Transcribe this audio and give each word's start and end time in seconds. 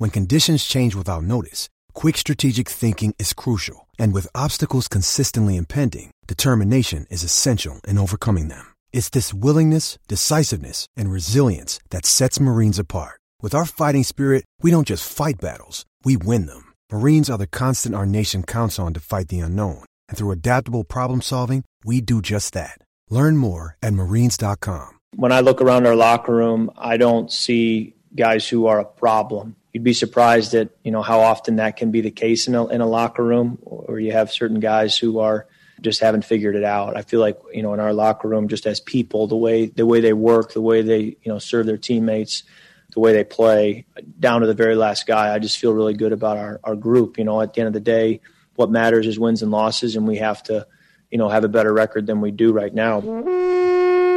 When 0.00 0.08
conditions 0.08 0.64
change 0.64 0.94
without 0.94 1.24
notice, 1.24 1.68
quick 1.92 2.16
strategic 2.16 2.70
thinking 2.70 3.14
is 3.18 3.34
crucial. 3.34 3.86
And 3.98 4.14
with 4.14 4.34
obstacles 4.34 4.88
consistently 4.88 5.58
impending, 5.58 6.10
determination 6.26 7.06
is 7.10 7.22
essential 7.22 7.82
in 7.86 7.98
overcoming 7.98 8.48
them. 8.48 8.66
It's 8.94 9.10
this 9.10 9.34
willingness, 9.34 9.98
decisiveness, 10.08 10.86
and 10.96 11.12
resilience 11.12 11.78
that 11.90 12.06
sets 12.06 12.40
Marines 12.40 12.78
apart. 12.78 13.20
With 13.42 13.54
our 13.54 13.66
fighting 13.66 14.02
spirit, 14.02 14.46
we 14.62 14.70
don't 14.70 14.86
just 14.86 15.04
fight 15.04 15.38
battles, 15.38 15.84
we 16.02 16.16
win 16.16 16.46
them. 16.46 16.72
Marines 16.90 17.28
are 17.28 17.36
the 17.36 17.46
constant 17.46 17.94
our 17.94 18.06
nation 18.06 18.42
counts 18.42 18.78
on 18.78 18.94
to 18.94 19.00
fight 19.00 19.28
the 19.28 19.40
unknown. 19.40 19.84
And 20.08 20.16
through 20.16 20.30
adaptable 20.30 20.84
problem 20.84 21.20
solving, 21.20 21.62
we 21.84 22.00
do 22.00 22.22
just 22.22 22.54
that. 22.54 22.78
Learn 23.10 23.36
more 23.36 23.76
at 23.82 23.92
marines.com. 23.92 24.96
When 25.16 25.30
I 25.30 25.40
look 25.40 25.60
around 25.60 25.86
our 25.86 25.94
locker 25.96 26.34
room, 26.34 26.70
I 26.78 26.96
don't 26.96 27.30
see 27.30 27.96
guys 28.14 28.48
who 28.48 28.66
are 28.66 28.80
a 28.80 28.84
problem. 28.84 29.56
You'd 29.72 29.84
be 29.84 29.92
surprised 29.92 30.54
at 30.54 30.70
you 30.82 30.90
know 30.90 31.02
how 31.02 31.20
often 31.20 31.56
that 31.56 31.76
can 31.76 31.90
be 31.90 32.00
the 32.00 32.10
case 32.10 32.48
in 32.48 32.54
a, 32.54 32.66
in 32.66 32.80
a 32.80 32.86
locker 32.86 33.24
room, 33.24 33.58
or 33.62 34.00
you 34.00 34.12
have 34.12 34.32
certain 34.32 34.60
guys 34.60 34.98
who 34.98 35.20
are 35.20 35.46
just 35.80 36.00
haven't 36.00 36.24
figured 36.24 36.56
it 36.56 36.64
out. 36.64 36.96
I 36.96 37.02
feel 37.02 37.20
like 37.20 37.38
you 37.52 37.62
know 37.62 37.72
in 37.74 37.80
our 37.80 37.92
locker 37.92 38.28
room, 38.28 38.48
just 38.48 38.66
as 38.66 38.80
people, 38.80 39.26
the 39.26 39.36
way 39.36 39.66
the 39.66 39.86
way 39.86 40.00
they 40.00 40.12
work, 40.12 40.52
the 40.52 40.60
way 40.60 40.82
they 40.82 41.00
you 41.00 41.16
know 41.26 41.38
serve 41.38 41.66
their 41.66 41.78
teammates, 41.78 42.42
the 42.92 43.00
way 43.00 43.12
they 43.12 43.24
play, 43.24 43.86
down 44.18 44.40
to 44.40 44.46
the 44.46 44.54
very 44.54 44.74
last 44.74 45.06
guy. 45.06 45.32
I 45.32 45.38
just 45.38 45.58
feel 45.58 45.72
really 45.72 45.94
good 45.94 46.12
about 46.12 46.36
our 46.36 46.60
our 46.64 46.76
group. 46.76 47.18
You 47.18 47.24
know, 47.24 47.40
at 47.40 47.54
the 47.54 47.60
end 47.60 47.68
of 47.68 47.74
the 47.74 47.80
day, 47.80 48.20
what 48.56 48.70
matters 48.70 49.06
is 49.06 49.18
wins 49.18 49.42
and 49.42 49.52
losses, 49.52 49.94
and 49.94 50.06
we 50.06 50.16
have 50.16 50.42
to 50.44 50.66
you 51.10 51.18
know, 51.18 51.28
have 51.28 51.44
a 51.44 51.48
better 51.48 51.72
record 51.72 52.06
than 52.06 52.20
we 52.20 52.30
do 52.30 52.52
right 52.52 52.72
now. 52.72 53.00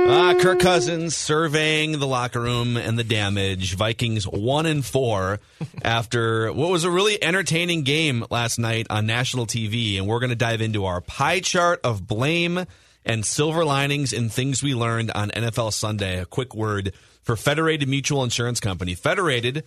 Ah, 0.05 0.35
Kirk 0.39 0.59
Cousins 0.59 1.15
surveying 1.15 1.99
the 1.99 2.07
locker 2.07 2.41
room 2.41 2.75
and 2.77 2.99
the 2.99 3.03
damage. 3.03 3.75
Vikings 3.75 4.25
one 4.27 4.65
and 4.65 4.83
four 4.85 5.39
after 5.83 6.51
what 6.51 6.69
was 6.69 6.83
a 6.83 6.91
really 6.91 7.21
entertaining 7.23 7.83
game 7.83 8.25
last 8.29 8.59
night 8.59 8.85
on 8.89 9.05
national 9.05 9.45
TV, 9.47 9.97
and 9.97 10.05
we're 10.07 10.19
going 10.19 10.29
to 10.29 10.35
dive 10.35 10.61
into 10.61 10.85
our 10.85 10.99
pie 11.01 11.39
chart 11.39 11.79
of 11.83 12.05
blame 12.05 12.65
and 13.05 13.25
silver 13.25 13.63
linings 13.65 14.13
and 14.13 14.31
things 14.31 14.61
we 14.61 14.75
learned 14.75 15.11
on 15.11 15.29
NFL 15.29 15.71
Sunday. 15.73 16.19
A 16.19 16.25
quick 16.25 16.53
word 16.53 16.93
for 17.21 17.35
Federated 17.35 17.87
Mutual 17.87 18.23
Insurance 18.23 18.59
Company. 18.59 18.95
Federated 18.95 19.63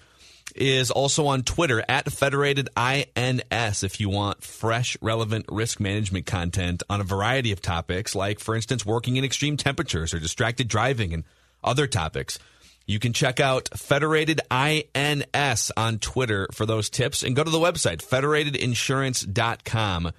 is 0.55 0.91
also 0.91 1.27
on 1.27 1.43
Twitter 1.43 1.85
at 1.89 2.11
Federated 2.11 2.69
INS 2.77 3.83
if 3.83 4.01
you 4.01 4.09
want 4.09 4.43
fresh, 4.43 4.97
relevant 5.01 5.47
risk 5.51 5.81
management 5.81 6.27
content 6.27 6.83
on 6.89 7.01
a 7.01 7.05
variety 7.05 7.53
of 7.53 7.61
topics, 7.61 8.15
like, 8.15 8.41
for 8.41 8.55
instance, 8.55 8.87
working 8.87 9.17
in 9.17 9.25
extreme 9.25 9.57
temperatures 9.57 10.15
or 10.15 10.19
distracted 10.19 10.69
driving 10.69 11.13
and 11.13 11.25
other 11.63 11.87
topics. 11.87 12.39
You 12.87 13.01
can 13.01 13.13
check 13.13 13.41
out 13.41 13.69
Federated 13.77 14.41
INS 14.51 15.73
on 15.77 15.99
Twitter 15.99 16.47
for 16.53 16.67
those 16.67 16.89
tips 16.89 17.25
and 17.25 17.35
go 17.35 17.43
to 17.43 17.51
the 17.51 17.59
website, 17.59 17.99
federatedinsurance.com 17.99 20.13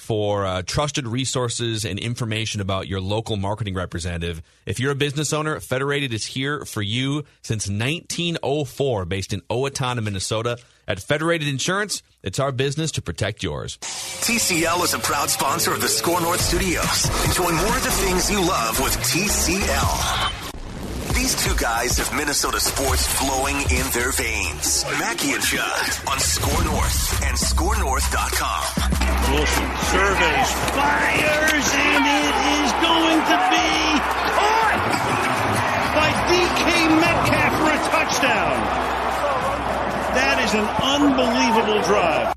for 0.00 0.46
uh, 0.46 0.62
trusted 0.62 1.06
resources 1.06 1.84
and 1.84 1.98
information 1.98 2.60
about 2.60 2.88
your 2.88 3.00
local 3.00 3.36
marketing 3.36 3.74
representative. 3.74 4.42
If 4.64 4.80
you're 4.80 4.92
a 4.92 4.96
business 4.96 5.32
owner, 5.32 5.60
Federated 5.60 6.14
is 6.14 6.24
here 6.24 6.64
for 6.64 6.80
you 6.80 7.24
since 7.42 7.68
1904, 7.68 9.04
based 9.04 9.34
in 9.34 9.42
Owatonna, 9.42 10.02
Minnesota. 10.02 10.58
At 10.88 10.98
Federated 10.98 11.46
Insurance, 11.46 12.02
it's 12.22 12.40
our 12.40 12.50
business 12.50 12.90
to 12.92 13.02
protect 13.02 13.42
yours. 13.42 13.76
TCL 13.78 14.82
is 14.84 14.94
a 14.94 14.98
proud 14.98 15.30
sponsor 15.30 15.72
of 15.72 15.80
the 15.80 15.88
SKOR 15.88 16.20
North 16.22 16.40
Studios. 16.40 17.04
Enjoy 17.26 17.52
more 17.52 17.76
of 17.76 17.84
the 17.84 17.90
things 17.90 18.30
you 18.30 18.40
love 18.40 18.80
with 18.80 18.96
TCL. 18.96 20.29
These 21.30 21.46
two 21.46 21.54
guys 21.54 21.96
have 21.98 22.12
Minnesota 22.12 22.58
sports 22.58 23.06
flowing 23.06 23.54
in 23.54 23.86
their 23.94 24.10
veins. 24.10 24.84
Mackey 24.98 25.30
and 25.30 25.40
Judd 25.40 25.88
on 26.08 26.18
SKOR 26.18 26.64
North 26.64 27.22
and 27.22 27.38
SKORNorth.com. 27.38 28.64
Wilson 29.30 29.70
surveys, 29.94 30.50
fires, 30.74 31.68
and 31.70 32.02
it 32.10 32.34
is 32.50 32.72
going 32.82 33.20
to 33.30 33.38
be 33.46 33.70
caught 34.34 34.82
by 35.94 36.10
DK 36.26 36.98
Metcalf 36.98 37.52
for 37.62 37.70
a 37.70 37.80
touchdown. 37.94 38.58
That 40.18 40.36
is 40.42 40.52
an 40.54 40.66
unbelievable 40.82 41.80
drive. 41.86 42.34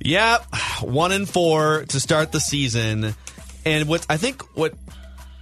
Yep, 0.00 0.46
one 0.80 1.12
and 1.12 1.28
four 1.28 1.84
to 1.90 2.00
start 2.00 2.32
the 2.32 2.40
season. 2.40 3.14
And 3.66 3.86
what 3.86 4.06
I 4.08 4.16
think 4.16 4.40
what 4.56 4.72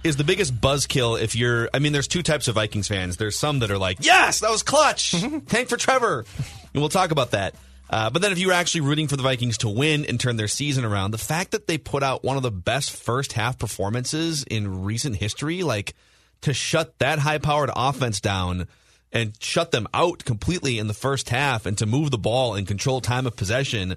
is 0.07 0.15
the 0.15 0.23
biggest 0.23 0.59
buzzkill 0.59 1.21
if 1.21 1.35
you're 1.35 1.69
I 1.73 1.79
mean 1.79 1.93
there's 1.93 2.07
two 2.07 2.23
types 2.23 2.47
of 2.47 2.55
Vikings 2.55 2.87
fans. 2.87 3.17
There's 3.17 3.37
some 3.37 3.59
that 3.59 3.71
are 3.71 3.77
like, 3.77 3.97
"Yes, 4.01 4.39
that 4.39 4.49
was 4.49 4.63
clutch. 4.63 5.11
Tank 5.47 5.69
for 5.69 5.77
Trevor." 5.77 6.25
And 6.73 6.81
we'll 6.81 6.89
talk 6.89 7.11
about 7.11 7.31
that. 7.31 7.55
Uh, 7.89 8.09
but 8.09 8.21
then 8.21 8.31
if 8.31 8.39
you 8.39 8.47
were 8.47 8.53
actually 8.53 8.81
rooting 8.81 9.07
for 9.07 9.15
the 9.15 9.23
Vikings 9.23 9.59
to 9.59 9.69
win 9.69 10.05
and 10.05 10.19
turn 10.19 10.35
their 10.35 10.47
season 10.47 10.83
around, 10.83 11.11
the 11.11 11.17
fact 11.17 11.51
that 11.51 11.67
they 11.67 11.77
put 11.77 12.03
out 12.03 12.23
one 12.23 12.35
of 12.35 12.43
the 12.43 12.51
best 12.51 12.91
first 12.91 13.33
half 13.33 13.57
performances 13.57 14.43
in 14.43 14.83
recent 14.83 15.15
history, 15.15 15.63
like 15.63 15.93
to 16.41 16.53
shut 16.53 16.97
that 16.99 17.19
high 17.19 17.37
powered 17.37 17.69
offense 17.73 18.19
down 18.19 18.67
and 19.13 19.33
shut 19.41 19.71
them 19.71 19.87
out 19.93 20.25
completely 20.25 20.79
in 20.79 20.87
the 20.87 20.93
first 20.93 21.29
half 21.29 21.65
and 21.65 21.77
to 21.77 21.85
move 21.85 22.11
the 22.11 22.17
ball 22.17 22.55
and 22.55 22.67
control 22.67 22.99
time 22.99 23.25
of 23.25 23.35
possession 23.35 23.95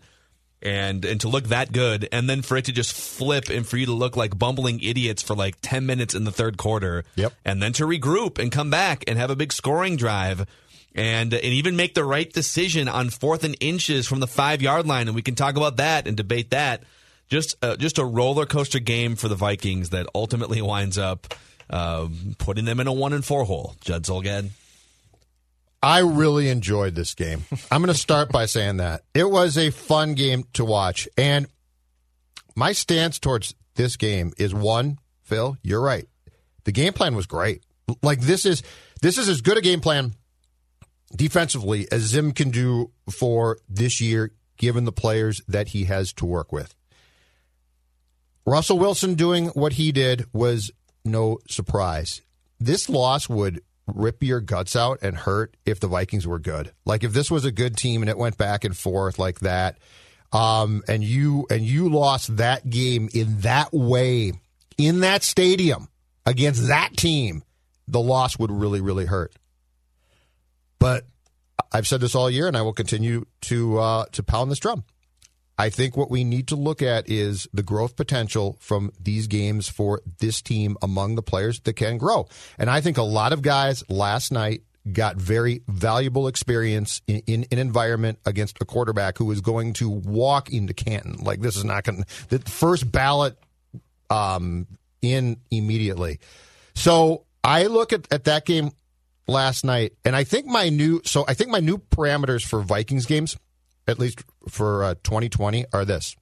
and 0.63 1.05
and 1.05 1.21
to 1.21 1.29
look 1.29 1.45
that 1.49 1.73
good 1.73 2.09
and 2.13 2.29
then 2.29 2.43
for 2.43 2.57
it 2.57 2.67
to 2.67 2.73
just 2.73 2.93
flip 2.93 3.49
and 3.49 3.67
for 3.67 3.77
you 3.77 3.87
to 3.87 3.93
look 3.93 4.17
like 4.17 4.39
bumbling 4.39 4.81
idiots 4.81 5.23
for 5.23 5.35
like 5.35 5.57
10 5.63 5.87
minutes 5.87 6.15
in 6.15 6.25
the 6.25 6.33
third 6.33 6.57
quarter. 6.59 7.05
Yep. 7.17 7.33
and 7.45 7.63
then 7.63 7.73
to 7.75 7.85
regroup 7.85 8.39
and 8.39 8.53
come 8.53 8.71
back 8.71 9.05
and 9.09 9.19
have 9.19 9.31
a 9.31 9.37
big 9.37 9.53
scoring 9.53 9.97
drive 9.97 10.47
and 10.95 11.33
and 11.33 11.45
even 11.45 11.77
make 11.77 11.95
the 11.95 12.05
right 12.05 12.31
decision 12.33 12.89
on 12.89 13.11
fourth 13.11 13.45
and 13.45 13.57
inches 13.61 14.07
from 14.07 14.21
the 14.21 14.27
5 14.27 14.61
yard 14.63 14.87
line. 14.87 15.07
And 15.09 15.15
we 15.15 15.23
can 15.23 15.35
talk 15.35 15.57
about 15.57 15.77
that 15.77 16.07
and 16.07 16.17
debate 16.17 16.51
that. 16.51 16.83
Just 17.29 17.57
uh, 17.63 17.77
just 17.77 17.99
a 17.99 18.05
roller 18.05 18.45
coaster 18.45 18.81
game 18.81 19.17
for 19.17 19.29
the 19.29 19.37
Vikings 19.37 19.91
that 19.91 20.09
ultimately 20.15 20.61
winds 20.61 20.99
up 20.99 21.33
uh, 21.71 22.09
putting 22.39 22.65
them 22.65 22.81
in 22.81 22.89
a 22.89 22.93
1 22.93 23.13
and 23.13 23.25
4 23.25 23.45
hole. 23.45 23.77
Judd 23.81 24.03
Zulgad 24.03 24.51
I 25.83 26.01
really 26.01 26.49
enjoyed 26.49 26.95
this 26.95 27.15
game. 27.15 27.45
I'm 27.71 27.81
going 27.81 27.93
to 27.93 27.99
start 27.99 28.31
by 28.31 28.47
saying 28.47 28.79
that. 28.79 29.03
It 29.15 29.31
was 29.31 29.57
a 29.57 29.71
fun 29.71 30.15
game 30.15 30.45
to 30.55 30.65
watch. 30.65 31.09
And 31.17 31.47
my 32.55 32.73
stance 32.73 33.19
towards 33.19 33.55
this 33.77 33.97
game 33.97 34.33
is 34.37 34.55
one, 34.55 34.99
Phil, 35.23 35.57
you're 35.63 35.81
right. 35.81 36.07
The 36.65 36.73
game 36.73 36.93
plan 36.93 37.17
was 37.17 37.27
great. 37.27 37.65
Like 38.03 38.21
this 38.21 38.45
is 38.45 38.63
this 39.01 39.19
is 39.19 39.29
as 39.29 39.41
good 39.41 39.57
a 39.57 39.63
game 39.63 39.81
plan 39.81 40.15
defensively 41.17 41.91
as 41.91 42.03
Zim 42.03 42.33
can 42.33 42.51
do 42.51 42.93
for 43.11 43.59
this 43.69 44.01
year 44.01 44.33
given 44.59 44.85
the 44.85 44.93
players 44.93 45.41
that 45.49 45.69
he 45.69 45.85
has 45.85 46.13
to 46.13 46.27
work 46.27 46.53
with. 46.53 46.75
Russell 48.45 48.79
Wilson 48.79 49.15
doing 49.15 49.47
what 49.49 49.75
he 49.75 49.91
did 49.91 50.27
was 50.33 50.71
no 51.05 51.39
surprise. 51.49 52.21
This 52.59 52.89
loss 52.89 53.29
would 53.29 53.63
rip 53.95 54.23
your 54.23 54.41
guts 54.41 54.77
out 54.77 54.99
and 55.03 55.17
hurt 55.17 55.57
if 55.65 55.81
the 55.81 55.89
Vikings 55.89 56.27
were 56.27 56.39
good. 56.39 56.73
Like 56.85 57.05
if 57.05 57.13
this 57.13 57.31
was 57.31 57.45
a 57.45 57.53
good 57.53 57.77
team 57.77 58.03
and 58.03 58.09
it 58.09 58.19
went 58.19 58.39
back 58.39 58.65
and 58.65 58.77
forth 58.77 59.19
like 59.19 59.41
that, 59.41 59.79
um, 60.33 60.83
and 60.89 61.03
you 61.03 61.47
and 61.51 61.63
you 61.63 61.89
lost 61.89 62.37
that 62.37 62.69
game 62.69 63.09
in 63.13 63.41
that 63.41 63.73
way 63.73 64.33
in 64.79 65.01
that 65.01 65.23
stadium 65.23 65.89
against 66.25 66.69
that 66.69 66.97
team, 66.97 67.43
the 67.89 68.01
loss 68.01 68.39
would 68.39 68.51
really 68.51 68.81
really 68.81 69.07
hurt. 69.07 69.33
But 70.79 71.05
I've 71.73 71.87
said 71.87 72.01
this 72.01 72.15
all 72.15 72.31
year, 72.31 72.49
and 72.49 72.57
I 72.57 72.63
will 72.63 72.73
continue 72.73 73.27
to 73.43 73.79
uh, 73.79 74.05
to 74.13 74.23
pound 74.23 74.51
this 74.51 74.59
drum. 74.59 74.85
I 75.61 75.69
think 75.69 75.95
what 75.95 76.11
we 76.11 76.25
need 76.25 76.49
to 76.49 76.57
look 76.57 76.81
at 76.81 77.11
is 77.11 77.47
the 77.53 77.63
growth 77.63 77.95
potential 77.95 78.57
from 78.61 78.93
these 78.99 79.27
games 79.27 79.69
for 79.69 80.01
this 80.19 80.41
team 80.41 80.79
among 80.81 81.17
the 81.17 81.23
players 81.23 81.61
that 81.61 81.75
can 81.75 81.99
grow. 81.99 82.29
And 82.59 82.71
I 82.71 82.81
think 82.81 82.97
a 82.97 83.03
lot 83.03 83.35
of 83.35 83.43
guys 83.43 83.85
last 83.91 84.33
night 84.33 84.63
got 84.91 85.17
very 85.17 85.61
valuable 85.69 86.29
experience 86.29 87.03
in, 87.07 87.19
in 87.27 87.47
an 87.53 87.59
environment 87.59 88.21
against 88.25 88.57
a 88.63 88.65
quarterback 88.65 89.19
who 89.19 89.31
is 89.33 89.43
going 89.43 89.75
to 89.75 89.91
walk 89.91 90.51
into 90.51 90.73
Canton. 90.73 91.17
Like 91.23 91.43
this 91.43 91.57
is 91.57 91.65
not 91.65 91.85
going 91.85 92.05
to 92.05 92.39
the 92.39 92.39
first 92.51 92.91
ballot 92.91 93.37
um, 94.09 94.67
in 95.03 95.37
immediately. 95.51 96.21
So 96.75 97.27
I 97.45 97.67
look 97.67 97.93
at, 97.93 98.11
at 98.11 98.25
that 98.25 98.47
game 98.47 98.71
last 99.29 99.63
night, 99.63 99.93
and 100.07 100.17
I 100.17 100.25
think 100.25 100.47
my 100.47 100.71
new 100.71 101.03
so 101.05 101.27
I 101.29 101.35
think 101.35 101.51
my 101.51 101.61
new 101.61 101.77
parameters 101.77 102.47
for 102.47 102.63
Vikings 102.63 103.05
games, 103.05 103.37
at 103.91 103.99
least 103.99 104.25
for 104.49 104.85
uh, 104.85 104.95
2020, 105.03 105.67
are 105.73 105.85
this: 105.85 106.17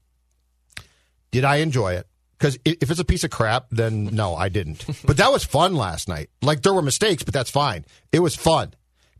Did 1.31 1.45
I 1.45 1.57
enjoy 1.57 1.95
it? 1.95 2.07
Because 2.39 2.57
if 2.65 2.89
it's 2.89 3.01
a 3.01 3.05
piece 3.05 3.25
of 3.25 3.31
crap, 3.31 3.67
then 3.71 4.07
no, 4.07 4.35
I 4.35 4.49
didn't. 4.49 4.85
but 5.05 5.17
that 5.17 5.33
was 5.33 5.45
fun 5.45 5.75
last 5.75 6.09
night. 6.09 6.31
Like 6.41 6.63
there 6.63 6.73
were 6.73 6.83
mistakes, 6.83 7.25
but 7.25 7.35
that's 7.35 7.51
fine. 7.51 7.85
It 8.13 8.21
was 8.21 8.37
fun. 8.37 8.75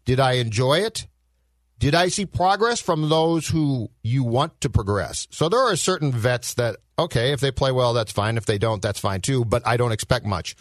Did 0.05 0.21
I 0.21 0.35
enjoy 0.35 0.79
it? 0.79 1.07
Did 1.79 1.95
I 1.95 2.09
see 2.09 2.27
progress 2.27 2.81
from 2.81 3.09
those 3.09 3.49
who 3.49 3.91
you 4.03 4.25
want 4.25 4.61
to 4.63 4.71
progress? 4.71 5.29
So 5.31 5.49
there 5.49 5.61
are 5.61 5.77
certain 5.77 6.11
vets 6.11 6.55
that, 6.55 6.77
okay, 6.99 7.33
if 7.33 7.41
they 7.41 7.53
play 7.53 7.71
well, 7.71 7.93
that's 7.93 8.11
fine. 8.11 8.37
If 8.37 8.47
they 8.47 8.59
don't, 8.59 8.83
that's 8.83 8.99
fine 8.99 9.21
too, 9.21 9.45
but 9.45 9.65
I 9.67 9.77
don't 9.77 9.93
expect 9.93 10.27
much. 10.27 10.57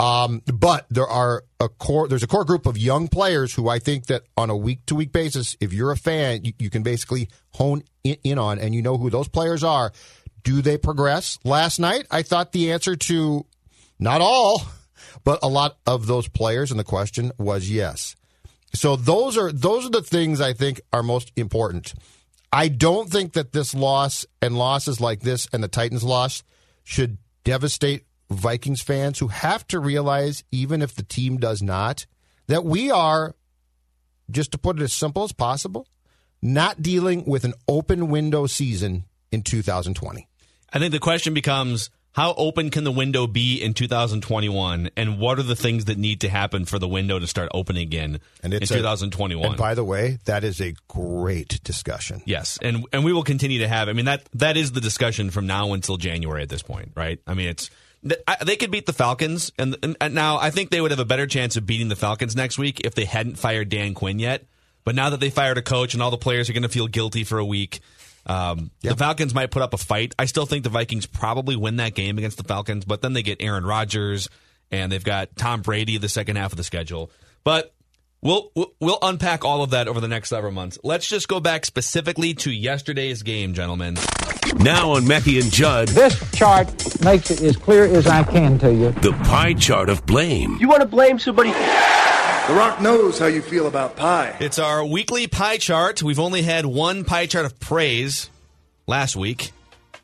Um, 0.00 0.40
but 0.46 0.86
there 0.88 1.06
are 1.06 1.44
a 1.60 1.68
core, 1.68 2.08
there's 2.08 2.22
a 2.22 2.26
core 2.26 2.46
group 2.46 2.64
of 2.64 2.78
young 2.78 3.06
players 3.06 3.52
who 3.52 3.68
I 3.68 3.78
think 3.78 4.06
that 4.06 4.22
on 4.34 4.48
a 4.48 4.56
week 4.56 4.86
to 4.86 4.94
week 4.94 5.12
basis, 5.12 5.58
if 5.60 5.74
you're 5.74 5.92
a 5.92 5.96
fan, 5.96 6.42
you, 6.42 6.54
you 6.58 6.70
can 6.70 6.82
basically 6.82 7.28
hone 7.52 7.82
in, 8.02 8.16
in 8.24 8.38
on 8.38 8.58
and 8.58 8.74
you 8.74 8.80
know 8.80 8.96
who 8.96 9.10
those 9.10 9.28
players 9.28 9.62
are. 9.62 9.92
Do 10.42 10.62
they 10.62 10.78
progress? 10.78 11.38
Last 11.44 11.78
night, 11.78 12.06
I 12.10 12.22
thought 12.22 12.52
the 12.52 12.72
answer 12.72 12.96
to 12.96 13.44
not 13.98 14.22
all, 14.22 14.62
but 15.22 15.38
a 15.42 15.48
lot 15.48 15.76
of 15.86 16.06
those 16.06 16.28
players, 16.28 16.70
and 16.70 16.80
the 16.80 16.84
question 16.84 17.30
was 17.36 17.70
yes. 17.70 18.16
So 18.72 18.96
those 18.96 19.36
are 19.36 19.52
those 19.52 19.84
are 19.84 19.90
the 19.90 20.02
things 20.02 20.40
I 20.40 20.54
think 20.54 20.80
are 20.94 21.02
most 21.02 21.30
important. 21.36 21.92
I 22.50 22.68
don't 22.68 23.10
think 23.10 23.34
that 23.34 23.52
this 23.52 23.74
loss 23.74 24.24
and 24.40 24.56
losses 24.56 24.98
like 24.98 25.20
this 25.20 25.46
and 25.52 25.62
the 25.62 25.68
Titans 25.68 26.04
loss 26.04 26.42
should 26.84 27.18
devastate 27.44 28.06
Vikings 28.30 28.82
fans 28.82 29.18
who 29.18 29.28
have 29.28 29.66
to 29.68 29.80
realize 29.80 30.44
even 30.50 30.82
if 30.82 30.94
the 30.94 31.02
team 31.02 31.38
does 31.38 31.62
not 31.62 32.06
that 32.46 32.64
we 32.64 32.90
are 32.90 33.34
just 34.30 34.52
to 34.52 34.58
put 34.58 34.78
it 34.78 34.82
as 34.82 34.92
simple 34.92 35.24
as 35.24 35.32
possible 35.32 35.86
not 36.42 36.80
dealing 36.80 37.24
with 37.24 37.44
an 37.44 37.54
open 37.68 38.08
window 38.08 38.46
season 38.46 39.04
in 39.30 39.42
2020. 39.42 40.26
I 40.72 40.78
think 40.78 40.92
the 40.92 40.98
question 40.98 41.34
becomes 41.34 41.90
how 42.12 42.34
open 42.36 42.70
can 42.70 42.84
the 42.84 42.90
window 42.90 43.26
be 43.26 43.62
in 43.62 43.74
2021 43.74 44.90
and 44.96 45.18
what 45.18 45.38
are 45.38 45.44
the 45.44 45.54
things 45.54 45.84
that 45.84 45.98
need 45.98 46.20
to 46.22 46.28
happen 46.28 46.64
for 46.64 46.78
the 46.78 46.88
window 46.88 47.18
to 47.18 47.26
start 47.26 47.48
opening 47.54 47.82
again 47.82 48.20
and 48.42 48.52
in 48.52 48.62
a, 48.62 48.66
2021 48.66 49.46
and 49.46 49.56
by 49.56 49.74
the 49.74 49.84
way 49.84 50.18
that 50.24 50.42
is 50.42 50.60
a 50.60 50.74
great 50.88 51.62
discussion. 51.62 52.22
Yes 52.24 52.58
and 52.62 52.84
and 52.92 53.04
we 53.04 53.12
will 53.12 53.22
continue 53.22 53.60
to 53.60 53.68
have 53.68 53.88
i 53.88 53.92
mean 53.92 54.06
that 54.06 54.28
that 54.34 54.56
is 54.56 54.72
the 54.72 54.80
discussion 54.80 55.30
from 55.30 55.46
now 55.46 55.72
until 55.72 55.96
january 55.96 56.42
at 56.42 56.48
this 56.48 56.62
point 56.62 56.92
right? 56.96 57.20
I 57.26 57.34
mean 57.34 57.48
it's 57.48 57.70
they 58.02 58.56
could 58.56 58.70
beat 58.70 58.86
the 58.86 58.92
Falcons, 58.92 59.52
and, 59.58 59.76
and 60.00 60.14
now 60.14 60.38
I 60.38 60.50
think 60.50 60.70
they 60.70 60.80
would 60.80 60.90
have 60.90 61.00
a 61.00 61.04
better 61.04 61.26
chance 61.26 61.56
of 61.56 61.66
beating 61.66 61.88
the 61.88 61.96
Falcons 61.96 62.34
next 62.34 62.58
week 62.58 62.80
if 62.80 62.94
they 62.94 63.04
hadn't 63.04 63.36
fired 63.36 63.68
Dan 63.68 63.94
Quinn 63.94 64.18
yet. 64.18 64.44
But 64.84 64.94
now 64.94 65.10
that 65.10 65.20
they 65.20 65.28
fired 65.28 65.58
a 65.58 65.62
coach 65.62 65.92
and 65.92 66.02
all 66.02 66.10
the 66.10 66.16
players 66.16 66.48
are 66.48 66.54
going 66.54 66.62
to 66.62 66.68
feel 66.70 66.88
guilty 66.88 67.24
for 67.24 67.38
a 67.38 67.44
week, 67.44 67.80
um, 68.26 68.70
yep. 68.82 68.92
The 68.92 68.96
Falcons 68.96 69.34
might 69.34 69.50
put 69.50 69.62
up 69.62 69.74
a 69.74 69.78
fight. 69.78 70.14
I 70.18 70.26
still 70.26 70.46
think 70.46 70.64
the 70.64 70.70
Vikings 70.70 71.06
probably 71.06 71.56
win 71.56 71.76
that 71.76 71.94
game 71.94 72.18
against 72.18 72.36
the 72.36 72.44
Falcons, 72.44 72.84
but 72.84 73.02
then 73.02 73.12
they 73.12 73.22
get 73.22 73.42
Aaron 73.42 73.64
Rodgers 73.64 74.28
and 74.70 74.92
they've 74.92 75.04
got 75.04 75.36
Tom 75.36 75.62
Brady 75.62 75.98
the 75.98 76.08
second 76.08 76.36
half 76.36 76.52
of 76.52 76.56
the 76.56 76.64
schedule. 76.64 77.10
But 77.44 77.74
we'll 78.20 78.52
we'll 78.78 78.98
unpack 79.02 79.44
all 79.44 79.62
of 79.62 79.70
that 79.70 79.88
over 79.88 80.00
the 80.00 80.08
next 80.08 80.28
several 80.28 80.52
months. 80.52 80.78
Let's 80.84 81.08
just 81.08 81.28
go 81.28 81.40
back 81.40 81.64
specifically 81.64 82.34
to 82.34 82.50
yesterday's 82.50 83.22
game, 83.22 83.54
gentlemen. 83.54 83.96
Now 84.62 84.90
on 84.90 85.08
Mackey 85.08 85.40
and 85.40 85.50
Judd. 85.50 85.88
This 85.88 86.18
chart 86.32 86.68
makes 87.02 87.30
it 87.30 87.40
as 87.40 87.56
clear 87.56 87.84
as 87.86 88.06
I 88.06 88.22
can 88.22 88.58
to 88.58 88.70
you. 88.70 88.90
The 88.90 89.12
pie 89.24 89.54
chart 89.54 89.88
of 89.88 90.04
blame. 90.04 90.58
You 90.60 90.68
want 90.68 90.82
to 90.82 90.86
blame 90.86 91.18
somebody? 91.18 91.50
The 91.50 92.54
Rock 92.54 92.78
knows 92.82 93.18
how 93.18 93.24
you 93.24 93.40
feel 93.40 93.66
about 93.66 93.96
pie. 93.96 94.36
It's 94.38 94.58
our 94.58 94.84
weekly 94.84 95.26
pie 95.28 95.56
chart. 95.56 96.02
We've 96.02 96.18
only 96.18 96.42
had 96.42 96.66
one 96.66 97.04
pie 97.04 97.24
chart 97.24 97.46
of 97.46 97.58
praise 97.58 98.28
last 98.86 99.16
week, 99.16 99.52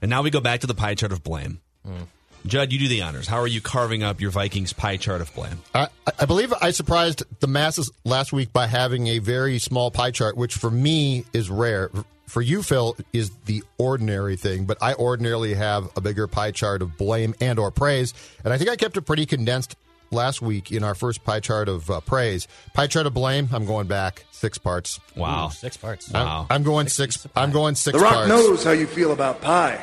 and 0.00 0.08
now 0.08 0.22
we 0.22 0.30
go 0.30 0.40
back 0.40 0.60
to 0.60 0.66
the 0.66 0.74
pie 0.74 0.94
chart 0.94 1.12
of 1.12 1.22
blame. 1.22 1.60
Mm. 1.86 2.06
Judd, 2.46 2.72
you 2.72 2.78
do 2.78 2.88
the 2.88 3.02
honors. 3.02 3.26
How 3.26 3.40
are 3.40 3.46
you 3.46 3.60
carving 3.60 4.02
up 4.02 4.22
your 4.22 4.30
Vikings 4.30 4.72
pie 4.72 4.96
chart 4.96 5.20
of 5.20 5.34
blame? 5.34 5.60
I, 5.74 5.88
I, 6.18 6.24
believe 6.24 6.54
I 6.62 6.70
surprised 6.70 7.24
the 7.40 7.46
masses 7.46 7.90
last 8.04 8.32
week 8.32 8.54
by 8.54 8.68
having 8.68 9.08
a 9.08 9.18
very 9.18 9.58
small 9.58 9.90
pie 9.90 10.12
chart, 10.12 10.34
which 10.34 10.54
for 10.54 10.70
me 10.70 11.26
is 11.34 11.50
rare. 11.50 11.90
For 12.26 12.42
you, 12.42 12.62
Phil, 12.62 12.96
is 13.12 13.30
the 13.46 13.62
ordinary 13.78 14.36
thing, 14.36 14.64
but 14.64 14.78
I 14.82 14.94
ordinarily 14.94 15.54
have 15.54 15.88
a 15.96 16.00
bigger 16.00 16.26
pie 16.26 16.50
chart 16.50 16.82
of 16.82 16.96
blame 16.96 17.34
and 17.40 17.58
or 17.58 17.70
praise, 17.70 18.14
and 18.44 18.52
I 18.52 18.58
think 18.58 18.68
I 18.68 18.76
kept 18.76 18.96
it 18.96 19.02
pretty 19.02 19.26
condensed 19.26 19.76
last 20.10 20.42
week 20.42 20.72
in 20.72 20.84
our 20.84 20.94
first 20.94 21.24
pie 21.24 21.40
chart 21.40 21.68
of 21.68 21.90
uh, 21.90 22.00
praise. 22.00 22.48
Pie 22.74 22.86
chart 22.88 23.06
of 23.06 23.14
blame. 23.14 23.48
I'm 23.52 23.66
going 23.66 23.86
back 23.86 24.24
six 24.30 24.58
parts. 24.58 25.00
Wow, 25.14 25.46
Ooh, 25.46 25.50
six 25.50 25.76
parts. 25.76 26.10
Wow. 26.10 26.46
I'm, 26.50 26.56
I'm 26.56 26.62
going 26.62 26.88
six. 26.88 27.26
I'm 27.36 27.52
going 27.52 27.74
six. 27.74 27.96
The 27.96 28.02
Rock 28.02 28.14
parts. 28.14 28.28
knows 28.28 28.64
how 28.64 28.72
you 28.72 28.86
feel 28.86 29.12
about 29.12 29.40
pie. 29.40 29.82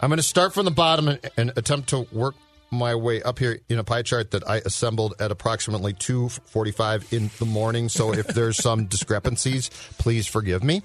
I'm 0.00 0.08
going 0.08 0.18
to 0.18 0.22
start 0.22 0.52
from 0.52 0.64
the 0.64 0.72
bottom 0.72 1.08
and, 1.08 1.20
and 1.36 1.52
attempt 1.56 1.90
to 1.90 2.06
work 2.10 2.34
my 2.72 2.94
way 2.94 3.22
up 3.22 3.38
here 3.38 3.60
in 3.68 3.78
a 3.78 3.84
pie 3.84 4.02
chart 4.02 4.30
that 4.32 4.48
I 4.48 4.56
assembled 4.56 5.14
at 5.20 5.30
approximately 5.30 5.92
2:45 5.92 7.12
in 7.12 7.30
the 7.38 7.44
morning. 7.44 7.88
So 7.88 8.12
if 8.12 8.26
there's 8.28 8.56
some 8.56 8.86
discrepancies, 8.86 9.68
please 9.98 10.26
forgive 10.26 10.64
me. 10.64 10.82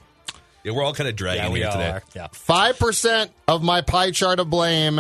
Yeah, 0.68 0.74
we're 0.74 0.84
all 0.84 0.94
kind 0.94 1.08
of 1.08 1.16
dragging 1.16 1.56
yeah, 1.56 1.58
here 1.58 1.72
today. 1.72 2.00
Yeah. 2.14 2.28
Five 2.34 2.78
percent 2.78 3.32
of 3.48 3.64
my 3.64 3.80
pie 3.80 4.12
chart 4.12 4.42
of 4.42 4.50
blame 4.50 5.00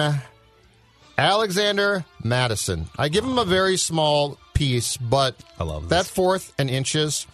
Alexander 1.17 2.05
Mattison. 2.23 2.87
I 2.97 3.09
give 3.09 3.25
him 3.25 3.37
a 3.37 3.43
very 3.43 3.75
small 3.75 4.37
piece, 4.53 4.95
but 4.95 5.35
I 5.59 5.65
love 5.65 5.89
this. 5.89 5.89
that 5.89 6.05
fourth 6.05 6.53
and 6.57 6.69
inches. 6.69 7.27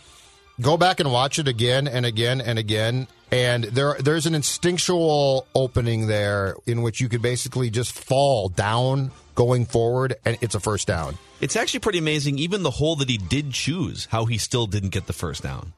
Go 0.60 0.78
back 0.78 1.00
and 1.00 1.12
watch 1.12 1.38
it 1.38 1.48
again 1.48 1.88
and 1.88 2.08
again 2.08 2.42
and 2.42 2.58
again. 2.58 3.08
And 3.30 3.66
there, 3.66 3.98
there's 4.00 4.26
an 4.26 4.34
instinctual 4.34 5.46
opening 5.54 6.08
there 6.08 6.56
in 6.66 6.82
which 6.82 7.02
you 7.02 7.10
could 7.10 7.22
basically 7.22 7.70
just 7.70 7.92
fall 7.92 8.50
down 8.50 9.12
going 9.36 9.68
forward, 9.68 10.16
and 10.26 10.40
it's 10.42 10.56
a 10.56 10.60
first 10.60 10.88
down. 10.88 11.20
It's 11.40 11.56
actually 11.56 11.82
pretty 11.82 12.00
amazing, 12.00 12.40
even 12.40 12.64
the 12.64 12.72
hole 12.72 12.96
that 12.96 13.10
he 13.10 13.18
did 13.20 13.52
choose, 13.52 14.08
how 14.10 14.26
he 14.26 14.40
still 14.40 14.66
didn't 14.66 14.90
get 14.90 15.06
the 15.06 15.14
first 15.14 15.44
down. 15.44 15.74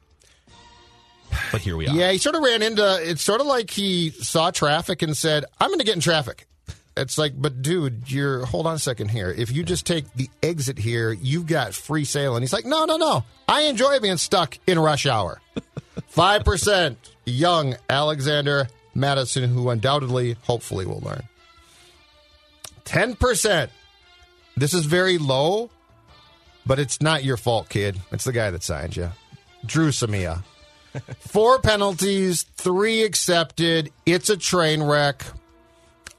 But 1.52 1.60
here 1.60 1.76
we 1.76 1.88
are. 1.88 1.94
Yeah, 1.94 2.12
he 2.12 2.18
sort 2.18 2.34
of 2.34 2.42
ran 2.42 2.62
into 2.62 2.98
it's 3.02 3.22
sort 3.22 3.40
of 3.40 3.46
like 3.46 3.70
he 3.70 4.10
saw 4.10 4.50
traffic 4.50 5.02
and 5.02 5.16
said, 5.16 5.44
I'm 5.60 5.68
going 5.68 5.78
to 5.78 5.84
get 5.84 5.94
in 5.94 6.00
traffic. 6.00 6.46
It's 6.96 7.18
like, 7.18 7.34
but 7.36 7.60
dude, 7.60 8.10
you're 8.10 8.46
hold 8.46 8.66
on 8.66 8.74
a 8.74 8.78
second 8.78 9.10
here. 9.10 9.30
If 9.30 9.52
you 9.52 9.62
just 9.64 9.86
take 9.86 10.10
the 10.14 10.30
exit 10.42 10.78
here, 10.78 11.12
you've 11.12 11.46
got 11.46 11.74
free 11.74 12.04
sail. 12.04 12.36
And 12.36 12.42
he's 12.42 12.54
like, 12.54 12.64
no, 12.64 12.86
no, 12.86 12.96
no. 12.96 13.24
I 13.46 13.62
enjoy 13.62 14.00
being 14.00 14.16
stuck 14.16 14.58
in 14.66 14.78
rush 14.78 15.04
hour. 15.06 15.40
Five 16.08 16.44
percent 16.44 16.98
young 17.26 17.76
Alexander 17.90 18.68
Mattison, 18.94 19.50
who 19.50 19.68
undoubtedly, 19.68 20.36
hopefully, 20.42 20.86
will 20.86 21.00
learn. 21.00 21.22
Ten 22.84 23.14
percent. 23.14 23.70
This 24.56 24.72
is 24.72 24.86
very 24.86 25.18
low, 25.18 25.68
but 26.64 26.78
it's 26.78 27.02
not 27.02 27.24
your 27.24 27.36
fault, 27.36 27.68
kid. 27.68 28.00
It's 28.10 28.24
the 28.24 28.32
guy 28.32 28.50
that 28.50 28.62
signed 28.62 28.96
you, 28.96 29.10
Dru 29.66 29.90
Samia. 29.90 30.42
Four 31.20 31.60
penalties, 31.60 32.42
three 32.42 33.02
accepted. 33.02 33.92
It's 34.04 34.30
a 34.30 34.36
train 34.36 34.82
wreck. 34.82 35.24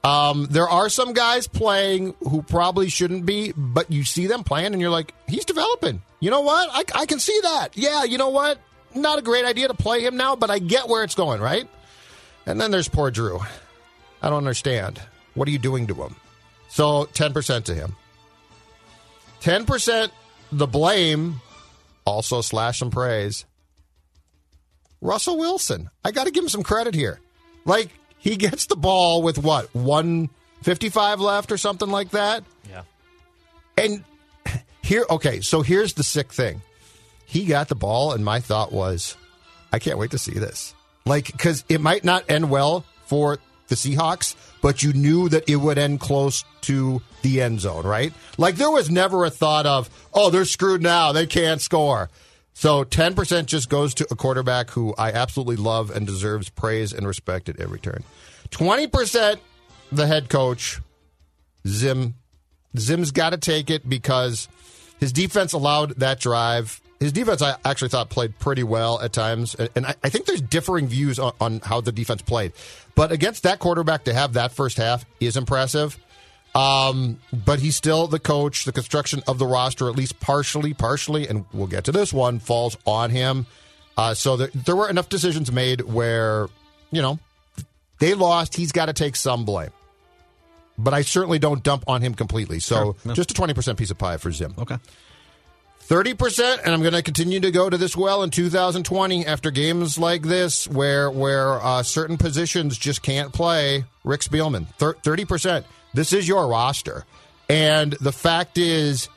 Um, 0.04 0.46
there 0.50 0.68
are 0.68 0.88
some 0.88 1.12
guys 1.12 1.46
playing 1.46 2.14
who 2.20 2.42
probably 2.42 2.88
shouldn't 2.88 3.26
be, 3.26 3.52
but 3.56 3.90
you 3.90 4.04
see 4.04 4.26
them 4.26 4.44
playing 4.44 4.72
and 4.72 4.80
you're 4.80 4.90
like, 4.90 5.12
he's 5.26 5.44
developing. 5.44 6.02
You 6.20 6.30
know 6.30 6.40
what? 6.40 6.68
I, 6.72 7.02
I 7.02 7.06
can 7.06 7.18
see 7.18 7.38
that. 7.42 7.76
Yeah, 7.76 8.04
you 8.04 8.18
know 8.18 8.30
what? 8.30 8.58
Not 8.94 9.18
a 9.18 9.22
great 9.22 9.44
idea 9.44 9.68
to 9.68 9.74
play 9.74 10.00
him 10.00 10.16
now, 10.16 10.36
but 10.36 10.50
I 10.50 10.60
get 10.60 10.88
where 10.88 11.04
it's 11.04 11.14
going, 11.14 11.40
right? 11.40 11.68
And 12.46 12.60
then 12.60 12.70
there's 12.70 12.88
poor 12.88 13.10
Drew. 13.10 13.40
I 14.22 14.30
don't 14.30 14.38
understand. 14.38 15.00
What 15.34 15.48
are 15.48 15.50
you 15.50 15.58
doing 15.58 15.86
to 15.88 15.94
him? 15.94 16.16
So 16.68 17.04
10% 17.06 17.64
to 17.64 17.74
him. 17.74 17.96
10% 19.40 20.10
the 20.50 20.66
blame, 20.66 21.40
also 22.04 22.40
slash 22.40 22.78
some 22.78 22.90
praise. 22.90 23.44
Russell 25.00 25.38
Wilson. 25.38 25.90
I 26.04 26.10
got 26.10 26.24
to 26.24 26.30
give 26.30 26.44
him 26.44 26.48
some 26.48 26.62
credit 26.62 26.94
here. 26.94 27.20
Like, 27.64 27.90
he 28.18 28.36
gets 28.36 28.66
the 28.66 28.76
ball 28.76 29.22
with 29.22 29.38
what, 29.38 29.74
155 29.74 31.20
left 31.20 31.52
or 31.52 31.56
something 31.56 31.88
like 31.88 32.10
that? 32.10 32.44
Yeah. 32.68 32.82
And 33.76 34.04
here, 34.82 35.04
okay, 35.08 35.40
so 35.40 35.62
here's 35.62 35.94
the 35.94 36.02
sick 36.02 36.32
thing. 36.32 36.62
He 37.26 37.44
got 37.44 37.68
the 37.68 37.74
ball, 37.74 38.12
and 38.12 38.24
my 38.24 38.40
thought 38.40 38.72
was, 38.72 39.16
I 39.72 39.78
can't 39.78 39.98
wait 39.98 40.12
to 40.12 40.18
see 40.18 40.32
this. 40.32 40.74
Like, 41.04 41.26
because 41.26 41.64
it 41.68 41.80
might 41.80 42.04
not 42.04 42.24
end 42.28 42.50
well 42.50 42.84
for 43.06 43.38
the 43.68 43.74
Seahawks, 43.74 44.34
but 44.62 44.82
you 44.82 44.94
knew 44.94 45.28
that 45.28 45.48
it 45.48 45.56
would 45.56 45.78
end 45.78 46.00
close 46.00 46.44
to 46.62 47.02
the 47.22 47.42
end 47.42 47.60
zone, 47.60 47.86
right? 47.86 48.12
Like, 48.38 48.56
there 48.56 48.70
was 48.70 48.90
never 48.90 49.24
a 49.24 49.30
thought 49.30 49.66
of, 49.66 49.90
oh, 50.12 50.30
they're 50.30 50.44
screwed 50.46 50.82
now. 50.82 51.12
They 51.12 51.26
can't 51.26 51.60
score. 51.60 52.08
So 52.58 52.82
10% 52.82 53.46
just 53.46 53.68
goes 53.68 53.94
to 53.94 54.06
a 54.10 54.16
quarterback 54.16 54.70
who 54.70 54.92
I 54.98 55.12
absolutely 55.12 55.54
love 55.54 55.90
and 55.90 56.04
deserves 56.04 56.48
praise 56.48 56.92
and 56.92 57.06
respect 57.06 57.48
at 57.48 57.60
every 57.60 57.78
turn. 57.78 58.02
20% 58.50 59.38
the 59.92 60.08
head 60.08 60.28
coach, 60.28 60.80
Zim. 61.68 62.16
Zim's 62.76 63.12
got 63.12 63.30
to 63.30 63.36
take 63.36 63.70
it 63.70 63.88
because 63.88 64.48
his 64.98 65.12
defense 65.12 65.52
allowed 65.52 66.00
that 66.00 66.18
drive 66.18 66.80
his 66.98 67.12
defense, 67.12 67.42
I 67.42 67.54
actually 67.64 67.90
thought 67.90 68.10
played 68.10 68.36
pretty 68.40 68.64
well 68.64 69.00
at 69.00 69.12
times, 69.12 69.54
and 69.54 69.86
I, 69.86 70.08
think 70.08 70.26
there's 70.26 70.40
differing 70.40 70.88
views 70.88 71.20
on 71.20 71.60
how 71.60 71.80
the 71.80 71.92
defense 71.92 72.22
played. 72.22 72.54
But 72.96 73.12
against 73.12 73.44
that 73.44 73.60
quarterback, 73.60 74.02
to 74.04 74.12
have 74.14 74.32
that 74.32 74.50
first 74.50 74.78
half 74.78 75.06
is 75.20 75.36
impressive. 75.36 75.96
Um, 76.58 77.20
but 77.32 77.60
he's 77.60 77.76
still 77.76 78.06
the 78.08 78.18
coach. 78.18 78.64
The 78.64 78.72
construction 78.72 79.22
of 79.28 79.38
the 79.38 79.46
roster, 79.46 79.88
at 79.88 79.94
least 79.94 80.18
partially, 80.18 80.74
partially, 80.74 81.28
and 81.28 81.44
we'll 81.52 81.66
get 81.68 81.84
to 81.84 81.92
this 81.92 82.12
one, 82.12 82.40
falls 82.40 82.76
on 82.84 83.10
him. 83.10 83.46
Uh, 83.96 84.14
so 84.14 84.36
there, 84.36 84.48
there 84.54 84.74
were 84.74 84.88
enough 84.88 85.08
decisions 85.08 85.52
made 85.52 85.82
where, 85.82 86.48
you 86.90 87.00
know, 87.02 87.18
they 88.00 88.14
lost. 88.14 88.56
He's 88.56 88.72
got 88.72 88.86
to 88.86 88.92
take 88.92 89.14
some 89.14 89.44
blame. 89.44 89.70
But 90.76 90.94
I 90.94 91.02
certainly 91.02 91.38
don't 91.38 91.62
dump 91.62 91.84
on 91.86 92.02
him 92.02 92.14
completely. 92.14 92.60
So 92.60 92.74
Sure, 92.76 92.96
no. 93.04 93.14
just 93.14 93.30
a 93.30 93.34
20% 93.34 93.76
piece 93.76 93.90
of 93.90 93.98
pie 93.98 94.16
for 94.16 94.32
Zim. 94.32 94.54
Okay. 94.58 94.76
30% 95.88 96.58
and 96.64 96.74
i'm 96.74 96.82
going 96.82 96.92
to 96.92 97.02
continue 97.02 97.40
to 97.40 97.50
go 97.50 97.70
to 97.70 97.78
this 97.78 97.96
well 97.96 98.22
in 98.22 98.28
2020 98.28 99.24
after 99.24 99.50
games 99.50 99.96
like 99.98 100.20
this 100.20 100.68
where 100.68 101.10
where 101.10 101.54
uh, 101.62 101.82
certain 101.82 102.18
positions 102.18 102.76
just 102.76 103.00
can't 103.02 103.32
play 103.32 103.86
rick 104.04 104.20
spielman 104.20 104.66
thir- 104.74 104.92
30% 105.02 105.64
this 105.94 106.12
is 106.12 106.28
your 106.28 106.46
roster. 106.48 107.04
And 107.48 107.92
the 107.92 108.12
fact 108.12 108.58
is 108.58 109.08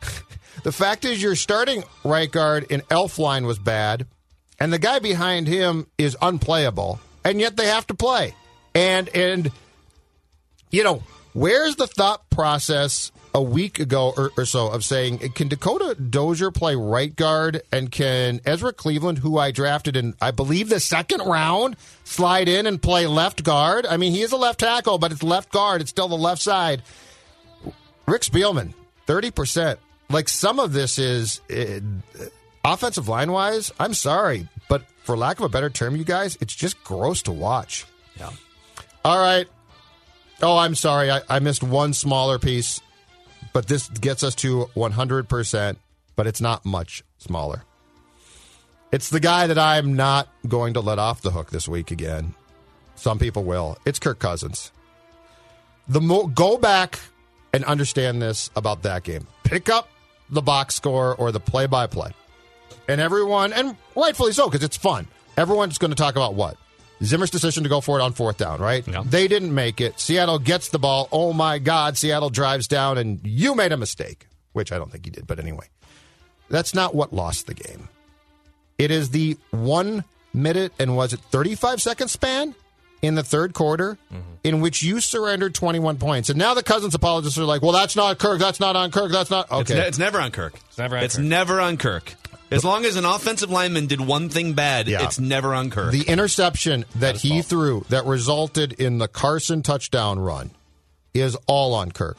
the 0.62 0.72
fact 0.72 1.04
is 1.04 1.22
your 1.22 1.36
starting 1.36 1.84
right 2.04 2.30
guard 2.30 2.66
in 2.70 2.80
Elflein 2.82 3.46
was 3.46 3.58
bad 3.58 4.06
and 4.58 4.72
the 4.72 4.78
guy 4.78 4.98
behind 4.98 5.46
him 5.46 5.86
is 5.96 6.16
unplayable 6.20 7.00
and 7.24 7.40
yet 7.40 7.56
they 7.56 7.66
have 7.66 7.86
to 7.88 7.94
play. 7.94 8.34
And 8.74 9.08
and 9.10 9.50
you 10.70 10.84
know, 10.84 11.02
where's 11.32 11.76
the 11.76 11.86
thought 11.86 12.28
process 12.30 13.10
a 13.38 13.42
week 13.42 13.78
ago 13.78 14.12
or, 14.16 14.32
or 14.36 14.44
so 14.44 14.66
of 14.66 14.84
saying, 14.84 15.18
can 15.30 15.46
Dakota 15.46 15.94
Dozier 15.94 16.50
play 16.50 16.74
right 16.74 17.14
guard 17.14 17.62
and 17.70 17.88
can 17.88 18.40
Ezra 18.44 18.72
Cleveland, 18.72 19.18
who 19.18 19.38
I 19.38 19.52
drafted 19.52 19.96
in, 19.96 20.14
I 20.20 20.32
believe, 20.32 20.68
the 20.68 20.80
second 20.80 21.20
round, 21.20 21.76
slide 22.02 22.48
in 22.48 22.66
and 22.66 22.82
play 22.82 23.06
left 23.06 23.44
guard? 23.44 23.86
I 23.86 23.96
mean, 23.96 24.10
he 24.10 24.22
is 24.22 24.32
a 24.32 24.36
left 24.36 24.58
tackle, 24.58 24.98
but 24.98 25.12
it's 25.12 25.22
left 25.22 25.52
guard. 25.52 25.80
It's 25.80 25.90
still 25.90 26.08
the 26.08 26.16
left 26.16 26.42
side. 26.42 26.82
Rick 28.06 28.22
Spielman, 28.22 28.74
30%. 29.06 29.76
Like 30.10 30.28
some 30.28 30.58
of 30.58 30.72
this 30.72 30.98
is 30.98 31.40
uh, 31.48 31.78
offensive 32.64 33.06
line 33.06 33.30
wise, 33.30 33.70
I'm 33.78 33.94
sorry, 33.94 34.48
but 34.68 34.82
for 35.04 35.16
lack 35.16 35.38
of 35.38 35.44
a 35.44 35.48
better 35.48 35.70
term, 35.70 35.94
you 35.94 36.02
guys, 36.02 36.36
it's 36.40 36.56
just 36.56 36.82
gross 36.82 37.22
to 37.22 37.32
watch. 37.32 37.86
Yeah. 38.16 38.30
All 39.04 39.20
right. 39.20 39.46
Oh, 40.42 40.58
I'm 40.58 40.74
sorry. 40.74 41.08
I, 41.08 41.20
I 41.28 41.38
missed 41.38 41.62
one 41.62 41.92
smaller 41.92 42.40
piece, 42.40 42.80
but 43.58 43.66
this 43.66 43.88
gets 43.88 44.22
us 44.22 44.36
to 44.36 44.66
100%, 44.76 45.76
but 46.14 46.28
it's 46.28 46.40
not 46.40 46.64
much 46.64 47.02
smaller. 47.18 47.64
It's 48.92 49.10
the 49.10 49.18
guy 49.18 49.48
that 49.48 49.58
I'm 49.58 49.96
not 49.96 50.28
going 50.46 50.74
to 50.74 50.80
let 50.80 51.00
off 51.00 51.22
the 51.22 51.32
hook 51.32 51.50
this 51.50 51.66
week 51.66 51.90
again. 51.90 52.36
Some 52.94 53.18
people 53.18 53.42
will. 53.42 53.76
It's 53.84 53.98
Kirk 53.98 54.20
Cousins. 54.20 54.70
The 55.88 56.00
mo- 56.00 56.28
go 56.28 56.56
back 56.56 57.00
and 57.52 57.64
understand 57.64 58.22
this 58.22 58.48
about 58.54 58.84
that 58.84 59.02
game. 59.02 59.26
Pick 59.42 59.68
up 59.68 59.88
the 60.30 60.40
box 60.40 60.76
score 60.76 61.16
or 61.16 61.32
the 61.32 61.40
play 61.40 61.66
by 61.66 61.88
play. 61.88 62.12
And 62.86 63.00
everyone, 63.00 63.52
and 63.52 63.74
rightfully 63.96 64.34
so, 64.34 64.48
because 64.48 64.62
it's 64.62 64.76
fun. 64.76 65.08
Everyone's 65.36 65.78
going 65.78 65.90
to 65.90 65.96
talk 65.96 66.14
about 66.14 66.34
what? 66.34 66.56
Zimmer's 67.02 67.30
decision 67.30 67.62
to 67.62 67.68
go 67.68 67.80
for 67.80 67.98
it 67.98 68.02
on 68.02 68.12
fourth 68.12 68.38
down, 68.38 68.60
right? 68.60 68.84
They 69.04 69.28
didn't 69.28 69.54
make 69.54 69.80
it. 69.80 70.00
Seattle 70.00 70.38
gets 70.38 70.68
the 70.68 70.78
ball. 70.78 71.08
Oh 71.12 71.32
my 71.32 71.58
God, 71.58 71.96
Seattle 71.96 72.30
drives 72.30 72.66
down, 72.66 72.98
and 72.98 73.20
you 73.24 73.54
made 73.54 73.72
a 73.72 73.76
mistake, 73.76 74.26
which 74.52 74.72
I 74.72 74.78
don't 74.78 74.90
think 74.90 75.04
he 75.04 75.10
did, 75.10 75.26
but 75.26 75.38
anyway. 75.38 75.66
That's 76.50 76.74
not 76.74 76.94
what 76.94 77.12
lost 77.12 77.46
the 77.46 77.54
game. 77.54 77.88
It 78.78 78.90
is 78.90 79.10
the 79.10 79.36
one 79.50 80.04
minute 80.32 80.72
and 80.78 80.96
was 80.96 81.12
it 81.12 81.20
35 81.20 81.82
second 81.82 82.08
span 82.08 82.54
in 83.02 83.14
the 83.14 83.22
third 83.22 83.54
quarter 83.54 83.98
mm-hmm. 84.12 84.22
in 84.44 84.60
which 84.60 84.82
you 84.82 85.00
surrendered 85.00 85.54
21 85.54 85.98
points. 85.98 86.30
And 86.30 86.38
now 86.38 86.54
the 86.54 86.62
Cousins 86.62 86.94
apologists 86.94 87.38
are 87.38 87.44
like, 87.44 87.60
well, 87.62 87.72
that's 87.72 87.96
not 87.96 88.18
Kirk. 88.18 88.38
That's 88.38 88.60
not 88.60 88.76
on 88.76 88.90
Kirk. 88.90 89.12
That's 89.12 89.30
not. 89.30 89.46
It's, 89.46 89.70
Okay. 89.70 89.74
ne- 89.74 89.86
it's 89.86 89.98
never 89.98 90.20
on 90.20 90.30
Kirk. 90.30 90.54
It's 90.68 90.78
never 90.78 90.96
on 90.96 91.00
Kirk. 91.00 91.04
It's 91.06 91.16
Kirk. 91.16 91.24
never 91.24 91.60
on 91.60 91.76
Kirk. 91.76 92.14
As 92.50 92.64
long 92.64 92.84
as 92.86 92.96
an 92.96 93.04
offensive 93.04 93.50
lineman 93.50 93.86
did 93.86 94.00
one 94.00 94.28
thing 94.30 94.54
bad, 94.54 94.88
Yeah. 94.88 95.04
it's 95.04 95.18
never 95.18 95.54
on 95.54 95.70
Kirk. 95.70 95.92
The 95.92 96.02
interception 96.08 96.84
that 96.96 97.16
he 97.18 97.42
threw 97.42 97.84
that 97.90 98.06
resulted 98.06 98.72
in 98.74 98.98
the 98.98 99.08
Carson 99.08 99.62
touchdown 99.62 100.18
run 100.18 100.50
is 101.12 101.36
all 101.46 101.74
on 101.74 101.92
Kirk. 101.92 102.16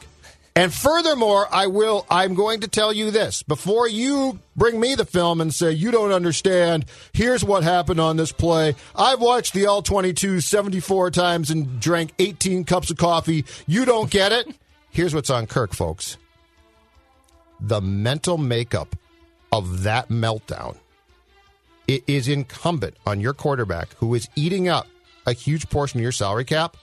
And 0.56 0.74
furthermore, 0.74 1.46
I 1.50 1.68
will 1.68 2.04
I'm 2.10 2.34
going 2.34 2.60
to 2.60 2.68
tell 2.68 2.92
you 2.92 3.10
this 3.10 3.42
before 3.44 3.88
you 3.88 4.40
bring 4.56 4.78
me 4.80 4.94
the 4.94 5.04
film 5.04 5.40
and 5.40 5.54
say 5.54 5.70
you 5.72 5.90
don't 5.90 6.12
understand, 6.12 6.84
here's 7.12 7.42
what 7.44 7.62
happened 7.62 8.00
on 8.00 8.16
this 8.16 8.32
play. 8.32 8.74
I've 8.94 9.20
watched 9.20 9.54
the 9.54 9.66
all 9.66 9.80
22 9.82 10.40
74 10.40 11.12
times 11.12 11.50
and 11.50 11.80
drank 11.80 12.12
18 12.18 12.64
cups 12.64 12.90
of 12.90 12.96
coffee. 12.98 13.44
You 13.66 13.84
don't 13.84 14.10
get 14.10 14.32
it? 14.32 14.48
Here's 14.90 15.14
what's 15.14 15.30
on 15.30 15.46
Kirk, 15.46 15.72
folks. 15.72 16.16
The 17.60 17.80
mental 17.80 18.36
makeup 18.38 18.96
of 19.52 19.82
that 19.82 20.08
meltdown 20.08 20.76
it 21.90 22.04
is 22.06 22.28
incumbent 22.28 22.96
on 23.04 23.20
your 23.20 23.32
quarterback 23.32 23.94
who 23.94 24.14
is 24.14 24.28
eating 24.36 24.68
up 24.68 24.86
a 25.26 25.32
huge 25.32 25.68
portion 25.68 25.98
of 25.98 26.02
your 26.02 26.12
salary 26.12 26.44
cap 26.44 26.76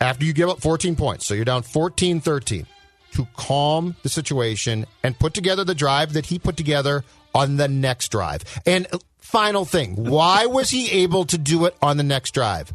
after 0.00 0.24
you 0.24 0.32
give 0.32 0.48
up 0.48 0.60
14 0.60 0.94
points. 0.94 1.26
So 1.26 1.34
you're 1.34 1.44
down 1.44 1.62
14 1.62 2.20
13 2.20 2.66
to 3.14 3.26
calm 3.36 3.96
the 4.04 4.08
situation 4.08 4.86
and 5.02 5.18
put 5.18 5.34
together 5.34 5.64
the 5.64 5.74
drive 5.74 6.12
that 6.12 6.26
he 6.26 6.38
put 6.38 6.56
together 6.56 7.04
on 7.34 7.56
the 7.56 7.66
next 7.66 8.12
drive. 8.12 8.44
And 8.64 8.86
uh, 8.92 8.98
final 9.18 9.64
thing, 9.64 9.96
why 9.96 10.46
was 10.46 10.70
he 10.70 11.02
able 11.02 11.24
to 11.24 11.36
do 11.36 11.64
it 11.64 11.76
on 11.82 11.96
the 11.96 12.04
next 12.04 12.30
drive? 12.30 12.72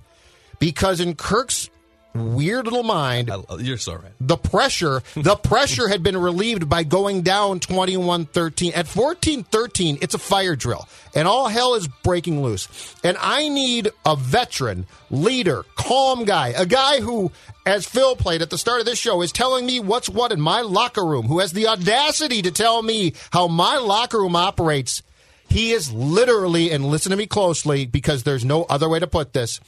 Because 0.60 1.00
in 1.00 1.16
Kirk's 1.16 1.70
weird 2.16 2.66
little 2.66 2.84
mind, 2.84 3.32
You're 3.60 3.78
so 3.78 3.96
right. 3.96 4.12
the 4.20 4.38
pressure 4.38 5.04
the 5.16 5.36
pressure 5.44 5.88
had 5.88 6.02
been 6.02 6.18
relieved 6.18 6.68
by 6.68 6.84
going 6.84 7.22
down 7.22 7.60
21-13 7.60 8.76
at 8.76 8.86
14-13 8.88 10.02
it's 10.02 10.14
a 10.16 10.18
fire 10.18 10.56
drill 10.56 10.88
and 11.14 11.28
all 11.28 11.48
hell 11.48 11.76
is 11.76 11.88
breaking 12.04 12.42
loose. 12.42 12.68
And 13.04 13.18
i 13.20 13.48
need 13.50 13.90
a 14.06 14.16
veteran 14.16 14.88
leader 15.12 15.64
calm 15.76 16.26
guy 16.26 16.50
a 16.50 16.66
guy 16.66 17.02
who 17.02 17.32
as 17.66 17.86
phil 17.86 18.16
played 18.16 18.42
at 18.42 18.50
the 18.50 18.58
start 18.58 18.80
of 18.80 18.86
this 18.86 18.98
show 19.00 19.22
is 19.22 19.32
telling 19.32 19.66
me 19.66 19.80
what's 19.80 20.10
what 20.10 20.32
in 20.32 20.42
my 20.42 20.62
locker 20.62 21.06
room 21.06 21.28
who 21.28 21.40
has 21.40 21.52
the 21.54 21.68
audacity 21.68 22.42
to 22.42 22.52
tell 22.52 22.82
me 22.82 23.14
how 23.32 23.48
my 23.48 23.78
locker 23.78 24.20
room 24.20 24.36
operates. 24.36 25.04
He 25.50 25.72
is 25.72 25.94
literally 25.94 26.72
and 26.72 26.86
listen 26.86 27.12
to 27.12 27.16
me 27.16 27.26
closely 27.26 27.86
because 27.86 28.24
there's 28.24 28.44
no 28.44 28.64
other 28.64 28.90
way 28.90 29.00
to 29.00 29.08
put 29.08 29.32
this 29.32 29.62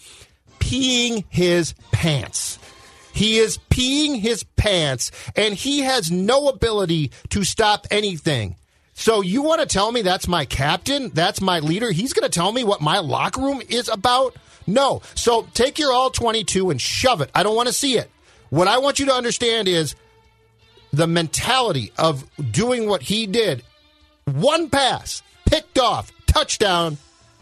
peeing 0.60 1.26
his 1.30 1.74
pants. 1.92 2.60
He 3.14 3.38
is 3.38 3.58
peeing 3.70 4.20
his 4.20 4.44
pants, 4.44 5.12
and 5.36 5.54
he 5.54 5.80
has 5.80 6.12
no 6.12 6.48
ability 6.48 7.12
to 7.30 7.44
stop 7.44 7.88
anything. 7.92 8.56
So 8.94 9.22
you 9.22 9.42
want 9.42 9.62
to 9.62 9.68
tell 9.68 9.92
me 9.92 10.02
that's 10.02 10.28
my 10.28 10.46
captain? 10.46 11.10
That's 11.14 11.42
my 11.42 11.60
leader? 11.60 11.92
He's 11.92 12.14
going 12.14 12.30
to 12.30 12.38
tell 12.38 12.52
me 12.52 12.64
what 12.64 12.82
my 12.82 13.00
locker 13.00 13.42
room 13.42 13.62
is 13.70 13.88
about? 13.88 14.36
No. 14.68 15.02
So 15.16 15.48
take 15.54 15.80
your 15.80 15.94
all 15.94 16.10
22 16.10 16.70
and 16.70 16.80
shove 16.80 17.22
it. 17.22 17.30
I 17.34 17.44
don't 17.44 17.56
want 17.56 17.68
to 17.68 17.74
see 17.74 17.98
it. 17.98 18.10
What 18.50 18.68
I 18.68 18.78
want 18.80 19.00
you 19.00 19.06
to 19.06 19.14
understand 19.14 19.68
is 19.68 19.96
the 20.92 21.08
mentality 21.08 21.92
of 21.98 22.26
doing 22.52 22.88
what 22.88 23.02
he 23.02 23.26
did. 23.26 23.64
One 24.26 24.70
pass, 24.70 25.24
picked 25.46 25.80
off, 25.80 26.12
touchdown. 26.28 26.98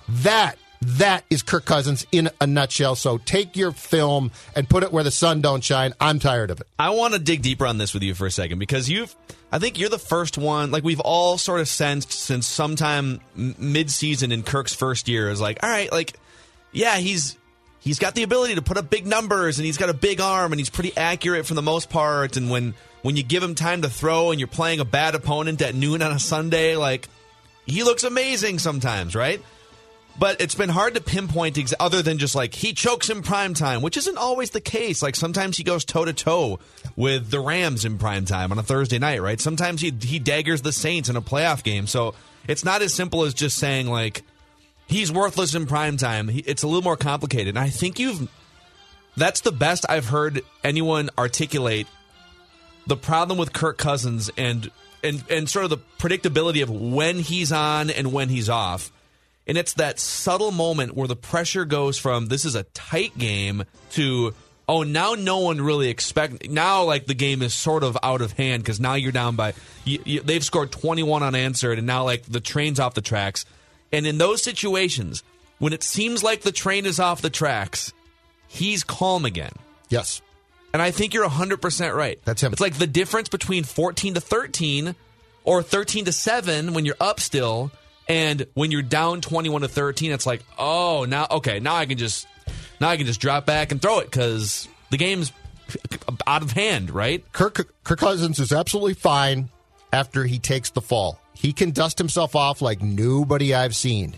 That 0.09 0.57
that 0.87 1.25
is 1.29 1.43
Kirk 1.43 1.65
Cousins 1.65 2.07
in 2.13 2.29
a 2.39 2.47
nutshell. 2.47 2.95
So 2.95 3.17
take 3.17 3.57
your 3.57 3.73
film 3.73 4.31
and 4.55 4.69
put 4.69 4.83
it 4.83 4.91
where 4.93 5.03
the 5.03 5.11
sun 5.11 5.41
don't 5.41 5.61
shine. 5.61 5.93
I'm 5.99 6.19
tired 6.19 6.49
of 6.49 6.61
it. 6.61 6.67
I 6.79 6.91
want 6.91 7.13
to 7.13 7.19
dig 7.19 7.41
deeper 7.41 7.67
on 7.67 7.77
this 7.77 7.93
with 7.93 8.03
you 8.03 8.13
for 8.13 8.25
a 8.25 8.31
second 8.31 8.59
because 8.59 8.89
you've, 8.89 9.13
I 9.51 9.59
think 9.59 9.77
you're 9.77 9.89
the 9.89 9.99
first 9.99 10.37
one, 10.37 10.71
like 10.71 10.85
we've 10.85 11.01
all 11.01 11.37
sort 11.37 11.59
of 11.59 11.67
sensed 11.67 12.13
since 12.13 12.47
sometime 12.47 13.19
mid-season 13.35 14.31
in 14.31 14.43
Kirk's 14.43 14.73
first 14.73 15.09
year 15.09 15.29
is 15.29 15.41
like, 15.41 15.61
all 15.61 15.69
right, 15.69 15.91
like, 15.91 16.13
yeah, 16.71 16.97
he's 16.97 17.37
he's 17.79 17.99
got 17.99 18.15
the 18.15 18.23
ability 18.23 18.55
to 18.55 18.61
put 18.61 18.77
up 18.77 18.89
big 18.89 19.05
numbers 19.05 19.59
and 19.59 19.65
he's 19.65 19.77
got 19.77 19.89
a 19.89 19.93
big 19.93 20.21
arm 20.21 20.53
and 20.53 20.59
he's 20.59 20.69
pretty 20.69 20.95
accurate 20.95 21.45
for 21.45 21.53
the 21.53 21.61
most 21.61 21.89
part. 21.89 22.37
And 22.37 22.49
when 22.49 22.75
when 23.01 23.17
you 23.17 23.23
give 23.23 23.43
him 23.43 23.55
time 23.55 23.81
to 23.81 23.89
throw 23.89 24.31
and 24.31 24.39
you're 24.39 24.47
playing 24.47 24.79
a 24.79 24.85
bad 24.85 25.15
opponent 25.15 25.61
at 25.61 25.75
noon 25.75 26.01
on 26.01 26.13
a 26.13 26.19
Sunday, 26.19 26.77
like 26.77 27.09
he 27.65 27.83
looks 27.83 28.05
amazing 28.05 28.59
sometimes, 28.59 29.15
right? 29.15 29.41
But 30.19 30.41
it's 30.41 30.55
been 30.55 30.69
hard 30.69 30.95
to 30.95 31.01
pinpoint 31.01 31.57
ex- 31.57 31.75
other 31.79 32.01
than 32.01 32.17
just 32.17 32.33
like 32.33 32.55
he 32.55 32.73
chokes 32.73 33.09
in 33.09 33.21
prime 33.21 33.53
time, 33.53 33.81
which 33.81 33.97
isn't 33.97 34.17
always 34.17 34.49
the 34.49 34.61
case. 34.61 35.03
Like 35.03 35.15
sometimes 35.15 35.57
he 35.57 35.63
goes 35.63 35.85
toe 35.85 36.05
to 36.05 36.13
toe 36.13 36.59
with 36.95 37.29
the 37.29 37.39
Rams 37.39 37.85
in 37.85 37.99
prime 37.99 38.25
time 38.25 38.51
on 38.51 38.57
a 38.57 38.63
Thursday 38.63 38.97
night, 38.97 39.21
right? 39.21 39.39
Sometimes 39.39 39.81
he 39.81 39.93
he 40.01 40.17
daggers 40.17 40.63
the 40.63 40.71
Saints 40.71 41.09
in 41.09 41.15
a 41.15 41.21
playoff 41.21 41.63
game. 41.63 41.85
So 41.85 42.15
it's 42.47 42.65
not 42.65 42.81
as 42.81 42.93
simple 42.93 43.23
as 43.23 43.35
just 43.35 43.57
saying 43.57 43.87
like 43.87 44.23
he's 44.87 45.11
worthless 45.11 45.53
in 45.53 45.67
prime 45.67 45.97
time. 45.97 46.31
It's 46.31 46.63
a 46.63 46.67
little 46.67 46.83
more 46.83 46.97
complicated. 46.97 47.49
And 47.49 47.59
I 47.59 47.69
think 47.69 47.99
you've 47.99 48.27
that's 49.15 49.41
the 49.41 49.51
best 49.51 49.85
I've 49.87 50.07
heard 50.07 50.41
anyone 50.63 51.09
articulate 51.17 51.87
the 52.87 52.97
problem 52.97 53.37
with 53.37 53.53
Kirk 53.53 53.77
Cousins 53.77 54.31
and 54.37 54.71
and 55.03 55.23
and 55.29 55.49
sort 55.49 55.65
of 55.65 55.69
the 55.69 55.77
predictability 55.99 56.63
of 56.63 56.69
when 56.69 57.19
he's 57.19 57.51
on 57.51 57.89
and 57.89 58.11
when 58.11 58.29
he's 58.29 58.49
off. 58.49 58.91
And 59.47 59.57
it's 59.57 59.73
that 59.73 59.99
subtle 59.99 60.51
moment 60.51 60.95
where 60.95 61.07
the 61.07 61.15
pressure 61.15 61.65
goes 61.65 61.97
from 61.97 62.27
this 62.27 62.45
is 62.45 62.55
a 62.55 62.63
tight 62.63 63.17
game 63.17 63.63
to 63.91 64.33
oh 64.67 64.83
now 64.83 65.13
no 65.13 65.39
one 65.39 65.61
really 65.61 65.89
expect 65.89 66.49
now 66.49 66.83
like 66.83 67.05
the 67.05 67.13
game 67.13 67.41
is 67.41 67.53
sort 67.53 67.83
of 67.83 67.97
out 68.03 68.21
of 68.21 68.33
hand 68.33 68.61
because 68.61 68.79
now 68.79 68.95
you're 68.95 69.13
down 69.13 69.37
by 69.37 69.53
you, 69.85 69.99
you, 70.03 70.21
they've 70.21 70.43
scored 70.43 70.71
21 70.71 71.23
unanswered 71.23 71.77
and 71.77 71.87
now 71.87 72.03
like 72.03 72.23
the 72.23 72.41
train's 72.41 72.79
off 72.79 72.93
the 72.93 73.01
tracks. 73.01 73.45
And 73.93 74.05
in 74.05 74.17
those 74.17 74.43
situations 74.43 75.23
when 75.59 75.73
it 75.73 75.83
seems 75.83 76.23
like 76.23 76.41
the 76.41 76.51
train 76.51 76.85
is 76.85 76.99
off 76.99 77.21
the 77.21 77.29
tracks, 77.29 77.93
he's 78.47 78.83
calm 78.83 79.25
again. 79.25 79.53
Yes. 79.89 80.21
And 80.73 80.81
I 80.81 80.91
think 80.91 81.13
you're 81.13 81.27
100% 81.27 81.95
right. 81.95 82.19
That's 82.25 82.43
him. 82.43 82.51
It's 82.51 82.61
like 82.61 82.77
the 82.77 82.87
difference 82.87 83.29
between 83.29 83.63
14 83.63 84.15
to 84.15 84.21
13 84.21 84.95
or 85.43 85.63
13 85.63 86.05
to 86.05 86.11
7 86.11 86.73
when 86.73 86.85
you're 86.85 86.95
up 86.99 87.19
still 87.19 87.71
and 88.09 88.45
when 88.53 88.71
you're 88.71 88.81
down 88.81 89.21
21 89.21 89.61
to 89.61 89.67
13 89.67 90.11
it's 90.11 90.25
like, 90.25 90.43
"Oh, 90.57 91.05
now 91.07 91.27
okay, 91.31 91.59
now 91.59 91.75
I 91.75 91.85
can 91.85 91.97
just 91.97 92.27
now 92.79 92.89
I 92.89 92.97
can 92.97 93.05
just 93.05 93.19
drop 93.19 93.45
back 93.45 93.71
and 93.71 93.81
throw 93.81 93.99
it 93.99 94.11
cuz 94.11 94.67
the 94.89 94.97
game's 94.97 95.31
out 96.25 96.41
of 96.43 96.51
hand, 96.51 96.89
right? 96.91 97.23
Kirk, 97.33 97.67
Kirk 97.83 97.99
Cousins 97.99 98.39
is 98.39 98.51
absolutely 98.53 98.93
fine 98.93 99.49
after 99.91 100.23
he 100.25 100.39
takes 100.39 100.69
the 100.69 100.81
fall. 100.81 101.19
He 101.33 101.51
can 101.53 101.71
dust 101.71 101.97
himself 101.97 102.35
off 102.35 102.61
like 102.61 102.81
nobody 102.81 103.53
I've 103.53 103.75
seen. 103.75 104.15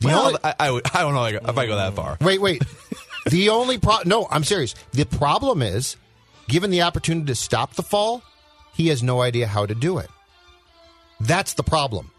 The 0.00 0.08
Well, 0.08 0.26
only- 0.26 0.38
I, 0.42 0.54
I, 0.58 0.80
I 0.94 1.00
don't 1.02 1.14
know 1.14 1.24
if 1.26 1.56
I 1.58 1.66
go 1.66 1.76
that 1.76 1.94
far. 1.94 2.18
Wait, 2.20 2.40
wait. 2.40 2.62
the 3.30 3.48
only 3.50 3.78
problem. 3.78 4.08
No, 4.08 4.26
I'm 4.30 4.42
serious. 4.44 4.74
The 4.92 5.04
problem 5.06 5.62
is, 5.62 5.96
given 6.48 6.70
the 6.70 6.82
opportunity 6.82 7.26
to 7.26 7.34
stop 7.36 7.74
the 7.74 7.82
fall, 7.82 8.22
he 8.74 8.88
has 8.88 9.02
no 9.02 9.20
idea 9.22 9.46
how 9.46 9.64
to 9.66 9.74
do 9.74 9.98
it. 9.98 10.10
That's 11.20 11.54
the 11.54 11.62
problem. 11.62 12.10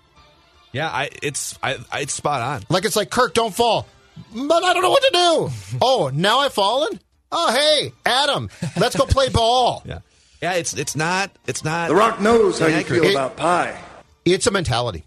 Yeah, 0.73 0.89
I 0.89 1.09
it's 1.21 1.57
I, 1.63 1.77
I 1.91 2.01
it's 2.01 2.13
spot 2.13 2.41
on. 2.41 2.63
Like 2.69 2.83
it's 2.85 2.95
like 2.95 3.09
Kirk, 3.09 3.33
don't 3.33 3.53
fall, 3.53 3.87
but 4.35 4.63
I 4.63 4.73
don't 4.73 4.81
know 4.83 4.89
what 4.89 5.03
to 5.03 5.09
do. 5.11 5.77
oh, 5.81 6.11
now 6.13 6.39
I've 6.39 6.53
fallen. 6.53 6.99
Oh, 7.31 7.51
hey, 7.51 7.91
Adam, 8.05 8.49
let's 8.77 8.95
go 8.95 9.05
play 9.05 9.29
ball. 9.29 9.81
Yeah. 9.87 9.99
Yeah, 10.41 10.53
it's 10.55 10.73
it's 10.73 10.95
not 10.95 11.31
it's 11.47 11.63
not 11.63 11.87
The 11.87 11.95
Rock 11.95 12.19
knows 12.19 12.59
how 12.59 12.67
you 12.67 12.83
feel 12.83 13.03
It- 13.05 13.11
about 13.11 13.37
pie. 13.37 13.79
It's 14.25 14.45
a 14.47 14.51
mentality. 14.51 15.05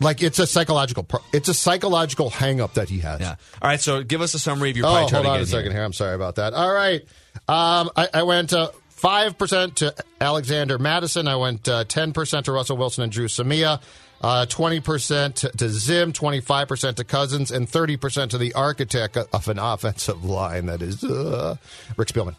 Like 0.00 0.22
it's 0.22 0.38
a 0.40 0.46
psychological. 0.46 1.04
Pro- 1.04 1.22
it's 1.32 1.48
a 1.48 1.54
psychological 1.54 2.28
hang 2.28 2.60
up 2.60 2.74
that 2.74 2.88
he 2.90 2.98
has. 2.98 3.20
Yeah. 3.20 3.36
All 3.62 3.68
right, 3.70 3.80
so 3.80 4.02
give 4.02 4.20
us 4.20 4.34
a 4.34 4.38
summary 4.38 4.70
of 4.70 4.76
your 4.76 4.84
pie 4.86 5.04
Oh, 5.04 5.08
chart 5.08 5.24
hold 5.24 5.36
on 5.36 5.40
a 5.40 5.46
second 5.46 5.70
here. 5.70 5.78
here. 5.80 5.84
I'm 5.84 5.92
sorry 5.92 6.14
about 6.14 6.34
that. 6.36 6.52
All 6.52 6.70
right. 6.72 7.00
Um, 7.48 7.90
I, 7.96 8.08
I 8.12 8.22
went 8.24 8.52
uh, 8.52 8.70
5% 9.00 9.74
to 9.76 9.94
Alexander 10.20 10.78
Mattison. 10.78 11.28
I 11.28 11.36
went 11.36 11.68
uh, 11.68 11.84
10% 11.84 12.44
to 12.44 12.52
Russell 12.52 12.76
Wilson 12.76 13.04
and 13.04 13.12
Dru 13.12 13.26
Samia. 13.28 13.80
Uh, 14.24 14.46
20% 14.46 15.34
to, 15.34 15.48
to 15.50 15.68
Zim, 15.68 16.12
25% 16.14 16.94
to 16.94 17.04
Cousins, 17.04 17.50
and 17.50 17.68
30% 17.68 18.30
to 18.30 18.38
the 18.38 18.54
architect 18.54 19.18
of 19.18 19.48
an 19.48 19.58
offensive 19.58 20.24
line 20.24 20.64
that 20.66 20.80
is 20.80 21.04
uh, 21.04 21.56
Rick 21.98 22.08
Spielman. 22.08 22.34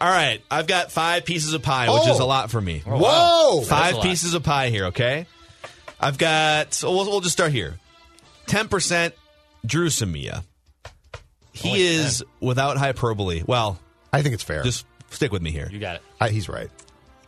All 0.00 0.10
right, 0.10 0.42
I've 0.50 0.66
got 0.66 0.92
five 0.92 1.24
pieces 1.24 1.54
of 1.54 1.62
pie, 1.62 1.88
which 1.90 2.02
Oh. 2.04 2.12
is 2.12 2.18
a 2.18 2.26
lot 2.26 2.50
for 2.50 2.60
me. 2.60 2.82
Whoa! 2.84 3.62
Five 3.62 4.02
pieces 4.02 4.34
of 4.34 4.42
pie 4.42 4.68
here, 4.68 4.86
okay? 4.86 5.26
I've 5.98 6.18
got, 6.18 6.74
so 6.74 6.90
we'll, 6.90 7.06
we'll 7.06 7.20
just 7.20 7.32
start 7.32 7.52
here. 7.52 7.78
10% 8.48 9.12
Dru 9.64 9.86
Samia. 9.88 10.44
He 11.52 11.82
is, 11.82 12.22
without 12.40 12.76
hyperbole, 12.76 13.44
well, 13.46 13.78
I 14.12 14.20
think 14.22 14.34
it's 14.34 14.42
fair. 14.42 14.62
just 14.62 14.84
stick 15.08 15.32
with 15.32 15.40
me 15.40 15.50
here. 15.52 15.68
You 15.72 15.78
got 15.78 15.96
it. 15.96 16.02
I, 16.20 16.28
he's 16.28 16.48
right. 16.50 16.68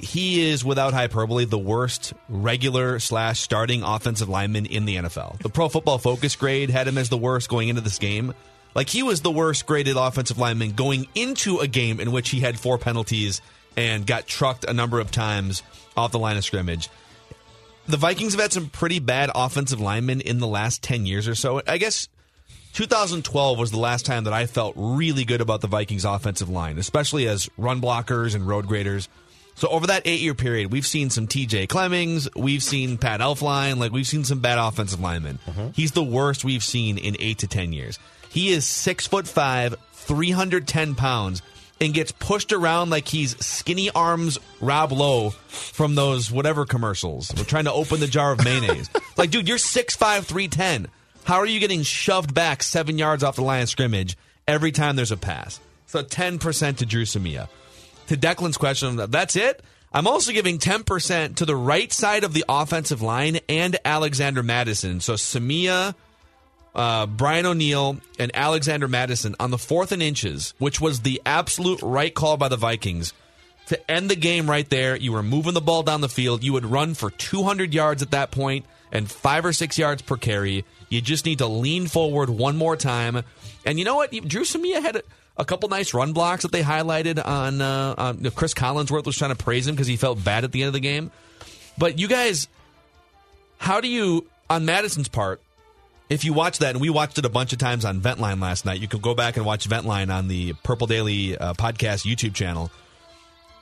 He 0.02 0.50
is, 0.50 0.64
without 0.64 0.92
hyperbole, 0.92 1.44
the 1.44 1.58
worst 1.58 2.12
regular 2.28 2.98
slash 2.98 3.38
starting 3.38 3.84
offensive 3.84 4.28
lineman 4.28 4.66
in 4.66 4.84
the 4.84 4.96
NFL. 4.96 5.38
The 5.38 5.48
Pro 5.48 5.68
Football 5.68 5.98
Focus 5.98 6.34
grade 6.34 6.70
had 6.70 6.88
him 6.88 6.98
as 6.98 7.08
the 7.08 7.16
worst 7.16 7.48
going 7.48 7.68
into 7.68 7.80
this 7.80 8.00
game. 8.00 8.34
Like 8.74 8.88
he 8.88 9.04
was 9.04 9.20
the 9.20 9.30
worst 9.30 9.64
graded 9.64 9.96
offensive 9.96 10.38
lineman 10.38 10.72
going 10.72 11.06
into 11.14 11.58
a 11.58 11.68
game 11.68 12.00
in 12.00 12.10
which 12.10 12.30
he 12.30 12.40
had 12.40 12.58
four 12.58 12.78
penalties 12.78 13.40
and 13.76 14.04
got 14.04 14.26
trucked 14.26 14.64
a 14.64 14.72
number 14.72 14.98
of 14.98 15.12
times 15.12 15.62
off 15.96 16.10
the 16.10 16.18
line 16.18 16.36
of 16.36 16.44
scrimmage. 16.44 16.88
The 17.86 17.96
Vikings 17.96 18.32
have 18.32 18.40
had 18.40 18.52
some 18.52 18.70
pretty 18.70 18.98
bad 18.98 19.30
offensive 19.34 19.80
linemen 19.80 20.20
in 20.20 20.38
the 20.38 20.46
last 20.46 20.82
10 20.82 21.06
years 21.06 21.28
or 21.28 21.34
so. 21.34 21.62
I 21.66 21.78
guess 21.78 22.08
2012 22.72 23.58
was 23.58 23.70
the 23.70 23.78
last 23.78 24.06
time 24.06 24.24
that 24.24 24.32
I 24.32 24.46
felt 24.46 24.74
really 24.76 25.24
good 25.24 25.40
about 25.40 25.60
the 25.60 25.66
Vikings 25.68 26.04
offensive 26.04 26.48
line, 26.48 26.78
especially 26.78 27.28
as 27.28 27.50
run 27.56 27.80
blockers 27.80 28.34
and 28.34 28.46
road 28.46 28.66
graders. 28.66 29.08
So 29.54 29.68
over 29.68 29.86
that 29.88 30.02
eight 30.06 30.20
year 30.20 30.34
period, 30.34 30.72
we've 30.72 30.86
seen 30.86 31.10
some 31.10 31.28
TJ 31.28 31.68
Clemmings, 31.68 32.28
we've 32.34 32.62
seen 32.62 32.98
Pat 32.98 33.20
Elflein, 33.20 33.78
like 33.78 33.92
we've 33.92 34.06
seen 34.06 34.24
some 34.24 34.40
bad 34.40 34.58
offensive 34.58 35.00
linemen. 35.00 35.38
Mm-hmm. 35.46 35.68
He's 35.74 35.92
the 35.92 36.02
worst 36.02 36.44
we've 36.44 36.64
seen 36.64 36.98
in 36.98 37.16
eight 37.20 37.38
to 37.38 37.46
ten 37.46 37.72
years. 37.72 37.98
He 38.28 38.50
is 38.50 38.66
six 38.66 39.06
foot 39.06 39.28
five, 39.28 39.76
310 39.92 40.94
pounds, 40.94 41.42
and 41.80 41.92
gets 41.92 42.12
pushed 42.12 42.52
around 42.52 42.90
like 42.90 43.08
he's 43.08 43.36
skinny 43.44 43.90
arms 43.90 44.38
Rob 44.60 44.92
Lowe 44.92 45.30
from 45.30 45.94
those 45.94 46.30
whatever 46.30 46.64
commercials. 46.64 47.32
We're 47.36 47.44
trying 47.44 47.64
to 47.64 47.72
open 47.72 48.00
the 48.00 48.06
jar 48.06 48.32
of 48.32 48.44
mayonnaise. 48.44 48.88
like, 49.16 49.30
dude, 49.30 49.48
you're 49.48 49.58
6'5, 49.58 50.24
310. 50.24 50.88
How 51.24 51.36
are 51.36 51.46
you 51.46 51.60
getting 51.60 51.82
shoved 51.82 52.34
back 52.34 52.62
seven 52.62 52.98
yards 52.98 53.22
off 53.22 53.36
the 53.36 53.42
line 53.42 53.62
of 53.62 53.68
scrimmage 53.68 54.16
every 54.46 54.72
time 54.72 54.96
there's 54.96 55.12
a 55.12 55.16
pass? 55.16 55.60
So 55.86 56.02
10% 56.02 56.76
to 56.78 56.86
Dru 56.86 57.04
Samia. 57.04 57.48
To 58.08 58.16
Declan's 58.16 58.56
question, 58.56 58.96
that's 58.96 59.36
it. 59.36 59.62
I'm 59.94 60.06
also 60.06 60.32
giving 60.32 60.58
10% 60.58 61.36
to 61.36 61.44
the 61.44 61.56
right 61.56 61.92
side 61.92 62.24
of 62.24 62.32
the 62.32 62.44
offensive 62.48 63.02
line 63.02 63.40
and 63.48 63.76
Alexander 63.84 64.42
Mattison. 64.42 65.00
So 65.00 65.14
Samia, 65.14 65.94
uh, 66.74 67.06
Brian 67.06 67.44
O'Neill, 67.44 67.98
and 68.18 68.30
Alexander 68.34 68.88
Mattison 68.88 69.36
on 69.38 69.50
the 69.50 69.58
fourth 69.58 69.92
and 69.92 70.02
inches, 70.02 70.54
which 70.58 70.80
was 70.80 71.00
the 71.00 71.20
absolute 71.26 71.82
right 71.82 72.14
call 72.14 72.38
by 72.38 72.48
the 72.48 72.56
Vikings. 72.56 73.12
To 73.66 73.90
end 73.90 74.10
the 74.10 74.16
game 74.16 74.48
right 74.48 74.68
there, 74.68 74.96
you 74.96 75.12
were 75.12 75.22
moving 75.22 75.54
the 75.54 75.60
ball 75.60 75.82
down 75.82 76.00
the 76.00 76.08
field. 76.08 76.42
You 76.42 76.54
would 76.54 76.66
run 76.66 76.94
for 76.94 77.10
200 77.10 77.74
yards 77.74 78.02
at 78.02 78.10
that 78.12 78.30
point 78.30 78.64
and 78.90 79.10
five 79.10 79.44
or 79.44 79.52
six 79.52 79.78
yards 79.78 80.02
per 80.02 80.16
carry. 80.16 80.64
You 80.88 81.00
just 81.00 81.26
need 81.26 81.38
to 81.38 81.46
lean 81.46 81.86
forward 81.86 82.30
one 82.30 82.56
more 82.56 82.76
time. 82.76 83.22
And 83.64 83.78
you 83.78 83.84
know 83.84 83.96
what? 83.96 84.10
Dru 84.10 84.42
Samia 84.42 84.82
had 84.82 84.96
a, 84.96 85.02
a 85.36 85.44
couple 85.44 85.68
nice 85.68 85.94
run 85.94 86.12
blocks 86.12 86.42
that 86.42 86.52
they 86.52 86.62
highlighted 86.62 87.24
on. 87.24 87.60
Uh, 87.60 87.94
on 87.96 88.30
Chris 88.32 88.54
Collinsworth 88.54 89.06
was 89.06 89.16
trying 89.16 89.34
to 89.34 89.42
praise 89.42 89.66
him 89.66 89.74
because 89.74 89.86
he 89.86 89.96
felt 89.96 90.22
bad 90.22 90.44
at 90.44 90.52
the 90.52 90.62
end 90.62 90.68
of 90.68 90.74
the 90.74 90.80
game. 90.80 91.10
But 91.78 91.98
you 91.98 92.08
guys, 92.08 92.48
how 93.58 93.80
do 93.80 93.88
you, 93.88 94.26
on 94.50 94.64
Mattison's 94.64 95.08
part, 95.08 95.40
if 96.10 96.24
you 96.24 96.34
watch 96.34 96.58
that, 96.58 96.70
and 96.72 96.80
we 96.80 96.90
watched 96.90 97.18
it 97.18 97.24
a 97.24 97.30
bunch 97.30 97.52
of 97.54 97.58
times 97.58 97.84
on 97.84 98.00
Ventline 98.00 98.40
last 98.40 98.66
night, 98.66 98.80
you 98.80 98.88
can 98.88 99.00
go 99.00 99.14
back 99.14 99.36
and 99.36 99.46
watch 99.46 99.66
Ventline 99.68 100.12
on 100.12 100.28
the 100.28 100.52
Purple 100.62 100.86
Daily 100.86 101.38
uh, 101.38 101.54
podcast 101.54 102.04
YouTube 102.04 102.34
channel. 102.34 102.70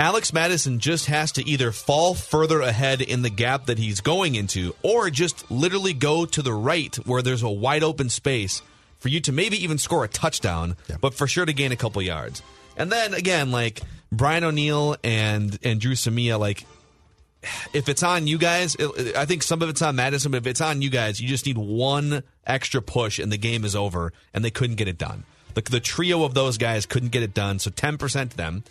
Alex 0.01 0.33
Mattison 0.33 0.81
just 0.81 1.07
has 1.07 1.31
to 1.33 1.47
either 1.47 1.73
fall 1.73 2.15
further 2.15 2.63
ahead 2.63 3.03
in 3.03 3.23
the 3.23 3.31
gap 3.31 3.67
that 3.67 3.79
he's 3.79 4.01
going 4.01 4.35
into, 4.35 4.75
or 4.83 5.11
just 5.11 5.49
literally 5.51 5.93
go 5.93 6.25
to 6.25 6.43
the 6.43 6.55
right 6.55 6.97
where 7.07 7.23
there's 7.23 7.43
a 7.43 7.51
wide 7.51 7.83
open 7.85 8.09
space 8.09 8.63
for 9.01 9.09
you 9.09 9.21
to 9.21 9.33
maybe 9.33 9.63
even 9.63 9.79
score 9.79 10.05
a 10.05 10.09
touchdown, 10.09 10.77
but 11.01 11.15
for 11.15 11.27
sure 11.27 11.45
to 11.45 11.53
gain 11.53 11.73
a 11.73 11.77
couple 11.77 12.01
yards. 12.03 12.43
And 12.77 12.93
then 12.93 13.15
again, 13.15 13.51
like 13.51 13.81
Brian 14.13 14.45
O'Neill 14.45 14.97
and 15.03 15.59
and 15.63 15.81
Dru 15.81 15.93
Samia, 15.93 16.39
like 16.39 16.65
if 17.73 17.89
it's 17.89 18.03
on 18.03 18.27
you 18.27 18.39
guys, 18.39 18.77
it, 18.79 19.17
I 19.17 19.25
think 19.25 19.43
some 19.43 19.63
of 19.63 19.69
it's 19.69 19.83
on 19.83 19.97
Mattison, 19.97 20.31
but 20.31 20.39
if 20.39 20.47
it's 20.47 20.61
on 20.61 20.83
you 20.83 20.91
guys, 20.91 21.21
you 21.21 21.29
just 21.29 21.47
need 21.47 21.59
one 21.59 22.23
extra 22.47 22.83
push 22.83 23.19
and 23.19 23.33
the 23.33 23.39
game 23.39 23.65
is 23.65 23.75
over, 23.75 24.13
and 24.35 24.45
they 24.45 24.51
couldn't 24.51 24.77
get 24.77 24.89
it 24.89 24.99
done. 24.99 25.25
The, 25.55 25.63
the 25.63 25.81
trio 25.81 26.25
of 26.25 26.35
those 26.35 26.59
guys 26.59 26.87
couldn't 26.87 27.11
get 27.11 27.23
it 27.23 27.35
done, 27.35 27.59
so 27.59 27.71
10% 27.71 28.31
to 28.31 28.37
them. 28.37 28.65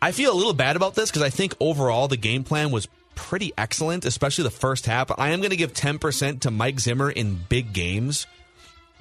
I 0.00 0.12
feel 0.12 0.32
a 0.32 0.34
little 0.34 0.54
bad 0.54 0.76
about 0.76 0.94
this 0.94 1.10
because 1.10 1.22
I 1.22 1.30
think 1.30 1.54
overall 1.60 2.08
the 2.08 2.16
game 2.16 2.42
plan 2.44 2.70
was 2.70 2.88
pretty 3.14 3.52
excellent, 3.56 4.04
especially 4.04 4.44
the 4.44 4.50
first 4.50 4.86
half. 4.86 5.10
I 5.18 5.30
am 5.30 5.40
going 5.40 5.50
to 5.50 5.56
give 5.56 5.72
10% 5.72 6.40
to 6.40 6.50
Mike 6.50 6.80
Zimmer 6.80 7.10
in 7.10 7.40
big 7.48 7.72
games. 7.72 8.26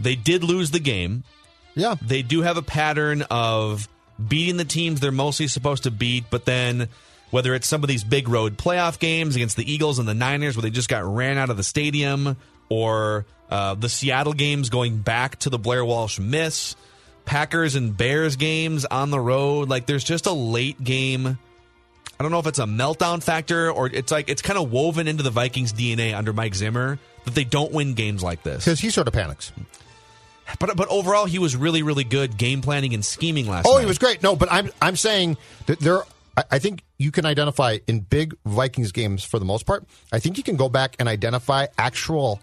They 0.02 0.16
did 0.16 0.44
lose 0.44 0.72
the 0.72 0.80
game. 0.80 1.24
Yeah. 1.76 1.96
They 2.02 2.22
do 2.22 2.42
have 2.42 2.58
a 2.58 2.62
pattern 2.62 3.24
of 3.30 3.88
beating 4.28 4.58
the 4.58 4.66
teams 4.66 5.00
they're 5.00 5.12
mostly 5.12 5.48
supposed 5.48 5.84
to 5.84 5.92
beat, 5.92 6.26
but 6.30 6.46
then 6.46 6.90
whether 7.32 7.56
it's 7.56 7.68
some 7.68 7.84
of 7.84 7.88
these 7.88 8.04
big 8.04 8.28
road 8.28 8.58
playoff 8.58 9.00
games 9.00 9.36
against 9.36 9.56
the 9.56 9.72
Eagles 9.72 10.00
and 10.00 10.08
the 10.08 10.14
Niners 10.14 10.56
where 10.56 10.62
they 10.62 10.70
just 10.70 10.90
got 10.90 11.04
ran 11.04 11.38
out 11.38 11.50
of 11.50 11.58
the 11.58 11.64
stadium, 11.64 12.36
or 12.70 13.26
uh, 13.50 13.76
the 13.76 13.90
Seattle 13.90 14.34
games 14.34 14.70
going 14.70 14.98
back 14.98 15.38
to 15.40 15.50
the 15.50 15.58
Blair 15.58 15.84
Walsh 15.84 16.20
miss, 16.20 16.76
Packers 17.26 17.76
and 17.76 17.96
Bears 17.96 18.36
games 18.36 18.86
on 18.86 19.12
the 19.12 19.20
road, 19.20 19.70
like 19.70 19.86
there's 19.86 20.04
just 20.04 20.26
a 20.26 20.32
late 20.32 20.82
game. 20.84 21.38
I 22.20 22.24
don't 22.24 22.32
know 22.32 22.40
if 22.40 22.48
it's 22.48 22.60
a 22.60 22.66
meltdown 22.66 23.24
factor 23.24 23.72
or 23.72 23.88
it's 23.88 24.12
like 24.12 24.30
it's 24.30 24.42
kind 24.42 24.60
of 24.60 24.72
woven 24.72 25.08
into 25.08 25.24
the 25.24 25.32
Vikings 25.32 25.74
DNA 25.74 26.16
under 26.16 26.34
Mike 26.34 26.54
Zimmer 26.54 27.00
that 27.24 27.34
they 27.34 27.44
don't 27.44 27.72
win 27.72 27.94
games 27.94 28.22
like 28.22 28.44
this. 28.44 28.66
Because 28.66 28.80
he 28.80 28.90
sort 28.90 29.08
of 29.08 29.14
panics. 29.14 29.52
But 30.60 30.76
but 30.76 30.88
overall, 30.90 31.26
he 31.26 31.40
was 31.40 31.56
really 31.56 31.84
really 31.84 32.04
good 32.04 32.38
game 32.38 32.62
planning 32.62 32.94
and 32.94 33.04
scheming 33.06 33.48
last 33.48 33.66
Oh, 33.68 33.76
night. 33.76 33.82
he 33.82 33.86
was 33.88 33.98
great. 33.98 34.22
No, 34.22 34.36
but 34.36 34.52
I'm 34.52 34.70
I'm 34.82 34.96
saying 34.96 35.38
that 35.68 35.80
there. 35.80 36.04
I, 36.38 36.44
I 36.52 36.60
think 36.60 36.84
you 36.98 37.12
can 37.12 37.26
identify 37.26 37.80
in 37.88 38.02
big 38.02 38.36
Vikings 38.46 38.92
games 38.92 39.24
for 39.24 39.38
the 39.40 39.46
most 39.46 39.66
part. 39.66 39.86
I 40.14 40.20
think 40.20 40.38
you 40.38 40.44
can 40.44 40.56
go 40.56 40.70
back 40.70 40.96
and 41.00 41.10
identify 41.10 41.68
actual 41.78 42.40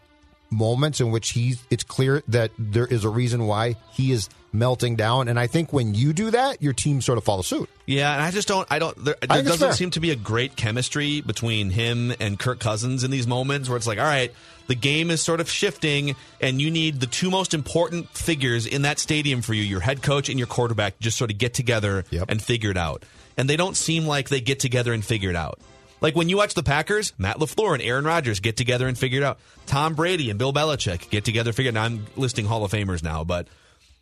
moments 0.50 1.00
in 1.00 1.10
which 1.10 1.30
he's 1.30 1.62
it's 1.70 1.84
clear 1.84 2.22
that 2.28 2.50
there 2.58 2.86
is 2.86 3.04
a 3.04 3.08
reason 3.08 3.46
why 3.46 3.76
he 3.92 4.12
is 4.12 4.28
melting 4.52 4.96
down 4.96 5.28
and 5.28 5.38
I 5.38 5.46
think 5.46 5.72
when 5.72 5.94
you 5.94 6.12
do 6.12 6.30
that 6.30 6.62
your 6.62 6.72
team 6.72 7.00
sort 7.02 7.18
of 7.18 7.24
follows 7.24 7.46
suit. 7.46 7.68
Yeah, 7.88 8.12
and 8.12 8.22
I 8.22 8.30
just 8.30 8.46
don't. 8.46 8.68
I 8.70 8.78
don't. 8.78 9.02
There, 9.02 9.16
there 9.18 9.42
doesn't 9.42 9.72
seem 9.72 9.90
to 9.92 10.00
be 10.00 10.10
a 10.10 10.16
great 10.16 10.56
chemistry 10.56 11.22
between 11.22 11.70
him 11.70 12.12
and 12.20 12.38
Kirk 12.38 12.60
Cousins 12.60 13.02
in 13.02 13.10
these 13.10 13.26
moments 13.26 13.66
where 13.66 13.78
it's 13.78 13.86
like, 13.86 13.98
all 13.98 14.04
right, 14.04 14.30
the 14.66 14.74
game 14.74 15.10
is 15.10 15.22
sort 15.22 15.40
of 15.40 15.50
shifting, 15.50 16.14
and 16.38 16.60
you 16.60 16.70
need 16.70 17.00
the 17.00 17.06
two 17.06 17.30
most 17.30 17.54
important 17.54 18.10
figures 18.10 18.66
in 18.66 18.82
that 18.82 18.98
stadium 18.98 19.40
for 19.40 19.54
you, 19.54 19.62
your 19.62 19.80
head 19.80 20.02
coach 20.02 20.28
and 20.28 20.38
your 20.38 20.46
quarterback 20.46 20.98
just 21.00 21.16
sort 21.16 21.30
of 21.30 21.38
get 21.38 21.54
together 21.54 22.04
and 22.28 22.42
figure 22.42 22.70
it 22.70 22.76
out. 22.76 23.04
And 23.38 23.48
they 23.48 23.56
don't 23.56 23.76
seem 23.76 24.06
like 24.06 24.28
they 24.28 24.42
get 24.42 24.60
together 24.60 24.92
and 24.92 25.02
figure 25.02 25.30
it 25.30 25.36
out. 25.36 25.58
Like 26.00 26.14
when 26.14 26.28
you 26.28 26.36
watch 26.36 26.54
the 26.54 26.62
Packers, 26.62 27.12
Matt 27.18 27.38
LaFleur 27.38 27.74
and 27.74 27.82
Aaron 27.82 28.04
Rodgers 28.04 28.40
get 28.40 28.56
together 28.56 28.86
and 28.86 28.96
figure 28.96 29.20
it 29.20 29.24
out. 29.24 29.38
Tom 29.66 29.94
Brady 29.94 30.30
and 30.30 30.38
Bill 30.38 30.52
Belichick 30.52 31.10
get 31.10 31.24
together 31.24 31.50
and 31.50 31.56
figure 31.56 31.70
it 31.70 31.76
out. 31.76 31.84
I'm 31.86 32.06
listing 32.16 32.44
Hall 32.46 32.64
of 32.64 32.70
Famers 32.70 33.02
now, 33.02 33.24
but 33.24 33.48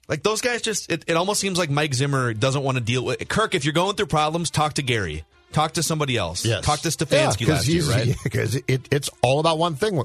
like 0.09 0.23
those 0.23 0.41
guys 0.41 0.63
just 0.63 0.91
it, 0.93 1.05
it 1.07 1.17
almost 1.17 1.41
seems 1.41 1.59
like 1.59 1.71
Mike 1.71 1.95
Zimmer 1.95 2.35
doesn't 2.35 2.63
want 2.63 2.77
to 2.79 2.85
deal 2.85 3.05
with 3.05 3.21
it. 3.23 3.29
Kirk, 3.29 3.55
if 3.55 3.65
you're 3.65 3.73
going 3.73 3.97
through 3.97 4.07
problems, 4.07 4.51
talk 4.51 4.75
to 4.75 4.83
Gary. 4.83 5.25
Talk 5.53 5.73
to 5.75 5.83
somebody 5.83 6.17
else. 6.19 6.45
Yes. 6.45 6.65
Talk 6.65 6.81
to 6.81 6.89
Stefanski 6.89 7.47
Yeah, 7.47 7.55
last 7.55 7.69
year, 7.69 7.85
right? 7.85 8.15
Because 8.25 8.57
it, 8.57 8.89
it's 8.93 9.09
all 9.23 9.41
about 9.41 9.59
one 9.59 9.75
thing. 9.75 10.03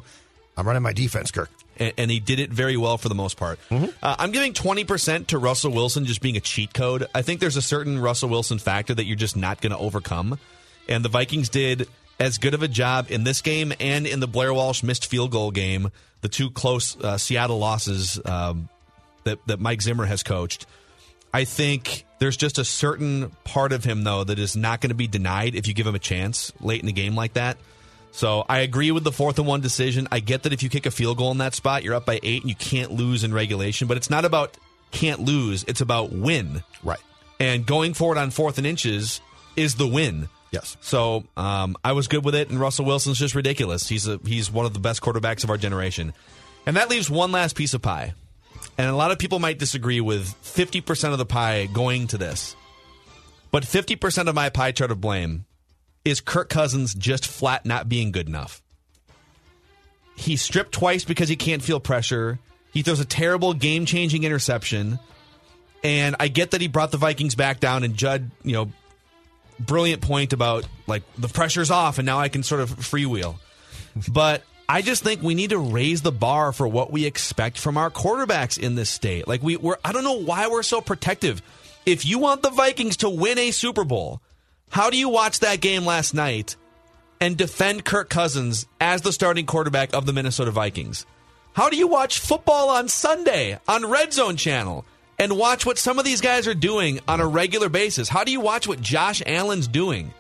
I'm 0.56 0.66
running 0.68 0.84
my 0.84 0.94
defense, 0.94 1.32
Kirk. 1.32 1.50
and, 1.78 1.92
and 1.98 2.12
he 2.12 2.20
did 2.22 2.40
it 2.40 2.52
very 2.52 2.78
well 2.78 2.98
for 2.98 3.10
the 3.10 3.16
most 3.16 3.36
part. 3.38 3.60
Mm-hmm. 3.70 3.88
Uh, 4.02 4.16
I'm 4.18 4.32
giving 4.32 4.54
20% 4.54 5.28
to 5.28 5.38
Russell 5.38 5.72
Wilson 5.72 6.06
just 6.06 6.22
being 6.22 6.38
a 6.38 6.40
cheat 6.40 6.74
code. 6.74 7.08
I 7.14 7.22
think 7.22 7.42
there's 7.42 7.58
a 7.58 7.62
certain 7.62 8.00
Russell 8.00 8.30
Wilson 8.30 8.60
factor 8.60 8.94
that 8.94 9.06
you're 9.06 9.18
just 9.18 9.36
not 9.36 9.60
going 9.62 9.72
to 9.72 9.78
overcome. 9.78 10.40
And 10.92 11.06
the 11.06 11.10
Vikings 11.10 11.48
did 11.48 11.88
as 12.20 12.38
good 12.38 12.54
of 12.54 12.64
a 12.64 12.68
job 12.68 13.08
in 13.10 13.24
this 13.24 13.42
game 13.42 13.72
and 13.80 14.06
in 14.06 14.20
the 14.20 14.28
Blair 14.28 14.54
Walsh 14.54 14.84
missed 14.84 15.06
field 15.06 15.32
goal 15.32 15.50
game, 15.50 15.90
the 16.20 16.28
two 16.28 16.52
close 16.52 17.00
uh, 17.02 17.18
Seattle 17.18 17.60
losses 17.60 18.20
um, 18.26 18.68
that, 19.24 19.40
that 19.48 19.62
Mike 19.62 19.82
Zimmer 19.82 20.06
has 20.06 20.22
coached. 20.22 20.66
I 21.34 21.46
think 21.46 22.06
there's 22.20 22.36
just 22.36 22.58
a 22.58 22.66
certain 22.66 23.32
part 23.46 23.72
of 23.72 23.86
him, 23.86 24.04
though, 24.04 24.26
that 24.26 24.38
is 24.38 24.58
not 24.58 24.82
going 24.82 24.90
to 24.90 24.96
be 24.96 25.08
denied 25.08 25.56
if 25.56 25.66
you 25.66 25.74
give 25.74 25.88
him 25.88 25.96
a 25.96 26.00
chance 26.00 26.52
late 26.60 26.82
in 26.82 26.88
the 26.88 26.92
game 26.92 27.16
like 27.16 27.34
that. 27.34 27.58
So 28.12 28.46
I 28.50 28.60
agree 28.60 28.92
with 28.92 29.06
the 29.06 29.14
fourth 29.14 29.40
and 29.40 29.48
one 29.48 29.62
decision. 29.62 30.10
I 30.12 30.20
get 30.20 30.44
that 30.44 30.52
if 30.52 30.62
you 30.62 30.68
kick 30.68 30.86
a 30.86 30.92
field 30.92 31.18
goal 31.18 31.32
in 31.32 31.38
that 31.38 31.56
spot, 31.56 31.84
you're 31.84 31.96
up 31.96 32.06
by 32.06 32.20
eight 32.22 32.42
and 32.42 32.50
you 32.50 32.56
can't 32.56 32.92
lose 32.92 33.24
in 33.24 33.34
regulation, 33.34 33.88
but 33.88 33.96
it's 33.96 34.10
not 34.10 34.26
about 34.26 34.58
can't 34.92 35.22
lose, 35.22 35.64
it's 35.70 35.80
about 35.80 36.12
win. 36.12 36.64
Right. 36.84 37.00
And 37.40 37.66
going 37.66 37.94
forward 37.94 38.18
on 38.18 38.30
fourth 38.30 38.58
and 38.58 38.68
inches 38.68 39.22
is 39.56 39.76
the 39.76 39.88
win. 39.88 40.28
Yes. 40.52 40.76
So 40.82 41.24
um, 41.38 41.78
I 41.84 41.94
was 41.94 42.08
good 42.08 42.26
with 42.26 42.36
it, 42.36 42.50
and 42.50 42.60
Russell 42.60 42.86
Wilson's 42.86 43.18
just 43.18 43.36
ridiculous. 43.36 43.88
He's 43.88 44.08
a, 44.08 44.20
he's 44.26 44.52
one 44.52 44.66
of 44.66 44.74
the 44.74 44.80
best 44.80 45.02
quarterbacks 45.02 45.44
of 45.44 45.50
our 45.50 45.58
generation. 45.58 46.14
And 46.66 46.76
that 46.76 46.90
leaves 46.90 47.10
one 47.10 47.32
last 47.32 47.56
piece 47.56 47.74
of 47.74 47.82
pie. 47.82 48.14
And 48.78 48.90
a 48.90 48.96
lot 48.96 49.12
of 49.12 49.20
people 49.20 49.40
might 49.40 49.60
disagree 49.60 50.02
with 50.02 50.28
50% 50.44 51.12
of 51.12 51.18
the 51.18 51.26
pie 51.26 51.68
going 51.68 52.08
to 52.08 52.18
this. 52.18 52.56
But 53.50 53.64
50% 53.64 54.28
of 54.28 54.36
my 54.36 54.50
pie 54.50 54.72
chart 54.72 54.92
of 54.92 55.02
blame 55.02 55.46
is 56.04 56.22
Kirk 56.22 56.50
Cousins 56.50 56.94
just 56.94 57.28
flat 57.28 57.66
not 57.66 57.90
being 57.90 58.12
good 58.12 58.28
enough. 58.28 58.62
He 60.16 60.36
stripped 60.36 60.72
twice 60.72 61.04
because 61.04 61.30
he 61.30 61.36
can't 61.36 61.62
feel 61.62 61.80
pressure. 61.80 62.40
He 62.74 62.82
throws 62.82 63.00
a 63.00 63.06
terrible 63.06 63.54
game 63.54 63.86
changing 63.86 64.24
interception. 64.24 65.00
And 65.84 66.16
I 66.20 66.28
get 66.28 66.52
that 66.52 66.62
he 66.62 66.68
brought 66.68 66.92
the 66.92 66.98
Vikings 66.98 67.36
back 67.36 67.60
down 67.60 67.84
and 67.84 67.96
Judd, 67.96 68.32
you 68.44 68.54
know, 68.54 68.72
brilliant 69.60 70.02
point 70.02 70.34
about 70.34 70.66
like 70.88 71.04
the 71.18 71.28
pressure's 71.28 71.72
off 71.72 72.00
and 72.00 72.06
now 72.06 72.20
I 72.20 72.30
can 72.30 72.44
sort 72.44 72.62
of 72.62 72.70
freewheel. 72.70 73.36
But 74.10 74.44
I 74.70 74.82
just 74.82 75.04
think 75.04 75.22
we 75.22 75.36
need 75.36 75.50
to 75.50 75.58
raise 75.58 76.02
the 76.02 76.14
bar 76.14 76.54
for 76.54 76.66
what 76.66 76.94
we 76.94 77.06
expect 77.06 77.58
from 77.58 77.76
our 77.76 77.90
quarterbacks 77.90 78.58
in 78.58 78.76
this 78.76 78.90
state. 78.90 79.28
Like 79.28 79.44
we 79.44 79.58
we're 79.58 79.76
I 79.84 79.92
don't 79.92 80.06
know 80.06 80.22
why 80.22 80.48
we're 80.48 80.64
so 80.64 80.80
protective. 80.80 81.42
If 81.86 82.06
you 82.06 82.20
want 82.20 82.42
the 82.42 82.52
Vikings 82.52 82.98
to 82.98 83.10
win 83.10 83.38
a 83.38 83.52
Super 83.52 83.84
Bowl, 83.84 84.22
how 84.70 84.90
do 84.90 84.98
you 84.98 85.10
watch 85.10 85.42
that 85.42 85.60
game 85.60 85.86
last 85.86 86.14
night 86.14 86.56
and 87.20 87.36
defend 87.36 87.84
Kirk 87.84 88.10
Cousins 88.10 88.66
as 88.80 89.02
the 89.02 89.12
starting 89.12 89.46
quarterback 89.46 89.94
of 89.94 90.06
the 90.06 90.14
Minnesota 90.14 90.52
Vikings? 90.52 91.06
How 91.52 91.70
do 91.70 91.76
you 91.76 91.88
watch 91.88 92.20
football 92.20 92.70
on 92.70 92.88
Sunday 92.88 93.60
on 93.68 93.90
Red 93.90 94.14
Zone 94.14 94.38
channel 94.38 94.86
and 95.22 95.38
watch 95.38 95.68
what 95.68 95.78
some 95.78 96.00
of 96.00 96.06
these 96.06 96.20
guys 96.20 96.48
are 96.48 96.56
doing 96.56 97.00
on 97.08 97.22
a 97.22 97.28
regular 97.28 97.70
basis? 97.70 98.10
How 98.10 98.24
do 98.24 98.32
you 98.32 98.42
watch 98.42 98.68
what 98.68 98.82
Josh 98.82 99.22
Allen's 99.26 99.68
doing 99.68 100.14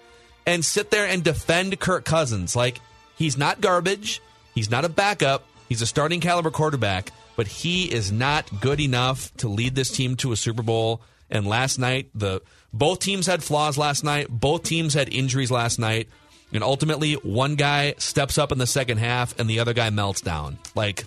and 0.46 0.64
sit 0.64 0.92
there 0.92 1.08
and 1.08 1.24
defend 1.24 1.80
Kirk 1.80 2.06
Cousins? 2.06 2.56
Like 2.56 2.80
he's 3.18 3.36
not 3.36 3.62
garbage, 3.62 4.22
he's 4.54 4.70
not 4.70 4.86
a 4.86 4.90
backup, 4.90 5.44
he's 5.68 5.82
a 5.82 5.88
starting 5.88 6.20
caliber 6.20 6.52
quarterback, 6.52 7.12
but 7.36 7.48
he 7.48 7.92
is 7.92 8.12
not 8.12 8.62
good 8.62 8.80
enough 8.80 9.36
to 9.38 9.48
lead 9.48 9.74
this 9.74 9.90
team 9.90 10.16
to 10.18 10.34
a 10.34 10.36
Super 10.36 10.62
Bowl. 10.62 11.02
And 11.32 11.48
last 11.48 11.80
night, 11.80 12.10
the 12.14 12.42
both 12.72 13.00
teams 13.00 13.26
had 13.26 13.44
flaws 13.44 13.80
last 13.80 14.04
night. 14.04 14.28
Both 14.30 14.64
teams 14.64 14.94
had 14.94 15.12
injuries 15.12 15.50
last 15.50 15.80
night. 15.80 16.10
And 16.54 16.64
ultimately, 16.64 17.14
one 17.14 17.56
guy 17.56 17.96
steps 17.98 18.38
up 18.38 18.52
in 18.52 18.60
the 18.60 18.68
second 18.68 18.98
half 18.98 19.40
and 19.40 19.50
the 19.50 19.60
other 19.62 19.74
guy 19.74 19.90
melts 19.90 20.22
down. 20.22 20.60
Like, 20.76 21.06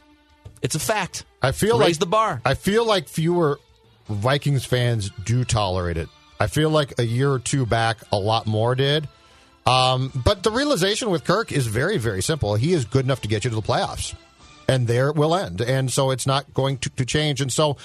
it's 0.62 0.74
a 0.74 0.80
fact. 0.80 1.24
I 1.42 1.52
feel 1.52 1.78
Raise 1.78 1.96
like 1.96 1.98
the 1.98 2.06
bar. 2.06 2.40
I 2.44 2.54
feel 2.54 2.86
like 2.86 3.06
fewer 3.08 3.60
Vikings 4.08 4.64
fans 4.64 5.10
do 5.24 5.44
tolerate 5.44 5.96
it. 5.96 6.08
I 6.38 6.46
feel 6.46 6.70
like 6.70 6.98
a 6.98 7.04
year 7.04 7.30
or 7.30 7.38
two 7.38 7.64
back, 7.64 7.98
a 8.12 8.18
lot 8.18 8.46
more 8.46 8.74
did. 8.74 9.08
Um, 9.66 10.12
but 10.14 10.42
the 10.42 10.50
realization 10.50 11.10
with 11.10 11.24
Kirk 11.24 11.52
is 11.52 11.66
very, 11.66 11.96
very 11.96 12.22
simple. 12.22 12.54
He 12.54 12.72
is 12.72 12.84
good 12.84 13.04
enough 13.04 13.22
to 13.22 13.28
get 13.28 13.44
you 13.44 13.50
to 13.50 13.56
the 13.56 13.62
playoffs, 13.62 14.14
and 14.68 14.86
there 14.86 15.08
it 15.08 15.16
will 15.16 15.34
end. 15.34 15.60
And 15.60 15.90
so 15.90 16.10
it's 16.10 16.26
not 16.26 16.52
going 16.52 16.78
to, 16.78 16.90
to 16.90 17.06
change. 17.06 17.40
And 17.40 17.50
so 17.52 17.78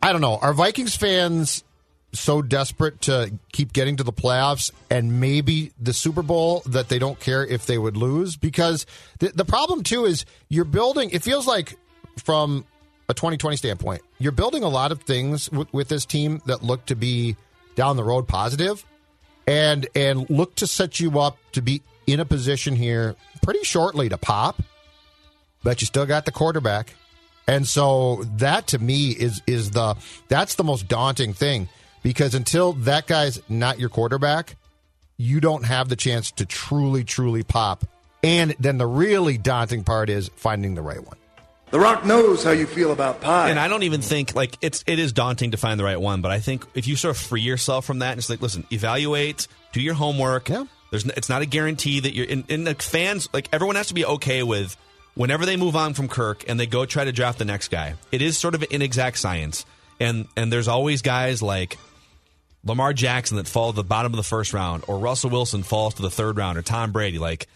I 0.00 0.12
don't 0.12 0.20
know. 0.20 0.36
Are 0.36 0.52
Vikings 0.52 0.94
fans 0.94 1.64
so 2.12 2.40
desperate 2.40 3.00
to 3.02 3.32
keep 3.52 3.72
getting 3.72 3.96
to 3.96 4.04
the 4.04 4.12
playoffs 4.12 4.70
and 4.88 5.20
maybe 5.20 5.72
the 5.80 5.92
Super 5.92 6.22
Bowl 6.22 6.62
that 6.66 6.88
they 6.88 6.98
don't 7.00 7.18
care 7.18 7.44
if 7.44 7.66
they 7.66 7.76
would 7.76 7.96
lose? 7.96 8.36
Because 8.36 8.86
the, 9.18 9.28
the 9.28 9.44
problem, 9.44 9.82
too, 9.82 10.04
is 10.04 10.24
you're 10.48 10.64
building, 10.64 11.10
it 11.10 11.22
feels 11.22 11.46
like 11.46 11.76
from 12.18 12.64
a 13.08 13.14
2020 13.14 13.56
standpoint, 13.56 14.02
you're 14.18 14.32
building 14.32 14.62
a 14.62 14.68
lot 14.68 14.92
of 14.92 15.02
things 15.02 15.50
with, 15.50 15.72
with 15.72 15.88
this 15.88 16.04
team 16.04 16.40
that 16.46 16.62
look 16.62 16.84
to 16.86 16.96
be 16.96 17.36
down 17.74 17.96
the 17.96 18.04
road 18.04 18.26
positive 18.26 18.84
and 19.46 19.86
and 19.94 20.28
look 20.30 20.54
to 20.56 20.66
set 20.66 20.98
you 20.98 21.20
up 21.20 21.38
to 21.52 21.62
be 21.62 21.82
in 22.06 22.20
a 22.20 22.24
position 22.24 22.74
here 22.74 23.14
pretty 23.42 23.62
shortly 23.62 24.08
to 24.08 24.16
pop 24.16 24.62
but 25.66 25.80
you 25.80 25.86
still 25.86 26.06
got 26.06 26.24
the 26.24 26.30
quarterback. 26.30 26.94
And 27.48 27.66
so 27.66 28.22
that 28.36 28.68
to 28.68 28.78
me 28.78 29.10
is 29.10 29.42
is 29.46 29.72
the 29.72 29.96
that's 30.28 30.54
the 30.54 30.64
most 30.64 30.86
daunting 30.86 31.32
thing 31.32 31.68
because 32.04 32.34
until 32.34 32.72
that 32.74 33.06
guy's 33.08 33.40
not 33.48 33.78
your 33.78 33.88
quarterback 33.88 34.56
you 35.18 35.40
don't 35.40 35.64
have 35.64 35.88
the 35.88 35.96
chance 35.96 36.30
to 36.30 36.46
truly 36.46 37.02
truly 37.02 37.42
pop. 37.42 37.84
And 38.22 38.54
then 38.60 38.78
the 38.78 38.86
really 38.86 39.38
daunting 39.38 39.82
part 39.82 40.10
is 40.10 40.30
finding 40.36 40.74
the 40.74 40.82
right 40.82 41.04
one 41.04 41.16
The 41.70 41.80
Rock 41.80 42.04
knows 42.06 42.44
how 42.44 42.52
you 42.52 42.66
feel 42.66 42.92
about 42.92 43.20
pie. 43.20 43.50
And 43.50 43.58
I 43.58 43.68
don't 43.68 43.82
even 43.82 44.00
think 44.00 44.34
like 44.34 44.56
it's 44.60 44.84
it 44.86 44.98
is 44.98 45.12
daunting 45.12 45.50
to 45.50 45.56
find 45.56 45.78
the 45.80 45.84
right 45.84 46.00
one, 46.00 46.22
but 46.22 46.30
I 46.30 46.38
think 46.38 46.64
if 46.74 46.86
you 46.86 46.96
sort 46.96 47.16
of 47.16 47.20
free 47.22 47.40
yourself 47.40 47.84
from 47.84 47.98
that 48.00 48.12
and 48.12 48.18
just 48.18 48.30
like 48.30 48.40
listen, 48.40 48.64
evaluate, 48.72 49.48
do 49.72 49.80
your 49.80 49.94
homework. 49.94 50.48
Yeah. 50.48 50.64
There's 50.90 51.04
n- 51.04 51.12
it's 51.16 51.28
not 51.28 51.42
a 51.42 51.46
guarantee 51.46 52.00
that 52.00 52.14
you're 52.14 52.26
in, 52.26 52.44
in 52.48 52.64
the 52.64 52.74
fans 52.74 53.28
like 53.32 53.48
everyone 53.52 53.76
has 53.76 53.88
to 53.88 53.94
be 53.94 54.04
okay 54.06 54.42
with 54.44 54.76
whenever 55.14 55.44
they 55.44 55.56
move 55.56 55.74
on 55.74 55.94
from 55.94 56.06
Kirk 56.08 56.44
and 56.48 56.58
they 56.60 56.66
go 56.66 56.86
try 56.86 57.04
to 57.04 57.12
draft 57.12 57.38
the 57.38 57.44
next 57.44 57.68
guy. 57.68 57.94
It 58.12 58.22
is 58.22 58.38
sort 58.38 58.54
of 58.54 58.62
an 58.62 58.68
inexact 58.70 59.18
science. 59.18 59.66
And 59.98 60.28
and 60.36 60.52
there's 60.52 60.68
always 60.68 61.02
guys 61.02 61.42
like 61.42 61.78
Lamar 62.64 62.92
Jackson 62.92 63.38
that 63.38 63.48
fall 63.48 63.72
to 63.72 63.76
the 63.76 63.84
bottom 63.84 64.12
of 64.12 64.16
the 64.16 64.22
first 64.24 64.52
round, 64.52 64.84
or 64.86 64.98
Russell 64.98 65.30
Wilson 65.30 65.62
falls 65.62 65.94
to 65.94 66.02
the 66.02 66.10
third 66.10 66.36
round, 66.36 66.58
or 66.58 66.62
Tom 66.62 66.90
Brady. 66.92 67.18
Like, 67.18 67.46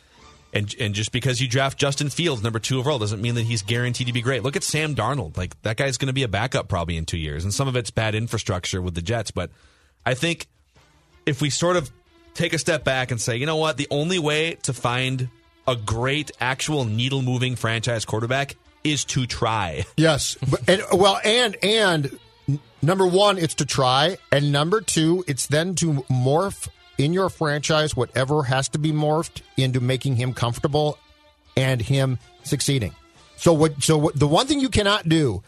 and 0.52 0.74
and 0.78 0.94
just 0.94 1.12
because 1.12 1.40
you 1.40 1.48
draft 1.48 1.78
Justin 1.78 2.10
Fields 2.10 2.42
number 2.42 2.58
two 2.58 2.78
overall 2.78 2.98
doesn't 2.98 3.20
mean 3.20 3.34
that 3.36 3.42
he's 3.44 3.62
guaranteed 3.62 4.06
to 4.08 4.12
be 4.12 4.22
great. 4.22 4.42
Look 4.42 4.56
at 4.56 4.64
Sam 4.64 4.94
Darnold. 4.94 5.36
Like 5.36 5.60
that 5.62 5.76
guy's 5.76 5.96
going 5.96 6.08
to 6.08 6.12
be 6.12 6.22
a 6.22 6.28
backup 6.28 6.68
probably 6.68 6.96
in 6.96 7.06
two 7.06 7.18
years, 7.18 7.44
and 7.44 7.54
some 7.54 7.68
of 7.68 7.76
it's 7.76 7.90
bad 7.90 8.14
infrastructure 8.14 8.82
with 8.82 8.94
the 8.94 9.02
Jets. 9.02 9.30
But 9.30 9.50
I 10.04 10.14
think 10.14 10.46
if 11.26 11.40
we 11.40 11.50
sort 11.50 11.76
of 11.76 11.90
take 12.34 12.52
a 12.52 12.58
step 12.58 12.84
back 12.84 13.10
and 13.10 13.20
say, 13.20 13.36
you 13.36 13.46
know 13.46 13.56
what, 13.56 13.76
the 13.76 13.88
only 13.90 14.18
way 14.18 14.54
to 14.62 14.72
find 14.72 15.28
a 15.66 15.76
great 15.76 16.30
actual 16.40 16.84
needle 16.84 17.22
moving 17.22 17.54
franchise 17.56 18.04
quarterback 18.04 18.56
is 18.82 19.04
to 19.04 19.26
try. 19.26 19.84
Yes, 19.96 20.36
but, 20.50 20.68
and 20.68 20.82
well, 20.92 21.20
and 21.24 21.56
and 21.62 22.18
number 22.82 23.06
one, 23.06 23.38
it's 23.38 23.54
to 23.56 23.66
try, 23.66 24.16
and 24.32 24.50
number 24.50 24.80
two, 24.80 25.24
it's 25.28 25.46
then 25.46 25.74
to 25.76 26.04
morph 26.10 26.68
in 27.00 27.14
your 27.14 27.30
franchise 27.30 27.96
whatever 27.96 28.42
has 28.42 28.68
to 28.68 28.78
be 28.78 28.92
morphed 28.92 29.40
into 29.56 29.80
making 29.80 30.16
him 30.16 30.34
comfortable 30.34 30.98
and 31.56 31.80
him 31.80 32.18
succeeding. 32.42 32.94
So 33.36 33.54
what? 33.54 33.82
So 33.82 33.96
what, 33.96 34.18
the 34.18 34.28
one 34.28 34.46
thing 34.46 34.60
you 34.60 34.68
cannot 34.68 35.08
do, 35.08 35.42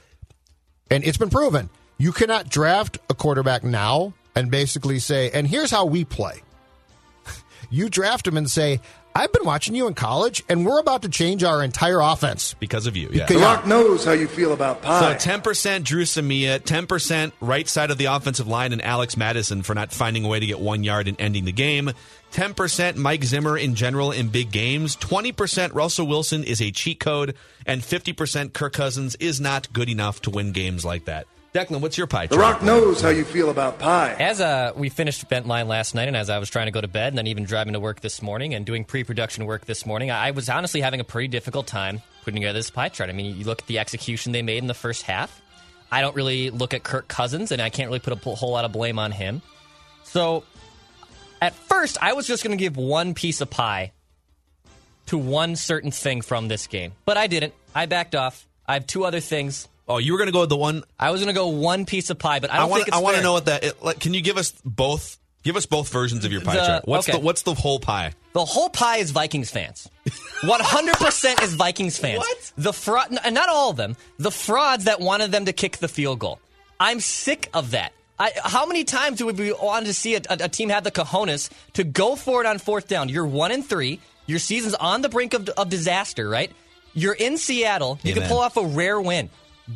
and 0.91 1.05
it's 1.05 1.19
been 1.19 1.31
proven, 1.31 1.69
you 1.99 2.11
cannot 2.11 2.49
draft 2.49 2.99
a 3.11 3.15
quarterback 3.15 3.65
now 3.65 4.15
and 4.35 4.51
basically 4.51 4.99
say, 4.99 5.31
and 5.31 5.47
here's 5.47 5.71
how 5.71 5.85
we 5.85 6.05
play. 6.05 6.43
you 7.71 7.91
draft 7.91 8.27
him 8.27 8.39
and 8.39 8.51
say, 8.51 8.81
I've 9.15 9.33
been 9.33 9.45
watching 9.45 9.75
you 9.75 9.87
in 9.87 9.95
college, 9.95 10.43
and 10.49 10.65
we're 10.65 10.79
about 10.79 11.03
to 11.03 11.09
change 11.09 11.45
our 11.45 11.63
entire 11.63 12.01
offense. 12.01 12.55
because 12.55 12.87
of 12.87 12.97
you. 12.97 13.11
Yeah. 13.13 13.27
The 13.27 13.37
Rock 13.37 13.67
knows 13.67 14.05
how 14.05 14.13
you 14.13 14.27
feel 14.27 14.53
about 14.53 14.83
pie. 14.83 15.17
So 15.19 15.31
10% 15.31 15.85
Dru 15.85 16.03
Samia, 16.05 16.59
10% 16.61 17.33
right 17.41 17.69
side 17.69 17.91
of 17.91 17.99
the 17.99 18.07
offensive 18.07 18.47
line 18.47 18.73
and 18.73 18.83
Alex 18.83 19.17
Mattison 19.17 19.63
for 19.63 19.75
not 19.75 19.93
finding 19.93 20.25
a 20.25 20.29
way 20.29 20.41
to 20.41 20.47
get 20.47 20.61
one 20.61 20.83
yard 20.85 21.09
and 21.09 21.21
ending 21.21 21.45
the 21.45 21.53
game. 21.53 21.91
10% 22.33 22.97
Mike 22.97 23.25
Zimmer 23.25 23.59
in 23.59 23.75
general 23.75 24.11
in 24.11 24.29
big 24.29 24.51
games. 24.51 24.97
20% 24.97 25.75
Russell 25.75 26.07
Wilson 26.07 26.45
is 26.45 26.63
a 26.63 26.71
cheat 26.71 26.99
code. 26.99 27.35
And 27.67 27.83
50% 27.83 28.53
Kirk 28.55 28.73
Cousins 28.73 29.15
is 29.17 29.41
not 29.41 29.73
good 29.73 29.89
enough 29.89 30.23
to 30.23 30.31
win 30.31 30.53
games 30.53 30.85
like 30.85 31.05
that. 31.05 31.27
Declan, 31.53 31.83
what's 31.83 31.99
your 31.99 32.07
pie 32.07 32.29
chart? 32.29 32.31
the? 32.31 32.39
Rock 32.39 32.63
knows 32.63 33.03
how 33.03 33.11
you 33.11 33.25
feel 33.25 33.51
about 33.51 33.79
pie. 33.79 34.17
As 34.19 34.41
uh, 34.41 34.73
we 34.75 34.89
finished 34.89 35.29
Bent 35.29 35.47
Line 35.47 35.69
last 35.69 35.95
night, 35.95 36.09
and 36.09 36.17
as 36.17 36.31
I 36.31 36.39
was 36.39 36.49
trying 36.49 36.67
to 36.67 36.73
go 36.73 36.81
to 36.81 36.89
bed, 36.89 37.09
and 37.09 37.19
then 37.19 37.27
even 37.27 37.45
driving 37.45 37.75
to 37.75 37.81
work 37.81 38.01
this 38.01 38.23
morning 38.23 38.55
and 38.55 38.65
doing 38.65 38.85
pre 38.87 39.05
production 39.05 39.45
work 39.45 39.67
this 39.67 39.85
morning, 39.85 40.11
I 40.11 40.31
was 40.31 40.49
honestly 40.49 40.81
having 40.81 41.01
a 41.01 41.05
pretty 41.05 41.29
difficult 41.29 41.67
time 41.67 42.01
putting 42.25 42.41
together 42.41 42.59
this 42.59 42.71
pie 42.71 42.89
chart. 42.89 43.11
I 43.11 43.13
mean, 43.13 43.37
you 43.37 43.45
look 43.45 43.61
at 43.61 43.67
the 43.67 43.81
execution 43.81 44.33
they 44.33 44.41
made 44.41 44.59
in 44.59 44.67
the 44.67 44.73
first 44.73 45.03
half. 45.03 45.43
I 45.91 46.01
don't 46.01 46.17
really 46.17 46.49
look 46.49 46.73
at 46.73 46.85
Kirk 46.85 47.07
Cousins, 47.07 47.53
and 47.53 47.61
I 47.61 47.69
can't 47.69 47.89
really 47.89 48.01
put 48.01 48.15
a 48.15 48.35
whole 48.35 48.53
lot 48.53 48.65
of 48.65 48.73
blame 48.73 48.99
on 48.99 49.13
him. 49.13 49.43
So, 50.05 50.45
at 51.43 51.55
first, 51.55 51.99
I 52.01 52.15
was 52.15 52.27
just 52.27 52.43
going 52.43 52.57
to 52.57 52.63
give 52.63 52.79
one 52.79 53.13
piece 53.13 53.43
of 53.43 53.51
pie 53.51 53.93
to 55.07 55.19
one 55.19 55.57
certain 55.57 55.91
thing 55.91 56.23
from 56.23 56.49
this 56.49 56.67
game, 56.67 56.93
but 57.05 57.19
I 57.19 57.27
didn't. 57.27 57.53
I 57.75 57.85
backed 57.85 58.15
off. 58.15 58.47
I 58.67 58.75
have 58.75 58.87
two 58.87 59.05
other 59.05 59.21
things. 59.21 59.69
Oh, 59.93 59.99
you 59.99 60.13
were 60.13 60.19
going 60.19 60.27
to 60.29 60.33
go 60.33 60.41
with 60.41 60.49
the 60.49 60.57
one. 60.57 60.83
I 60.99 61.11
was 61.11 61.21
going 61.21 61.35
to 61.35 61.39
go 61.39 61.49
one 61.49 61.85
piece 61.87 62.11
of 62.11 62.19
pie, 62.19 62.41
but 62.41 62.51
I 62.51 62.57
I 62.57 62.59
don't 62.61 62.71
want. 62.71 62.81
think 62.81 62.89
it's 62.89 62.97
I 62.97 63.01
want 63.01 63.17
to 63.17 63.23
know 63.23 63.33
what 63.35 63.47
that. 63.47 63.63
It, 63.65 63.83
like, 63.83 64.01
can 64.01 64.15
you 64.15 64.21
give 64.23 64.37
us 64.39 64.53
both? 64.65 65.19
Give 65.43 65.57
us 65.57 65.67
both 65.67 65.89
versions 65.93 66.25
of 66.25 66.31
your 66.33 66.41
pie 66.41 66.55
The- 66.55 66.67
chart. 66.67 66.87
What's 66.87 67.09
okay. 67.09 67.19
the 67.19 67.25
What's 67.25 67.43
the 67.43 67.55
whole 67.55 67.81
pie? 67.81 68.13
The 68.33 68.45
whole 68.45 68.69
pie 68.71 68.99
is 68.99 69.11
Vikings 69.11 69.51
fans. 69.51 69.89
100% 70.43 71.43
is 71.43 71.55
Vikings 71.55 71.99
fans. 71.99 72.19
What? 72.23 72.53
The 72.57 72.73
fraud, 72.73 73.17
and 73.25 73.35
not 73.35 73.49
all 73.49 73.71
of 73.71 73.77
them, 73.77 73.97
the 74.19 74.31
frauds 74.31 74.85
that 74.85 75.01
wanted 75.01 75.33
them 75.33 75.47
to 75.47 75.53
kick 75.53 75.79
the 75.79 75.89
field 75.89 76.19
goal. 76.19 76.39
I'm 76.79 77.01
sick 77.01 77.49
of 77.55 77.73
that. 77.73 77.93
I, 78.19 78.33
how 78.43 78.67
many 78.67 78.85
times 78.85 79.19
do 79.19 79.27
we 79.27 79.53
want 79.53 79.87
to 79.87 79.95
see 79.95 80.15
a, 80.15 80.21
a, 80.31 80.37
a 80.43 80.49
team 80.49 80.69
have 80.69 80.85
the 80.85 80.91
cojones 80.93 81.51
to 81.75 81.85
go 81.85 82.15
for 82.17 82.41
it 82.43 82.47
on 82.47 82.59
fourth 82.59 82.87
down? 82.89 83.09
You're 83.09 83.27
one 83.27 83.51
and 83.53 83.67
three. 83.67 84.01
Your 84.27 84.39
season's 84.39 84.75
on 84.75 85.03
the 85.03 85.09
brink 85.09 85.35
of, 85.35 85.49
of 85.51 85.69
disaster, 85.69 86.29
right? 86.29 86.53
You're 86.95 87.15
in 87.15 87.39
Seattle. 87.39 87.99
You 88.03 88.15
can 88.15 88.29
pull 88.29 88.39
off 88.39 88.57
a 88.57 88.65
rare 88.65 89.01
win. 89.01 89.31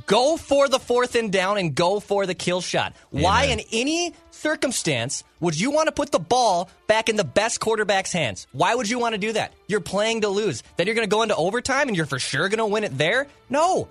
Go 0.07 0.37
for 0.37 0.69
the 0.69 0.79
fourth 0.79 1.15
and 1.15 1.33
down 1.33 1.59
and 1.59 1.75
go 1.75 2.01
for 2.01 2.27
the 2.27 2.35
kill 2.35 2.61
shot. 2.61 2.95
Why, 3.11 3.45
in 3.45 3.61
any 3.73 4.15
circumstance, 4.31 5.23
would 5.41 5.59
you 5.59 5.71
want 5.71 5.87
to 5.87 5.93
put 5.93 6.13
the 6.13 6.19
ball 6.19 6.69
back 6.87 7.09
in 7.09 7.17
the 7.17 7.25
best 7.25 7.61
quarterback's 7.61 8.13
hands? 8.13 8.47
Why 8.53 8.75
would 8.75 8.91
you 8.91 8.99
want 8.99 9.15
to 9.15 9.19
do 9.19 9.33
that? 9.33 9.53
You're 9.69 9.81
playing 9.81 10.23
to 10.23 10.29
lose. 10.29 10.63
Then 10.77 10.87
you're 10.87 10.97
going 10.97 11.09
to 11.09 11.15
go 11.15 11.23
into 11.23 11.37
overtime 11.37 11.89
and 11.89 11.97
you're 11.97 12.07
for 12.07 12.19
sure 12.19 12.49
going 12.49 12.59
to 12.59 12.67
win 12.67 12.85
it 12.85 12.99
there? 12.99 13.27
No. 13.49 13.89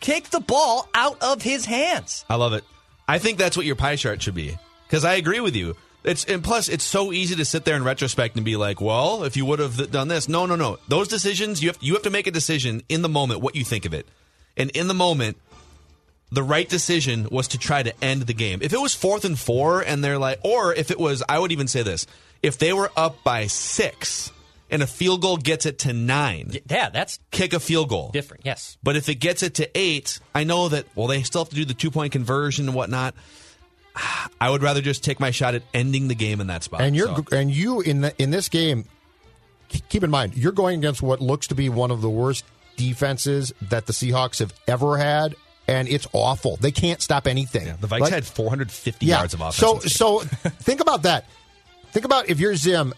Kick 0.00 0.24
the 0.30 0.40
ball 0.40 0.88
out 0.94 1.22
of 1.22 1.42
his 1.42 1.64
hands. 1.64 2.24
I 2.28 2.34
love 2.36 2.52
it. 2.52 2.64
I 3.08 3.18
think 3.18 3.38
that's 3.38 3.56
what 3.56 3.66
your 3.66 3.76
pie 3.76 3.96
chart 3.96 4.20
should 4.22 4.34
be 4.34 4.58
because 4.86 5.04
I 5.04 5.14
agree 5.14 5.40
with 5.40 5.56
you. 5.56 5.76
It's 6.04 6.24
and 6.24 6.42
plus 6.42 6.68
it's 6.68 6.84
so 6.84 7.12
easy 7.12 7.34
to 7.34 7.44
sit 7.44 7.64
there 7.64 7.74
in 7.74 7.82
retrospect 7.82 8.36
and 8.36 8.44
be 8.44 8.56
like, 8.56 8.80
well, 8.80 9.24
if 9.24 9.36
you 9.36 9.44
would 9.46 9.58
have 9.58 9.90
done 9.90 10.06
this, 10.06 10.28
no, 10.28 10.46
no, 10.46 10.54
no. 10.54 10.78
Those 10.86 11.08
decisions 11.08 11.62
you 11.62 11.70
have 11.70 11.78
you 11.80 11.94
have 11.94 12.02
to 12.02 12.10
make 12.10 12.28
a 12.28 12.30
decision 12.30 12.82
in 12.88 13.02
the 13.02 13.08
moment 13.08 13.40
what 13.40 13.56
you 13.56 13.64
think 13.64 13.86
of 13.86 13.94
it, 13.94 14.06
and 14.56 14.70
in 14.70 14.88
the 14.88 14.94
moment, 14.94 15.36
the 16.30 16.42
right 16.42 16.68
decision 16.68 17.28
was 17.30 17.48
to 17.48 17.58
try 17.58 17.82
to 17.82 17.92
end 18.04 18.22
the 18.22 18.34
game. 18.34 18.60
If 18.62 18.72
it 18.72 18.80
was 18.80 18.94
fourth 18.94 19.24
and 19.24 19.38
four 19.38 19.80
and 19.80 20.02
they're 20.02 20.18
like, 20.18 20.40
or 20.42 20.74
if 20.74 20.90
it 20.90 20.98
was, 20.98 21.22
I 21.28 21.38
would 21.38 21.52
even 21.52 21.68
say 21.68 21.82
this: 21.82 22.06
if 22.42 22.58
they 22.58 22.72
were 22.72 22.90
up 22.96 23.22
by 23.22 23.46
six 23.46 24.32
and 24.70 24.82
a 24.82 24.86
field 24.86 25.22
goal 25.22 25.36
gets 25.36 25.64
it 25.66 25.78
to 25.80 25.92
nine, 25.92 26.50
Yeah, 26.68 26.88
that's 26.90 27.20
kick 27.30 27.52
a 27.52 27.60
field 27.60 27.88
goal. 27.88 28.10
different. 28.12 28.44
Yes. 28.44 28.76
But 28.82 28.96
if 28.96 29.08
it 29.08 29.16
gets 29.16 29.42
it 29.44 29.54
to 29.54 29.70
eight, 29.78 30.18
I 30.34 30.42
know 30.42 30.68
that, 30.68 30.86
well, 30.96 31.06
they 31.06 31.22
still 31.22 31.42
have 31.42 31.50
to 31.50 31.54
do 31.54 31.64
the 31.64 31.74
two 31.74 31.92
point 31.92 32.12
conversion 32.12 32.66
and 32.66 32.74
whatnot. 32.74 33.14
I 34.40 34.50
would 34.50 34.62
rather 34.64 34.80
just 34.80 35.04
take 35.04 35.20
my 35.20 35.30
shot 35.30 35.54
at 35.54 35.62
ending 35.72 36.08
the 36.08 36.16
game 36.16 36.40
in 36.40 36.48
that 36.48 36.64
spot. 36.64 36.80
And 36.80 36.96
you're 36.96 37.06
So, 37.06 37.24
and 37.32 37.50
you 37.50 37.80
in 37.80 38.00
the, 38.00 38.14
in 38.20 38.30
this 38.32 38.48
game, 38.48 38.86
keep 39.68 40.02
in 40.04 40.10
mind 40.10 40.36
you're 40.36 40.52
going 40.52 40.78
against 40.78 41.02
what 41.02 41.20
looks 41.20 41.46
to 41.48 41.54
be 41.54 41.68
one 41.68 41.90
of 41.90 42.00
the 42.00 42.10
worst 42.10 42.44
defenses 42.76 43.52
that 43.62 43.86
the 43.86 43.92
Seahawks 43.92 44.38
have 44.40 44.52
ever 44.68 44.96
had, 44.98 45.34
and 45.68 45.88
it's 45.88 46.06
awful. 46.12 46.56
They 46.56 46.72
can't 46.72 47.00
stop 47.02 47.26
anything. 47.26 47.66
the 47.80 47.86
Vikes 47.88 48.00
Like- 48.00 48.12
had 48.12 48.24
450 48.26 49.06
yeah. 49.06 49.18
yards 49.18 49.34
of 49.34 49.40
offense. 49.40 49.56
So 49.56 49.78
so 49.80 50.18
think 50.20 50.80
about 50.80 51.02
that. 51.02 51.26
Think 51.92 52.04
about 52.04 52.28
if 52.28 52.38
you're 52.40 52.54
Zim, 52.56 52.92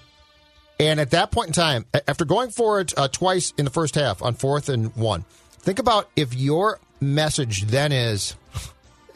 and 0.81 1.01
at 1.01 1.11
that 1.11 1.31
point 1.31 1.49
in 1.49 1.53
time, 1.53 1.87
after 2.07 2.25
going 2.25 2.51
for 2.51 2.81
it 2.81 2.93
uh, 2.97 3.09
twice 3.09 3.53
in 3.57 3.65
the 3.65 3.71
first 3.71 3.95
half 3.95 4.23
on 4.23 4.35
fourth 4.35 4.69
and 4.69 4.95
one, 4.97 5.25
think 5.61 5.79
about 5.79 6.09
if 6.17 6.35
your 6.35 6.79
message 7.01 7.63
then 7.67 7.93
is, 7.93 8.35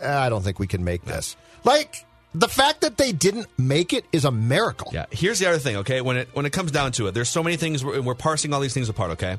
I 0.02 0.28
don't 0.28 0.42
think 0.42 0.58
we 0.58 0.66
can 0.66 0.84
make 0.84 1.04
this. 1.04 1.36
Like 1.64 2.04
the 2.34 2.48
fact 2.48 2.80
that 2.82 2.96
they 2.96 3.12
didn't 3.12 3.46
make 3.58 3.92
it 3.92 4.04
is 4.12 4.24
a 4.24 4.30
miracle. 4.30 4.90
Yeah. 4.94 5.06
Here's 5.10 5.38
the 5.38 5.46
other 5.48 5.58
thing, 5.58 5.76
okay? 5.78 6.00
When 6.00 6.16
it 6.16 6.28
when 6.32 6.46
it 6.46 6.52
comes 6.52 6.70
down 6.70 6.92
to 6.92 7.08
it, 7.08 7.12
there's 7.14 7.28
so 7.28 7.42
many 7.42 7.56
things 7.56 7.84
we're, 7.84 8.00
we're 8.00 8.14
parsing 8.14 8.52
all 8.54 8.60
these 8.60 8.74
things 8.74 8.88
apart, 8.88 9.12
okay? 9.12 9.36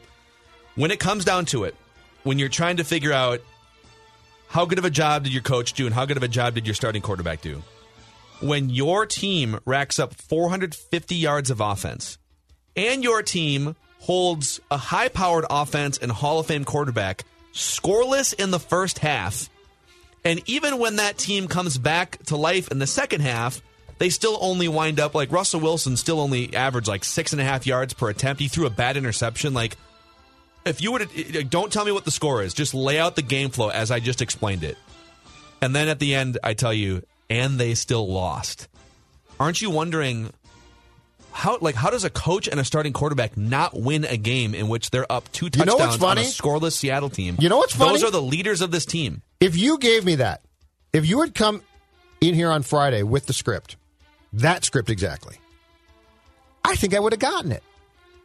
When 0.75 0.91
it 0.91 0.99
comes 0.99 1.23
down 1.23 1.45
to 1.45 1.65
it, 1.65 1.75
when 2.23 2.39
you're 2.39 2.49
trying 2.49 2.77
to 2.77 2.83
figure 2.83 3.13
out 3.13 3.41
how 4.47 4.65
good 4.65 4.79
of 4.79 4.85
a 4.85 4.89
job 4.89 5.23
did 5.23 5.33
your 5.33 5.41
coach 5.41 5.73
do 5.73 5.85
and 5.85 5.93
how 5.93 6.05
good 6.05 6.17
of 6.17 6.23
a 6.23 6.27
job 6.27 6.55
did 6.55 6.65
your 6.65 6.73
starting 6.73 7.01
quarterback 7.01 7.41
do? 7.41 7.61
When 8.41 8.69
your 8.69 9.05
team 9.05 9.59
racks 9.65 9.99
up 9.99 10.13
450 10.13 11.15
yards 11.15 11.49
of 11.49 11.61
offense 11.61 12.17
and 12.75 13.03
your 13.03 13.21
team 13.21 13.75
holds 13.99 14.59
a 14.69 14.77
high-powered 14.77 15.45
offense 15.49 15.97
and 15.97 16.11
Hall 16.11 16.39
of 16.39 16.47
Fame 16.47 16.65
quarterback 16.65 17.23
scoreless 17.53 18.33
in 18.33 18.51
the 18.51 18.59
first 18.59 18.99
half, 18.99 19.49
and 20.25 20.41
even 20.49 20.79
when 20.79 20.97
that 20.97 21.17
team 21.17 21.47
comes 21.47 21.77
back 21.77 22.21
to 22.25 22.35
life 22.35 22.69
in 22.69 22.79
the 22.79 22.87
second 22.87 23.21
half, 23.21 23.61
they 23.99 24.09
still 24.09 24.37
only 24.41 24.67
wind 24.67 24.99
up 24.99 25.13
like 25.13 25.31
Russell 25.31 25.61
Wilson 25.61 25.97
still 25.97 26.19
only 26.19 26.55
averaged 26.55 26.87
like 26.87 27.03
six 27.03 27.31
and 27.31 27.41
a 27.41 27.45
half 27.45 27.67
yards 27.67 27.93
per 27.93 28.09
attempt. 28.09 28.41
He 28.41 28.47
threw 28.47 28.65
a 28.65 28.71
bad 28.71 28.97
interception. 28.97 29.53
Like, 29.53 29.77
if 30.65 30.81
you 30.81 30.91
would, 30.93 31.49
don't 31.49 31.71
tell 31.71 31.85
me 31.85 31.91
what 31.91 32.05
the 32.05 32.11
score 32.11 32.41
is. 32.41 32.53
Just 32.53 32.73
lay 32.73 32.99
out 32.99 33.15
the 33.15 33.21
game 33.21 33.49
flow 33.49 33.69
as 33.69 33.91
I 33.91 33.99
just 33.99 34.21
explained 34.21 34.63
it. 34.63 34.77
And 35.61 35.75
then 35.75 35.87
at 35.87 35.99
the 35.99 36.15
end, 36.15 36.37
I 36.43 36.53
tell 36.53 36.73
you, 36.73 37.03
and 37.29 37.59
they 37.59 37.73
still 37.73 38.07
lost. 38.07 38.67
Aren't 39.39 39.61
you 39.61 39.69
wondering 39.69 40.31
how 41.31 41.57
like 41.59 41.75
how 41.75 41.89
does 41.89 42.03
a 42.03 42.09
coach 42.09 42.47
and 42.47 42.59
a 42.59 42.65
starting 42.65 42.93
quarterback 42.93 43.35
not 43.35 43.77
win 43.77 44.05
a 44.05 44.17
game 44.17 44.53
in 44.53 44.67
which 44.67 44.91
they're 44.91 45.11
up 45.11 45.31
two 45.31 45.49
You 45.53 45.65
know 45.65 45.77
touchdowns 45.77 46.03
on 46.03 46.17
a 46.17 46.21
scoreless 46.21 46.73
Seattle 46.73 47.09
team? 47.09 47.37
You 47.39 47.49
know 47.49 47.57
what's 47.57 47.75
funny? 47.75 47.91
Those 47.91 48.03
are 48.03 48.11
the 48.11 48.21
leaders 48.21 48.61
of 48.61 48.71
this 48.71 48.85
team. 48.85 49.21
If 49.39 49.57
you 49.57 49.79
gave 49.79 50.05
me 50.05 50.15
that, 50.15 50.41
if 50.93 51.05
you 51.07 51.21
had 51.21 51.33
come 51.33 51.61
in 52.21 52.35
here 52.35 52.51
on 52.51 52.61
Friday 52.63 53.03
with 53.03 53.25
the 53.25 53.33
script, 53.33 53.75
that 54.31 54.63
script 54.63 54.89
exactly, 54.89 55.37
I 56.63 56.75
think 56.75 56.93
I 56.93 56.99
would 56.99 57.13
have 57.13 57.19
gotten 57.19 57.51
it. 57.51 57.63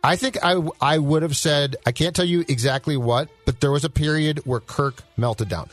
I 0.02 0.16
think 0.16 0.38
I, 0.42 0.60
I 0.80 0.98
would 0.98 1.22
have 1.22 1.36
said, 1.36 1.76
I 1.84 1.92
can't 1.92 2.14
tell 2.14 2.24
you 2.24 2.40
exactly 2.48 2.96
what, 2.96 3.28
but 3.44 3.60
there 3.60 3.70
was 3.72 3.84
a 3.84 3.90
period 3.90 4.40
where 4.44 4.60
Kirk 4.60 5.02
melted 5.16 5.48
down. 5.48 5.68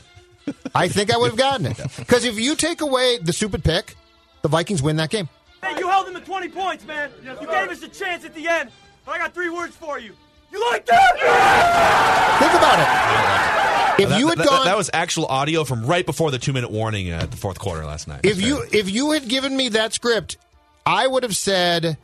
I 0.74 0.88
think 0.88 1.12
I 1.12 1.16
would 1.16 1.30
have 1.30 1.38
gotten 1.38 1.66
it. 1.66 1.76
Because 1.96 2.24
if 2.24 2.38
you 2.38 2.54
take 2.56 2.80
away 2.80 3.18
the 3.18 3.32
stupid 3.32 3.62
pick, 3.64 3.94
the 4.42 4.48
Vikings 4.48 4.82
win 4.82 4.96
that 4.96 5.10
game. 5.10 5.28
Hey, 5.62 5.78
you 5.78 5.88
held 5.88 6.06
them 6.06 6.14
to 6.14 6.20
20 6.20 6.48
points, 6.48 6.84
man. 6.86 7.10
you 7.24 7.34
gave 7.46 7.68
us 7.70 7.82
a 7.82 7.88
chance 7.88 8.24
at 8.24 8.34
the 8.34 8.46
end. 8.46 8.70
But 9.04 9.12
I 9.12 9.18
got 9.18 9.34
three 9.34 9.50
words 9.50 9.74
for 9.74 9.98
you. 9.98 10.12
You 10.52 10.70
like 10.70 10.86
that? 10.86 12.38
Think 12.38 12.52
about 12.54 12.78
it. 12.80 14.02
If 14.02 14.08
That- 14.10 14.18
you 14.20 14.28
had 14.28 14.38
that, 14.38 14.46
gone, 14.46 14.64
that 14.66 14.76
was 14.76 14.90
actual 14.92 15.26
audio 15.26 15.64
from 15.64 15.84
right 15.86 16.04
before 16.04 16.30
the 16.30 16.38
two 16.38 16.52
minute 16.52 16.70
warning 16.70 17.10
at 17.10 17.30
the 17.30 17.36
fourth 17.36 17.58
quarter 17.58 17.84
last 17.84 18.06
night. 18.08 18.20
if 18.24 18.40
you 18.42 18.62
if 18.72 18.90
you 18.90 19.12
had 19.12 19.26
given 19.26 19.56
me 19.56 19.70
that 19.70 19.94
script, 19.94 20.36
I 20.84 21.06
would 21.06 21.22
have 21.22 21.34
said 21.36 21.96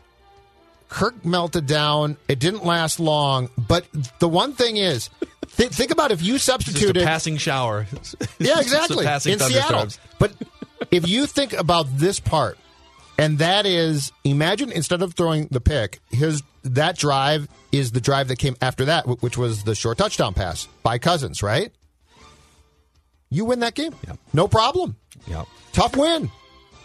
Kirk 0.92 1.24
melted 1.24 1.66
down. 1.66 2.18
It 2.28 2.38
didn't 2.38 2.66
last 2.66 3.00
long, 3.00 3.48
but 3.57 3.87
the 4.18 4.28
one 4.28 4.52
thing 4.52 4.76
is, 4.76 5.09
th- 5.57 5.70
think 5.70 5.90
about 5.90 6.12
if 6.12 6.20
you 6.20 6.37
substituted. 6.37 7.02
passing 7.02 7.38
shower. 7.38 7.87
yeah, 8.38 8.61
exactly. 8.61 9.07
passing 9.07 9.33
In 9.33 9.38
Seattle, 9.38 9.88
but 10.18 10.33
if 10.90 11.09
you 11.09 11.24
think 11.24 11.55
about 11.55 11.87
this 11.96 12.20
part, 12.20 12.59
and 13.16 13.38
that 13.38 13.64
is, 13.64 14.12
imagine 14.22 14.70
instead 14.70 15.00
of 15.00 15.14
throwing 15.14 15.48
the 15.50 15.62
pick, 15.62 16.00
his 16.11 16.42
that 16.62 16.98
drive 16.98 17.48
is 17.72 17.92
the 17.92 18.00
drive 18.02 18.28
that 18.28 18.37
came 18.37 18.57
after 18.61 18.85
that, 18.85 19.07
which 19.22 19.38
was 19.38 19.64
the 19.64 19.74
short 19.74 19.96
touchdown 19.96 20.35
pass 20.35 20.68
by 20.83 20.98
Cousins, 20.98 21.42
right? 21.42 21.72
You 23.31 23.46
win 23.46 23.61
that 23.61 23.74
game, 23.74 23.94
no 24.35 24.46
problem. 24.46 24.96
Yep. 25.26 25.46
Tough 25.72 25.96
win. 25.96 26.31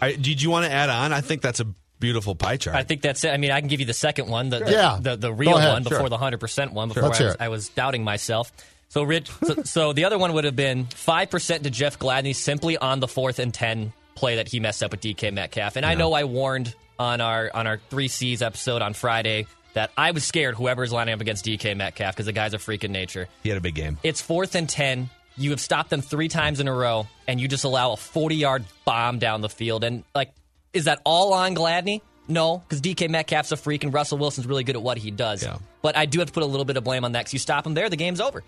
I, 0.00 0.12
did 0.12 0.40
you 0.40 0.48
want 0.48 0.64
to 0.64 0.72
add 0.72 0.88
on? 0.88 1.12
I 1.12 1.20
think 1.20 1.42
that's 1.42 1.60
a 1.60 1.66
beautiful 2.00 2.34
pie 2.34 2.56
chart. 2.56 2.76
I 2.76 2.82
think 2.82 3.02
that's 3.02 3.24
it. 3.24 3.30
I 3.30 3.36
mean, 3.36 3.50
I 3.50 3.60
can 3.60 3.68
give 3.68 3.80
you 3.80 3.86
the 3.86 3.92
second 3.94 4.28
one, 4.28 4.48
the 4.50 4.60
the, 4.60 4.70
Yeah. 4.72 4.98
the, 5.00 5.16
the 5.16 5.28
Go 5.30 5.34
real 5.34 5.56
ahead. 5.58 5.72
one 5.72 5.82
before 5.82 5.98
Sure. 6.00 6.08
the 6.08 6.18
hundred 6.18 6.38
percent 6.40 6.72
one. 6.72 6.88
Before 6.88 7.04
Let's 7.04 7.20
I 7.20 7.24
was. 7.24 7.36
I 7.40 7.48
was 7.48 7.68
doubting 7.70 8.04
myself. 8.04 8.52
So, 8.88 9.02
Rich, 9.02 9.30
so, 9.44 9.54
so 9.64 9.92
the 9.92 10.04
other 10.04 10.18
one 10.18 10.32
would 10.32 10.44
have 10.44 10.56
been 10.56 10.86
five 10.86 11.30
percent 11.30 11.64
to 11.64 11.70
Jeff 11.70 11.98
Gladney 11.98 12.34
simply 12.34 12.76
on 12.78 13.00
the 13.00 13.08
fourth 13.08 13.38
and 13.38 13.52
ten 13.52 13.92
play 14.14 14.36
that 14.36 14.48
he 14.48 14.60
messed 14.60 14.82
up 14.82 14.90
with 14.92 15.00
DK 15.00 15.32
Metcalf. 15.32 15.76
And 15.76 15.84
I 15.86 15.94
know 15.94 16.12
I 16.12 16.24
warned 16.24 16.74
on 16.98 17.20
our 17.20 17.50
on 17.54 17.66
our 17.66 17.78
three 17.90 18.08
C's 18.08 18.42
episode 18.42 18.82
on 18.82 18.94
Friday 18.94 19.46
that 19.74 19.90
I 19.96 20.10
was 20.12 20.24
scared 20.24 20.54
whoever's 20.56 20.92
lining 20.92 21.14
up 21.14 21.20
against 21.20 21.44
DK 21.44 21.76
Metcalf 21.76 22.14
because 22.14 22.26
the 22.26 22.32
guy's 22.32 22.54
a 22.54 22.58
freak 22.58 22.82
in 22.84 22.90
nature. 22.92 23.28
He 23.42 23.48
had 23.50 23.58
a 23.58 23.60
big 23.60 23.74
game. 23.74 23.98
It's 24.02 24.20
fourth 24.20 24.54
and 24.54 24.68
ten. 24.68 25.10
You 25.36 25.50
have 25.50 25.60
stopped 25.60 25.90
them 25.90 26.00
three 26.00 26.26
times 26.26 26.58
in 26.58 26.66
a 26.66 26.72
row, 26.72 27.06
and 27.28 27.40
you 27.40 27.46
just 27.46 27.62
allow 27.62 27.92
a 27.92 27.96
forty-yard 27.96 28.64
bomb 28.84 29.20
down 29.20 29.40
the 29.40 29.48
field. 29.48 29.84
And 29.84 30.02
like, 30.14 30.32
is 30.72 30.84
that 30.84 31.00
all 31.04 31.32
on 31.34 31.54
Gladney? 31.54 32.02
No, 32.30 32.58
because 32.58 32.82
DK 32.82 33.08
Metcalf's 33.08 33.52
a 33.52 33.56
freak, 33.56 33.84
and 33.84 33.92
Russell 33.94 34.18
Wilson's 34.18 34.46
really 34.46 34.64
good 34.64 34.76
at 34.76 34.82
what 34.82 34.98
he 34.98 35.10
does. 35.10 35.42
Yeah. 35.42 35.56
But 35.80 35.96
I 35.96 36.04
do 36.06 36.18
have 36.18 36.28
to 36.28 36.32
put 36.34 36.42
a 36.42 36.46
little 36.46 36.66
bit 36.66 36.76
of 36.76 36.84
blame 36.84 37.04
on 37.04 37.12
that 37.12 37.20
because 37.20 37.32
you 37.32 37.38
stop 37.38 37.66
him 37.66 37.72
there, 37.74 37.88
the 37.88 37.96
game's 37.96 38.20
over. 38.20 38.42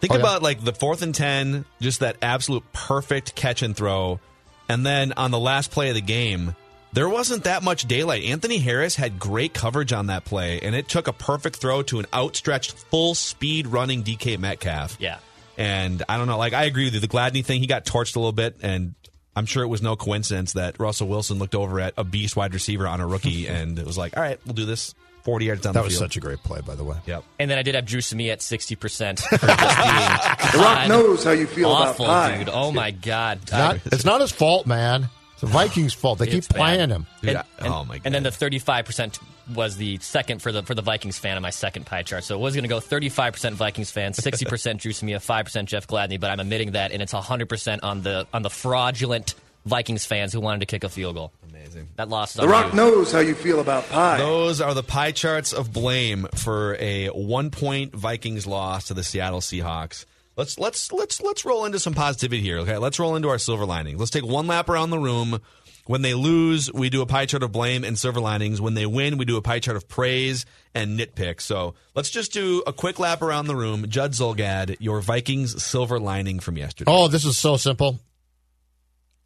Think 0.00 0.12
Oh, 0.12 0.16
yeah. 0.16 0.20
about 0.22 0.42
like 0.42 0.64
the 0.64 0.72
fourth 0.72 1.02
and 1.02 1.14
ten, 1.14 1.66
just 1.80 2.00
that 2.00 2.16
absolute 2.22 2.64
perfect 2.72 3.34
catch 3.34 3.60
and 3.62 3.76
throw, 3.76 4.20
and 4.68 4.86
then 4.86 5.12
on 5.18 5.30
the 5.30 5.38
last 5.38 5.70
play 5.70 5.90
of 5.90 5.94
the 5.96 6.00
game, 6.00 6.56
there 6.94 7.08
wasn't 7.10 7.44
that 7.44 7.62
much 7.62 7.82
daylight. 7.86 8.24
Anthony 8.24 8.56
Harris 8.58 8.96
had 8.96 9.18
great 9.18 9.52
coverage 9.52 9.92
on 9.92 10.06
that 10.06 10.24
play, 10.24 10.58
and 10.60 10.74
it 10.74 10.88
took 10.88 11.06
a 11.06 11.12
perfect 11.12 11.56
throw 11.56 11.82
to 11.82 11.98
an 12.00 12.06
outstretched, 12.14 12.72
full 12.72 13.14
speed 13.14 13.66
running 13.66 14.02
DK 14.02 14.38
Metcalf. 14.38 14.96
Yeah. 14.98 15.18
And 15.58 16.02
I 16.08 16.16
don't 16.16 16.26
know, 16.26 16.38
like 16.38 16.54
I 16.54 16.64
agree 16.64 16.84
with 16.84 16.94
you. 16.94 17.00
The 17.00 17.08
Gladney 17.08 17.44
thing, 17.44 17.60
he 17.60 17.66
got 17.66 17.84
torched 17.84 18.16
a 18.16 18.18
little 18.18 18.32
bit, 18.32 18.56
and 18.62 18.94
I'm 19.40 19.46
sure 19.46 19.62
it 19.62 19.68
was 19.68 19.80
no 19.80 19.96
coincidence 19.96 20.52
that 20.52 20.78
Russell 20.78 21.08
Wilson 21.08 21.38
looked 21.38 21.54
over 21.54 21.80
at 21.80 21.94
a 21.96 22.04
beast 22.04 22.36
wide 22.36 22.52
receiver 22.52 22.86
on 22.86 23.00
a 23.00 23.06
rookie, 23.06 23.48
and 23.48 23.78
it 23.78 23.86
was 23.86 23.96
like, 23.96 24.14
all 24.18 24.22
right, 24.22 24.38
we'll 24.44 24.52
do 24.54 24.66
this. 24.66 24.94
40 25.24 25.44
yards 25.46 25.62
down 25.62 25.72
That 25.74 25.80
the 25.80 25.84
was 25.84 25.94
field. 25.94 26.10
such 26.10 26.16
a 26.18 26.20
great 26.20 26.42
play, 26.42 26.60
by 26.60 26.74
the 26.74 26.84
way. 26.84 26.96
Yep. 27.06 27.24
And 27.38 27.50
then 27.50 27.56
I 27.58 27.62
did 27.62 27.74
have 27.74 27.84
Dru 27.86 28.00
Samia 28.00 28.32
at 28.32 28.38
60% 28.40 29.20
for 29.20 29.36
just 29.38 29.40
being 29.40 30.52
The 30.52 30.58
Rock 30.58 30.76
God 30.76 30.88
knows 30.88 31.24
how 31.24 31.30
you 31.32 31.46
feel 31.46 31.68
awful, 31.70 32.04
about 32.06 32.30
pie. 32.30 32.38
dude. 32.38 32.48
Oh, 32.52 32.70
my 32.72 32.90
God. 32.90 33.38
Not, 33.50 33.80
it's 33.86 34.04
not 34.06 34.20
his 34.22 34.32
fault, 34.32 34.66
man. 34.66 35.08
It's 35.42 35.52
the 35.52 35.58
Vikings' 35.58 35.94
fault. 35.94 36.18
They 36.18 36.26
keep 36.26 36.34
It's 36.36 36.48
bad. 36.48 36.56
playing 36.58 36.90
him. 36.90 37.06
Dude, 37.22 37.30
And, 37.30 37.38
I- 37.38 37.44
and- 37.58 37.68
oh 37.74 37.84
my 37.84 37.96
god. 37.98 38.02
And 38.06 38.14
then 38.14 38.22
the 38.22 38.30
35% 38.30 39.18
was 39.54 39.76
the 39.76 39.98
second 39.98 40.40
for 40.42 40.52
the 40.52 40.62
for 40.62 40.74
the 40.74 40.82
Vikings 40.82 41.18
fan 41.18 41.36
on 41.36 41.42
my 41.42 41.50
second 41.50 41.84
pie 41.86 42.02
chart. 42.02 42.24
So 42.24 42.36
it 42.36 42.40
was 42.40 42.54
going 42.54 42.62
to 42.64 42.68
go 42.68 42.78
35% 42.78 43.52
Vikings 43.54 43.90
fans, 43.90 44.16
60% 44.20 44.78
Dru 44.78 44.92
Samia, 44.92 45.16
5% 45.16 45.64
Jeff 45.64 45.86
Gladney, 45.86 46.20
but 46.20 46.30
I'm 46.30 46.40
admitting 46.40 46.72
that 46.72 46.92
and 46.92 47.02
it's 47.02 47.12
100% 47.12 47.80
on 47.82 48.02
the 48.02 48.26
on 48.32 48.42
the 48.42 48.50
fraudulent 48.50 49.34
Vikings 49.66 50.06
fans 50.06 50.32
who 50.32 50.40
wanted 50.40 50.60
to 50.60 50.66
kick 50.66 50.84
a 50.84 50.88
field 50.88 51.16
goal. 51.16 51.32
Amazing. 51.50 51.88
That 51.96 52.08
loss 52.08 52.30
is 52.30 52.36
The 52.36 52.42
on 52.44 52.48
Rock 52.48 52.70
you. 52.70 52.76
knows 52.76 53.12
how 53.12 53.18
you 53.18 53.34
feel 53.34 53.60
about 53.60 53.88
pie. 53.90 54.16
Those 54.18 54.60
are 54.60 54.72
the 54.72 54.82
pie 54.82 55.12
charts 55.12 55.52
of 55.52 55.72
blame 55.72 56.26
for 56.34 56.76
a 56.80 57.08
one 57.08 57.50
point 57.50 57.94
Vikings 57.94 58.46
loss 58.46 58.86
to 58.88 58.94
the 58.94 59.02
Seattle 59.04 59.40
Seahawks. 59.40 60.04
Let's 60.36 60.58
let's 60.58 60.92
let's 60.92 61.20
let's 61.20 61.44
roll 61.44 61.64
into 61.64 61.78
some 61.78 61.94
positivity 61.94 62.40
here. 62.40 62.58
Okay, 62.58 62.78
let's 62.78 62.98
roll 62.98 63.16
into 63.16 63.28
our 63.28 63.38
silver 63.38 63.66
linings. 63.66 63.98
Let's 63.98 64.10
take 64.10 64.24
one 64.24 64.46
lap 64.46 64.68
around 64.68 64.90
the 64.90 64.98
room. 64.98 65.40
When 65.86 66.02
they 66.02 66.14
lose, 66.14 66.72
we 66.72 66.88
do 66.88 67.02
a 67.02 67.06
pie 67.06 67.26
chart 67.26 67.42
of 67.42 67.50
blame 67.50 67.82
and 67.82 67.98
silver 67.98 68.20
linings. 68.20 68.60
When 68.60 68.74
they 68.74 68.86
win, 68.86 69.18
we 69.18 69.24
do 69.24 69.36
a 69.36 69.42
pie 69.42 69.58
chart 69.58 69.76
of 69.76 69.88
praise 69.88 70.46
and 70.72 70.98
nitpick. 70.98 71.40
So 71.40 71.74
let's 71.96 72.10
just 72.10 72.32
do 72.32 72.62
a 72.66 72.72
quick 72.72 73.00
lap 73.00 73.22
around 73.22 73.46
the 73.46 73.56
room. 73.56 73.86
Judd 73.88 74.12
Zulgad, 74.12 74.76
your 74.78 75.00
Vikings 75.00 75.62
silver 75.62 75.98
lining 75.98 76.38
from 76.38 76.56
yesterday. 76.56 76.90
Oh, 76.92 77.08
this 77.08 77.24
is 77.24 77.36
so 77.36 77.56
simple. 77.56 77.98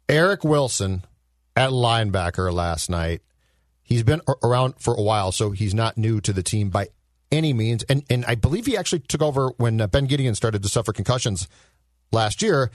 Eric 0.09 0.43
Wilson 0.43 1.03
at 1.55 1.69
linebacker 1.69 2.51
last 2.51 2.89
night. 2.89 3.21
He's 3.83 4.03
been 4.03 4.21
around 4.43 4.75
for 4.79 4.95
a 4.95 5.01
while, 5.01 5.31
so 5.31 5.51
he's 5.51 5.75
not 5.75 5.97
new 5.97 6.19
to 6.21 6.33
the 6.33 6.41
team 6.41 6.69
by 6.69 6.87
any 7.35 7.53
means. 7.53 7.83
And 7.83 8.03
and 8.09 8.25
I 8.25 8.35
believe 8.35 8.65
he 8.65 8.77
actually 8.77 8.99
took 8.99 9.21
over 9.21 9.49
when 9.57 9.81
uh, 9.81 9.87
Ben 9.87 10.07
Gedeon 10.07 10.35
started 10.35 10.63
to 10.63 10.69
suffer 10.69 10.93
concussions 10.93 11.47
last 12.11 12.41
year. 12.41 12.71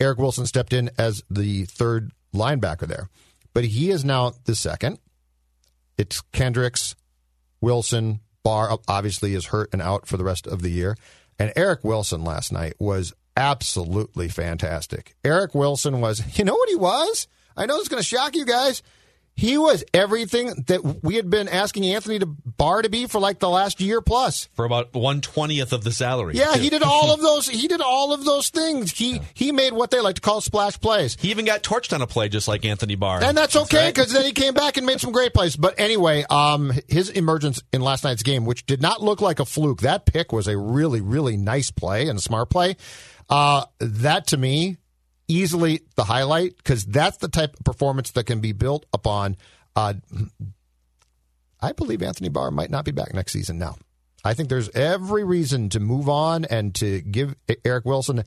Eric 0.00 0.18
Wilson 0.18 0.46
stepped 0.46 0.72
in 0.72 0.90
as 0.98 1.22
the 1.30 1.64
third 1.66 2.12
linebacker 2.34 2.86
there, 2.86 3.08
but 3.52 3.64
he 3.64 3.90
is 3.90 4.04
now 4.04 4.32
the 4.44 4.54
second. 4.54 4.98
It's 5.98 6.22
Kendricks, 6.32 6.96
Wilson, 7.60 8.20
Barr 8.42 8.78
obviously 8.88 9.34
is 9.34 9.46
hurt 9.46 9.68
and 9.72 9.82
out 9.82 10.06
for 10.06 10.16
the 10.16 10.24
rest 10.24 10.46
of 10.46 10.62
the 10.62 10.70
year. 10.70 10.96
And 11.38 11.52
Eric 11.56 11.84
Wilson 11.84 12.24
last 12.24 12.52
night 12.52 12.74
was 12.78 13.12
absolutely 13.36 14.28
fantastic. 14.28 15.14
Eric 15.24 15.54
Wilson 15.54 16.00
was, 16.00 16.38
you 16.38 16.44
know 16.44 16.54
what 16.54 16.68
he 16.68 16.76
was? 16.76 17.28
I 17.56 17.66
know 17.66 17.76
it's 17.76 17.88
going 17.88 18.02
to 18.02 18.08
shock 18.08 18.34
you 18.34 18.44
guys. 18.44 18.82
He 19.40 19.56
was 19.56 19.82
everything 19.94 20.64
that 20.66 21.02
we 21.02 21.14
had 21.14 21.30
been 21.30 21.48
asking 21.48 21.86
Anthony 21.86 22.18
to 22.18 22.26
Barr 22.26 22.82
to 22.82 22.90
be 22.90 23.06
for 23.06 23.18
like 23.18 23.38
the 23.38 23.48
last 23.48 23.80
year 23.80 24.02
plus. 24.02 24.50
For 24.52 24.66
about 24.66 24.92
one 24.92 25.22
twentieth 25.22 25.72
of 25.72 25.82
the 25.82 25.92
salary. 25.92 26.34
Yeah, 26.34 26.52
too. 26.52 26.60
he 26.60 26.68
did 26.68 26.82
all 26.82 27.10
of 27.14 27.22
those. 27.22 27.48
He 27.48 27.66
did 27.66 27.80
all 27.80 28.12
of 28.12 28.26
those 28.26 28.50
things. 28.50 28.92
He 28.92 29.18
he 29.32 29.50
made 29.50 29.72
what 29.72 29.90
they 29.90 30.00
like 30.00 30.16
to 30.16 30.20
call 30.20 30.42
splash 30.42 30.78
plays. 30.78 31.16
He 31.18 31.30
even 31.30 31.46
got 31.46 31.62
torched 31.62 31.94
on 31.94 32.02
a 32.02 32.06
play 32.06 32.28
just 32.28 32.48
like 32.48 32.66
Anthony 32.66 32.96
Barr. 32.96 33.24
And 33.24 33.34
that's 33.34 33.56
okay 33.56 33.84
right. 33.86 33.94
because 33.94 34.12
then 34.12 34.26
he 34.26 34.32
came 34.32 34.52
back 34.52 34.76
and 34.76 34.84
made 34.84 35.00
some 35.00 35.10
great 35.10 35.32
plays. 35.32 35.56
But 35.56 35.80
anyway, 35.80 36.26
um, 36.28 36.74
his 36.86 37.08
emergence 37.08 37.62
in 37.72 37.80
last 37.80 38.04
night's 38.04 38.22
game, 38.22 38.44
which 38.44 38.66
did 38.66 38.82
not 38.82 39.02
look 39.02 39.22
like 39.22 39.40
a 39.40 39.46
fluke, 39.46 39.80
that 39.80 40.04
pick 40.04 40.32
was 40.32 40.48
a 40.48 40.58
really, 40.58 41.00
really 41.00 41.38
nice 41.38 41.70
play 41.70 42.08
and 42.08 42.18
a 42.18 42.22
smart 42.22 42.50
play. 42.50 42.76
Uh, 43.30 43.64
that 43.78 44.26
to 44.26 44.36
me, 44.36 44.76
easily 45.30 45.80
the 45.94 46.04
highlight 46.04 46.56
because 46.56 46.84
that's 46.84 47.18
the 47.18 47.28
type 47.28 47.54
of 47.58 47.64
performance 47.64 48.10
that 48.12 48.24
can 48.24 48.40
be 48.40 48.52
built 48.52 48.84
upon. 48.92 49.36
Uh, 49.76 49.94
I 51.60 51.72
believe 51.72 52.02
Anthony 52.02 52.28
Barr 52.28 52.50
might 52.50 52.70
not 52.70 52.84
be 52.84 52.90
back 52.90 53.14
next 53.14 53.32
season 53.32 53.58
now. 53.58 53.76
I 54.24 54.34
think 54.34 54.48
there's 54.48 54.68
every 54.70 55.24
reason 55.24 55.70
to 55.70 55.80
move 55.80 56.08
on 56.08 56.44
and 56.44 56.74
to 56.76 57.00
give 57.00 57.34
Eric 57.64 57.86
Wilson 57.86 58.24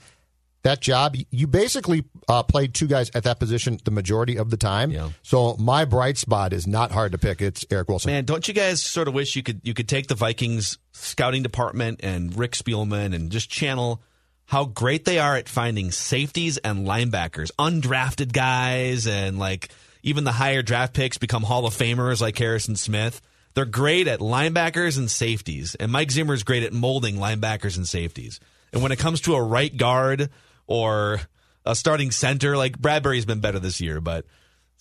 that 0.63 0.81
job. 0.81 1.15
You 1.29 1.45
basically 1.45 2.05
uh, 2.27 2.41
played 2.43 2.73
two 2.73 2.87
guys 2.87 3.11
at 3.13 3.23
that 3.23 3.39
position 3.39 3.79
the 3.83 3.91
majority 3.91 4.37
of 4.37 4.49
the 4.49 4.57
time. 4.57 4.91
Yeah. 4.91 5.09
So 5.21 5.55
my 5.57 5.85
bright 5.85 6.17
spot 6.17 6.53
is 6.53 6.65
not 6.65 6.91
hard 6.91 7.11
to 7.11 7.17
pick. 7.17 7.41
It's 7.41 7.65
Eric 7.69 7.89
Wilson. 7.89 8.11
Man, 8.11 8.25
don't 8.25 8.47
you 8.47 8.53
guys 8.53 8.81
sort 8.81 9.07
of 9.07 9.13
wish 9.13 9.35
you 9.35 9.43
could 9.43 9.61
you 9.63 9.73
could 9.73 9.87
take 9.87 10.07
the 10.07 10.15
Vikings 10.15 10.77
scouting 10.93 11.43
department 11.43 11.99
and 12.01 12.35
Rick 12.35 12.53
Spielman 12.53 13.13
and 13.13 13.31
just 13.31 13.49
channel 13.49 14.01
how 14.45 14.65
great 14.65 15.05
they 15.05 15.19
are 15.19 15.35
at 15.35 15.49
finding 15.49 15.91
safeties 15.91 16.57
and 16.57 16.85
linebackers, 16.85 17.51
undrafted 17.57 18.33
guys, 18.33 19.07
and 19.07 19.39
like 19.39 19.69
even 20.03 20.23
the 20.23 20.31
higher 20.31 20.61
draft 20.61 20.93
picks 20.93 21.17
become 21.17 21.43
Hall 21.43 21.65
of 21.65 21.73
Famers 21.73 22.21
like 22.21 22.37
Harrison 22.37 22.75
Smith. 22.75 23.21
They're 23.53 23.65
great 23.65 24.07
at 24.07 24.19
linebackers 24.19 24.97
and 24.97 25.09
safeties, 25.09 25.75
and 25.75 25.91
Mike 25.91 26.11
Zimmer 26.11 26.33
is 26.33 26.43
great 26.43 26.63
at 26.63 26.73
molding 26.73 27.17
linebackers 27.17 27.77
and 27.77 27.87
safeties. 27.87 28.39
And 28.71 28.81
when 28.81 28.91
it 28.91 28.99
comes 28.99 29.21
to 29.21 29.35
a 29.35 29.43
right 29.43 29.75
guard 29.75 30.29
or 30.65 31.21
a 31.65 31.75
starting 31.75 32.11
center, 32.11 32.57
like 32.57 32.79
Bradbury's 32.79 33.25
been 33.25 33.39
better 33.39 33.59
this 33.59 33.79
year, 33.79 34.01
but 34.01 34.25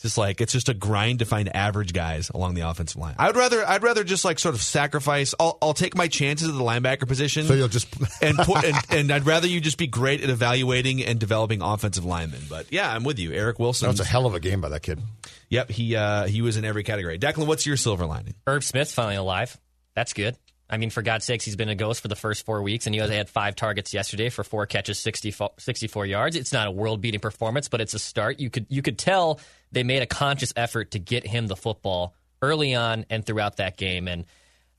just 0.02 0.18
like 0.18 0.40
it's 0.40 0.52
just 0.52 0.68
a 0.68 0.74
grind 0.74 1.20
to 1.20 1.24
find 1.24 1.54
average 1.54 1.92
guys 1.92 2.30
along 2.30 2.54
the 2.54 2.62
offensive 2.62 3.00
line. 3.00 3.14
I'd 3.18 3.36
rather 3.36 3.66
I'd 3.66 3.82
rather 3.82 4.04
just 4.04 4.24
like 4.24 4.38
sort 4.38 4.54
of 4.54 4.62
sacrifice. 4.62 5.34
I'll 5.40 5.56
I'll 5.62 5.74
take 5.74 5.96
my 5.96 6.08
chances 6.08 6.48
at 6.48 6.54
the 6.54 6.60
linebacker 6.60 7.06
position. 7.06 7.46
So 7.46 7.54
you'll 7.54 7.68
just 7.68 7.88
and 8.22 8.36
put 8.36 8.64
and, 8.64 8.76
and 8.90 9.10
I'd 9.12 9.24
rather 9.24 9.46
you 9.46 9.60
just 9.60 9.78
be 9.78 9.86
great 9.86 10.22
at 10.22 10.28
evaluating 10.28 11.02
and 11.04 11.18
developing 11.18 11.62
offensive 11.62 12.04
linemen. 12.04 12.40
But 12.50 12.72
yeah, 12.72 12.92
I'm 12.92 13.04
with 13.04 13.18
you, 13.18 13.32
Eric 13.32 13.58
Wilson. 13.58 13.86
That 13.86 13.92
was 13.92 14.00
a 14.00 14.04
hell 14.04 14.26
of 14.26 14.34
a 14.34 14.40
game 14.40 14.60
by 14.60 14.68
that 14.70 14.82
kid. 14.82 15.00
Yep, 15.48 15.70
he 15.70 15.96
uh, 15.96 16.26
he 16.26 16.42
was 16.42 16.56
in 16.56 16.64
every 16.64 16.82
category. 16.82 17.18
Declan, 17.18 17.46
what's 17.46 17.66
your 17.66 17.76
silver 17.76 18.04
lining? 18.04 18.34
Herb 18.46 18.64
Smith's 18.64 18.92
finally 18.92 19.16
alive. 19.16 19.58
That's 19.94 20.12
good. 20.12 20.36
I 20.72 20.78
mean, 20.78 20.88
for 20.88 21.02
God's 21.02 21.26
sakes, 21.26 21.44
he's 21.44 21.54
been 21.54 21.68
a 21.68 21.74
ghost 21.74 22.00
for 22.00 22.08
the 22.08 22.16
first 22.16 22.46
four 22.46 22.62
weeks, 22.62 22.86
and 22.86 22.94
he 22.94 23.00
had 23.00 23.28
five 23.28 23.54
targets 23.54 23.92
yesterday 23.92 24.30
for 24.30 24.42
four 24.42 24.64
catches, 24.64 24.98
64, 25.00 25.50
64 25.58 26.06
yards. 26.06 26.34
It's 26.34 26.50
not 26.50 26.66
a 26.66 26.70
world-beating 26.70 27.20
performance, 27.20 27.68
but 27.68 27.82
it's 27.82 27.92
a 27.92 27.98
start. 27.98 28.40
You 28.40 28.48
could 28.48 28.64
you 28.70 28.80
could 28.80 28.98
tell 28.98 29.38
they 29.70 29.82
made 29.82 30.00
a 30.00 30.06
conscious 30.06 30.50
effort 30.56 30.92
to 30.92 30.98
get 30.98 31.26
him 31.26 31.46
the 31.46 31.56
football 31.56 32.14
early 32.40 32.74
on 32.74 33.04
and 33.10 33.24
throughout 33.24 33.58
that 33.58 33.76
game, 33.76 34.08
and 34.08 34.24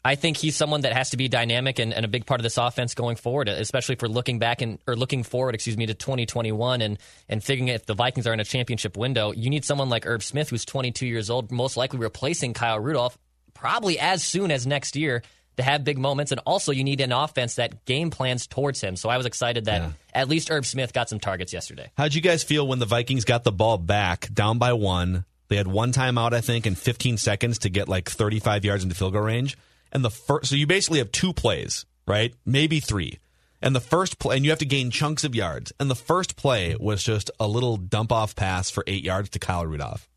I 0.04 0.16
think 0.16 0.36
he's 0.36 0.56
someone 0.56 0.82
that 0.82 0.94
has 0.94 1.12
to 1.12 1.18
be 1.18 1.30
dynamic 1.30 1.78
and, 1.78 1.94
and 1.94 2.04
a 2.04 2.10
big 2.10 2.26
part 2.26 2.42
of 2.42 2.44
this 2.44 2.58
offense 2.58 2.96
going 2.96 3.16
forward, 3.16 3.48
especially 3.48 3.96
for 3.96 4.10
looking 4.10 4.40
back 4.40 4.64
and 4.64 4.80
or 4.88 4.96
looking 4.96 5.22
forward, 5.22 5.54
excuse 5.54 5.78
me, 5.78 5.86
to 5.86 5.94
2021 5.94 6.82
and 6.82 6.98
and 7.30 7.44
figuring 7.44 7.68
if 7.68 7.86
the 7.86 7.94
Vikings 7.94 8.26
are 8.26 8.34
in 8.34 8.40
a 8.40 8.46
championship 8.46 8.98
window, 8.98 9.32
you 9.32 9.52
need 9.52 9.64
someone 9.64 9.90
like 9.90 10.08
Irv 10.08 10.24
Smith, 10.24 10.50
who's 10.50 10.66
22 10.66 11.06
years 11.06 11.30
old, 11.30 11.52
most 11.52 11.78
likely 11.78 12.00
replacing 12.00 12.54
Kyle 12.54 12.80
Rudolph, 12.80 13.16
probably 13.54 14.00
as 14.00 14.24
soon 14.24 14.50
as 14.50 14.66
next 14.66 14.96
year 14.96 15.22
to 15.58 15.64
have 15.64 15.84
big 15.84 15.98
moments. 15.98 16.32
And 16.32 16.42
also, 16.46 16.72
you 16.72 16.84
need 16.84 17.02
an 17.02 17.12
offense 17.12 17.56
that 17.56 17.86
game 17.86 18.10
plans 18.10 18.48
towards 18.48 18.82
him. 18.82 18.96
So 18.96 19.10
I 19.10 19.18
was 19.18 19.26
excited 19.26 19.66
that 19.66 19.82
Yeah. 19.82 19.92
at 20.14 20.28
least 20.30 20.50
Irv 20.52 20.66
Smith 20.66 20.94
got 20.94 21.10
some 21.10 21.20
targets 21.20 21.54
yesterday. 21.54 21.90
How'd 21.98 22.14
you 22.14 22.22
guys 22.22 22.44
feel 22.44 22.68
when 22.68 22.80
the 22.80 22.86
Vikings 22.86 23.26
got 23.26 23.44
the 23.44 23.52
ball 23.52 23.78
back 23.78 24.34
down 24.34 24.58
by 24.58 24.74
one? 24.74 25.26
They 25.50 25.58
had 25.58 25.68
one 25.68 25.92
timeout, 25.94 26.34
I 26.34 26.42
think, 26.42 26.66
in 26.66 26.74
15 26.76 27.18
seconds 27.18 27.60
to 27.60 27.70
get 27.70 27.88
like 27.88 28.10
35 28.10 28.66
yards 28.66 28.84
into 28.84 28.96
field 28.96 29.14
goal 29.14 29.22
range. 29.22 29.58
And 29.92 30.04
the 30.04 30.10
first, 30.10 30.50
so 30.50 30.56
you 30.56 30.66
basically 30.66 30.98
have 31.00 31.12
two 31.12 31.34
plays, 31.34 31.86
right? 32.08 32.34
Maybe 32.46 32.80
three. 32.80 33.20
And 33.62 33.76
the 33.76 33.80
first 33.80 34.20
play, 34.20 34.36
and 34.36 34.44
you 34.44 34.52
have 34.52 34.60
to 34.60 34.66
gain 34.66 34.90
chunks 34.90 35.24
of 35.24 35.36
yards. 35.36 35.72
And 35.80 35.90
the 35.90 35.96
first 35.96 36.36
play 36.36 36.76
was 36.80 37.04
just 37.04 37.30
a 37.40 37.48
little 37.48 37.78
dump 37.78 38.12
off 38.12 38.36
pass 38.36 38.70
for 38.70 38.84
eight 38.88 39.04
yards 39.04 39.30
to 39.32 39.40
Kyle 39.40 39.66
Rudolph. 39.66 40.10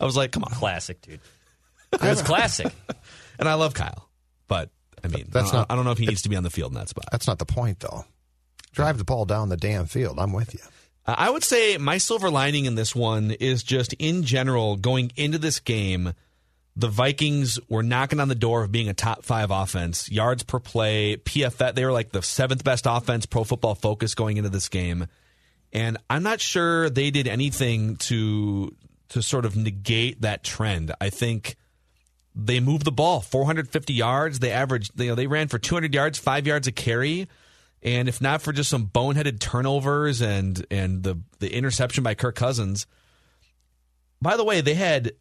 I 0.00 0.04
was 0.04 0.16
like, 0.16 0.32
come 0.32 0.42
on. 0.44 0.50
Classic, 0.50 1.00
dude. 1.00 1.20
It 1.92 2.02
was 2.02 2.22
classic. 2.22 2.72
And 3.38 3.46
I 3.48 3.52
love 3.54 3.74
Kyle, 3.74 4.05
but 4.48 4.70
I 5.04 5.08
mean, 5.08 5.26
That's 5.30 5.50
I, 5.50 5.56
don't- 5.58 5.70
I 5.72 5.76
don't 5.76 5.84
know 5.84 5.92
if 5.92 5.98
he 5.98 6.06
needs 6.06 6.22
to 6.22 6.28
be 6.28 6.36
on 6.36 6.42
the 6.42 6.50
field 6.50 6.72
in 6.72 6.78
that 6.78 6.88
spot. 6.88 7.06
That's 7.12 7.26
not 7.26 7.38
the 7.38 7.46
point, 7.46 7.80
though. 7.80 8.04
Drive 8.72 8.98
the 8.98 9.04
ball 9.04 9.24
down 9.24 9.48
the 9.48 9.56
damn 9.56 9.86
field. 9.86 10.18
I'm 10.18 10.32
with 10.32 10.54
you. 10.54 10.60
I 11.06 11.30
would 11.30 11.44
say 11.44 11.78
my 11.78 11.98
silver 11.98 12.30
lining 12.30 12.64
in 12.64 12.74
this 12.74 12.94
one 12.94 13.30
is 13.30 13.62
just 13.62 13.92
in 13.94 14.24
general 14.24 14.76
going 14.76 15.12
into 15.16 15.38
this 15.38 15.60
game. 15.60 16.12
the 16.74 16.88
Vikings 16.88 17.58
were 17.70 17.82
knocking 17.82 18.20
on 18.20 18.28
the 18.28 18.34
door 18.34 18.62
of 18.64 18.70
being 18.72 18.88
a 18.88 18.94
top 18.94 19.24
five 19.24 19.50
offense. 19.50 20.10
Yards 20.10 20.42
per 20.42 20.58
play, 20.58 21.16
PFF, 21.16 21.74
they 21.74 21.84
were 21.84 21.92
like 21.92 22.10
the 22.12 22.20
seventh 22.22 22.64
best 22.64 22.86
offense, 22.88 23.24
pro 23.24 23.44
football 23.44 23.74
focus 23.74 24.14
going 24.14 24.36
into 24.36 24.50
this 24.50 24.68
game. 24.68 25.06
And 25.72 25.96
I'm 26.10 26.22
not 26.22 26.40
sure 26.40 26.90
they 26.90 27.10
did 27.10 27.28
anything 27.28 27.96
to 27.96 28.74
to 29.10 29.22
sort 29.22 29.44
of 29.46 29.56
negate 29.56 30.20
that 30.22 30.42
trend. 30.42 30.92
I 31.00 31.08
think 31.10 31.56
they 32.36 32.60
moved 32.60 32.84
the 32.84 32.92
ball 32.92 33.22
450 33.22 33.94
yards. 33.94 34.38
They 34.40 34.52
averaged, 34.52 35.00
you 35.00 35.08
know, 35.08 35.14
they 35.14 35.26
ran 35.26 35.48
for 35.48 35.58
200 35.58 35.94
yards, 35.94 36.18
five 36.18 36.46
yards 36.46 36.68
a 36.68 36.72
carry. 36.72 37.28
And 37.82 38.08
if 38.08 38.20
not 38.20 38.42
for 38.42 38.52
just 38.52 38.68
some 38.68 38.86
boneheaded 38.88 39.40
turnovers 39.40 40.20
and 40.20 40.66
and 40.70 41.02
the 41.02 41.20
the 41.38 41.54
interception 41.54 42.02
by 42.02 42.14
Kirk 42.14 42.34
Cousins, 42.34 42.86
by 44.20 44.36
the 44.36 44.44
way, 44.44 44.60
they 44.60 44.74
had 44.74 45.12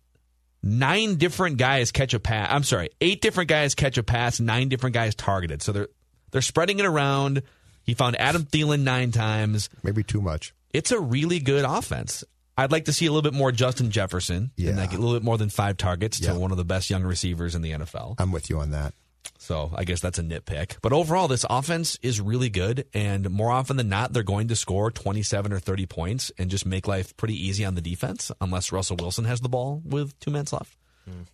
nine 0.63 1.15
different 1.15 1.57
guys 1.57 1.91
catch 1.91 2.13
a 2.13 2.19
pass. 2.19 2.47
I'm 2.49 2.63
sorry, 2.63 2.89
eight 3.01 3.21
different 3.21 3.49
guys 3.49 3.75
catch 3.75 3.97
a 3.97 4.03
pass, 4.03 4.39
nine 4.39 4.67
different 4.67 4.93
guys 4.93 5.15
targeted. 5.15 5.61
So 5.61 5.71
they're 5.73 5.89
they're 6.31 6.41
spreading 6.41 6.79
it 6.79 6.85
around. 6.85 7.43
He 7.83 7.93
found 7.93 8.19
Adam 8.19 8.43
Thielen 8.43 8.81
nine 8.81 9.11
times. 9.11 9.69
Maybe 9.83 10.03
too 10.03 10.21
much. 10.21 10.53
It's 10.73 10.91
a 10.91 10.99
really 10.99 11.39
good 11.39 11.65
offense. 11.65 12.23
I'd 12.57 12.71
like 12.71 12.85
to 12.85 12.93
see 12.93 13.05
a 13.05 13.11
little 13.11 13.29
bit 13.29 13.33
more 13.37 13.51
Justin 13.51 13.91
Jefferson. 13.91 14.51
Yeah. 14.55 14.69
And 14.69 14.79
like 14.79 14.91
a 14.93 14.97
little 14.97 15.13
bit 15.13 15.23
more 15.23 15.37
than 15.37 15.49
five 15.49 15.77
targets 15.77 16.19
Yeah. 16.19 16.33
to 16.33 16.39
one 16.39 16.51
of 16.51 16.57
the 16.57 16.65
best 16.65 16.89
young 16.89 17.03
receivers 17.03 17.53
in 17.55 17.61
the 17.61 17.71
NFL. 17.71 18.15
I'm 18.17 18.31
with 18.31 18.49
you 18.49 18.59
on 18.59 18.71
that. 18.71 18.93
So 19.39 19.71
I 19.75 19.83
guess 19.83 19.99
that's 20.01 20.17
a 20.19 20.23
nitpick. 20.23 20.77
But 20.81 20.93
overall, 20.93 21.27
this 21.27 21.45
offense 21.49 21.99
is 22.01 22.21
really 22.21 22.49
good. 22.49 22.85
And 22.93 23.29
more 23.29 23.51
often 23.51 23.75
than 23.77 23.89
not, 23.89 24.13
they're 24.13 24.23
going 24.23 24.47
to 24.47 24.55
score 24.55 24.89
27 24.91 25.51
or 25.51 25.59
30 25.59 25.85
points 25.87 26.31
and 26.37 26.49
just 26.49 26.65
make 26.65 26.87
life 26.87 27.15
pretty 27.17 27.35
easy 27.35 27.65
on 27.65 27.75
the 27.75 27.81
defense, 27.81 28.31
unless 28.39 28.71
Russell 28.71 28.97
Wilson 28.97 29.25
has 29.25 29.41
the 29.41 29.49
ball 29.49 29.81
with 29.83 30.17
two 30.19 30.31
minutes 30.31 30.53
left. 30.53 30.77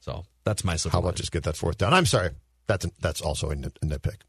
So 0.02 0.26
that's 0.44 0.64
my 0.66 0.76
silver 0.76 0.94
How 0.94 1.00
about 1.00 1.16
just 1.16 1.32
get 1.32 1.44
that 1.44 1.56
fourth 1.56 1.78
down? 1.78 1.94
I'm 1.94 2.06
sorry. 2.06 2.32
That's 2.68 2.86
that's 3.00 3.22
also 3.22 3.50
a, 3.52 3.56
nit- 3.56 3.78
a 3.82 3.86
nitpick. 3.86 4.22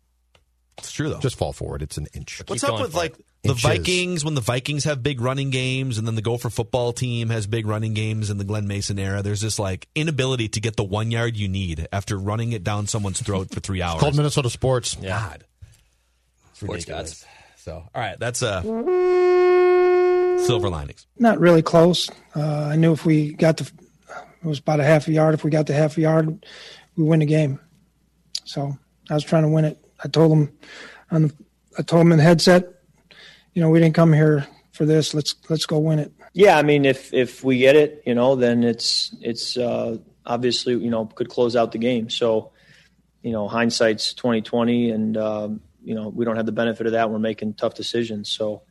It's 0.79 0.93
true, 0.93 1.09
though. 1.11 1.19
Just 1.21 1.37
fall 1.37 1.53
forward. 1.53 1.83
It's 1.83 1.97
an 1.99 2.07
inch. 2.15 2.41
What's 2.47 2.63
up 2.65 2.81
with 2.81 2.95
like 2.95 3.15
the 3.43 3.51
Inches. 3.51 3.63
Vikings 3.63 4.25
when 4.25 4.35
the 4.35 4.41
Vikings 4.41 4.85
have 4.85 5.03
big 5.03 5.21
running 5.21 5.51
games 5.51 5.99
and 5.99 6.07
then 6.07 6.15
the 6.15 6.23
Gopher 6.23 6.49
football 6.49 6.93
team 6.93 7.29
has 7.31 7.47
big 7.49 7.67
running 7.67 7.93
games 7.93 8.31
in 8.31 8.39
the 8.39 8.45
Glen 8.45 8.67
Mason 8.69 8.99
era? 8.99 9.21
There's 9.23 9.41
this 9.41 9.59
like 9.59 9.89
inability 9.95 10.49
to 10.51 10.61
get 10.61 10.77
the 10.77 10.85
one 10.85 11.11
yard 11.11 11.37
you 11.37 11.49
need 11.49 11.89
after 11.93 12.17
running 12.17 12.53
it 12.53 12.63
down 12.63 12.87
someone's 12.87 13.21
throat 13.21 13.51
for 13.53 13.59
three 13.61 13.83
hours. 13.83 14.01
called 14.01 14.15
Minnesota 14.17 14.49
sports. 14.49 14.95
God. 14.95 15.45
Sports 16.55 16.87
Ridiculous. 16.87 17.11
gods. 17.23 17.27
So, 17.57 17.75
all 17.75 17.89
right, 17.95 18.19
that's 18.19 18.43
uh, 18.43 18.63
silver 20.47 20.69
linings. 20.69 21.07
Not 21.19 21.39
really 21.41 21.63
close. 21.63 22.11
Uh, 22.35 22.69
I 22.73 22.77
knew 22.77 22.93
if 22.93 23.05
we 23.05 23.33
got 23.35 23.57
the, 23.59 23.71
it 24.43 24.47
was 24.47 24.59
about 24.59 24.81
a 24.81 24.85
half 24.85 25.07
a 25.09 25.13
yard. 25.13 25.35
If 25.35 25.45
we 25.45 25.51
got 25.51 25.67
the 25.67 25.75
half 25.75 25.97
a 25.97 26.01
yard, 26.01 26.45
we 26.97 27.05
win 27.05 27.21
the 27.21 27.27
game. 27.27 27.61
So 28.45 28.77
I 29.11 29.15
was 29.15 29.25
trying 29.25 29.43
to 29.45 29.49
win 29.49 29.65
it. 29.65 29.79
I 30.05 30.09
told 30.09 30.33
him, 30.33 30.53
on 31.11 31.23
the, 31.23 31.35
I 31.79 31.83
told 31.83 32.03
him 32.03 32.13
in 32.13 32.19
the 32.19 32.25
headset, 32.25 32.82
you 33.55 33.63
know, 33.63 33.71
we 33.71 33.81
didn't 33.81 33.95
come 33.95 34.13
here 34.13 34.47
for 34.73 34.85
this. 34.87 35.15
Let's 35.15 35.35
let's 35.49 35.67
go 35.67 35.79
win 35.79 35.99
it. 35.99 36.13
Yeah, 36.33 36.57
I 36.57 36.63
mean, 36.63 36.85
if 36.85 37.13
if 37.13 37.45
we 37.45 37.59
get 37.59 37.77
it, 37.77 38.03
you 38.07 38.15
know, 38.15 38.35
then 38.37 38.65
it's 38.65 39.15
it's 39.21 39.57
uh, 39.57 39.99
obviously 40.27 40.75
you 40.75 40.91
know 40.91 41.07
could 41.07 41.29
close 41.29 41.57
out 41.57 41.73
the 41.73 41.79
game. 41.79 42.11
So, 42.11 42.53
you 43.23 43.33
know, 43.33 43.49
hindsight's 43.49 44.15
twenty 44.15 44.41
twenty, 44.41 44.91
and 44.91 45.17
um, 45.17 45.61
you 45.85 45.95
know 45.95 46.09
we 46.09 46.25
don't 46.25 46.37
have 46.37 46.47
the 46.47 46.53
benefit 46.53 46.87
of 46.87 46.93
that. 46.93 47.11
We're 47.11 47.19
making 47.19 47.55
tough 47.55 47.75
decisions. 47.75 48.31
So, 48.31 48.63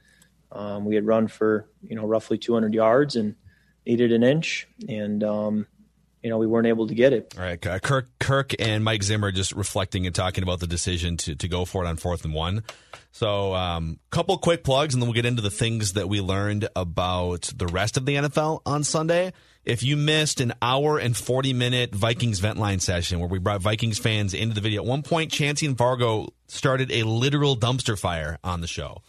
um, 0.52 0.86
we 0.86 0.96
had 0.96 1.06
run 1.06 1.28
for 1.28 1.70
you 1.88 1.96
know 1.96 2.06
roughly 2.06 2.38
two 2.38 2.54
hundred 2.54 2.74
yards 2.74 3.16
and 3.16 3.36
needed 3.86 4.12
an 4.12 4.24
inch, 4.24 4.68
and 4.90 5.24
um, 5.24 5.68
you 6.24 6.32
know 6.32 6.40
we 6.40 6.48
weren't 6.48 6.68
able 6.68 6.88
to 6.88 6.96
get 6.96 7.14
it. 7.14 7.36
All 7.38 7.44
right, 7.44 7.62
Kirk, 7.62 8.08
Kirk, 8.20 8.54
and 8.60 8.84
Mike 8.84 9.04
Zimmer 9.04 9.32
just 9.32 9.52
reflecting 9.52 10.08
and 10.08 10.16
talking 10.16 10.44
about 10.44 10.60
the 10.60 10.68
decision 10.68 11.18
to 11.18 11.36
to 11.36 11.48
go 11.48 11.66
for 11.66 11.86
it 11.86 11.88
on 11.88 11.98
fourth 11.98 12.26
and 12.26 12.34
one. 12.34 12.64
So, 13.12 13.54
um, 13.54 14.00
couple 14.10 14.38
quick 14.38 14.64
plugs, 14.64 14.94
and 14.94 15.02
then 15.02 15.08
we'll 15.10 15.16
get 15.16 15.26
into 15.26 15.42
the 15.42 15.52
things 15.52 15.94
that 15.94 16.08
we 16.08 16.22
learned 16.22 16.70
about 16.76 17.52
the 17.56 17.68
rest 17.68 17.98
of 17.98 18.06
the 18.06 18.16
NFL 18.16 18.62
on 18.66 18.84
Sunday. 18.84 19.34
If 19.64 19.84
you 19.84 19.96
missed 19.98 20.42
an 20.42 20.54
hour 20.62 20.98
and 20.98 21.16
40 21.16 21.54
minute 21.54 21.94
Vikings 21.94 22.40
vent 22.40 22.58
line 22.58 22.80
session 22.80 23.20
where 23.20 23.28
we 23.28 23.38
brought 23.38 23.62
Vikings 23.62 24.00
fans 24.00 24.34
into 24.34 24.56
the 24.56 24.62
video, 24.62 24.82
at 24.82 24.88
one 24.88 25.04
point, 25.04 25.32
Chancey 25.32 25.66
and 25.66 25.78
Fargo 25.78 26.30
started 26.48 26.92
a 26.92 27.04
literal 27.04 27.56
dumpster 27.56 28.00
fire 28.00 28.40
on 28.44 28.62
the 28.62 28.68
show. 28.68 29.02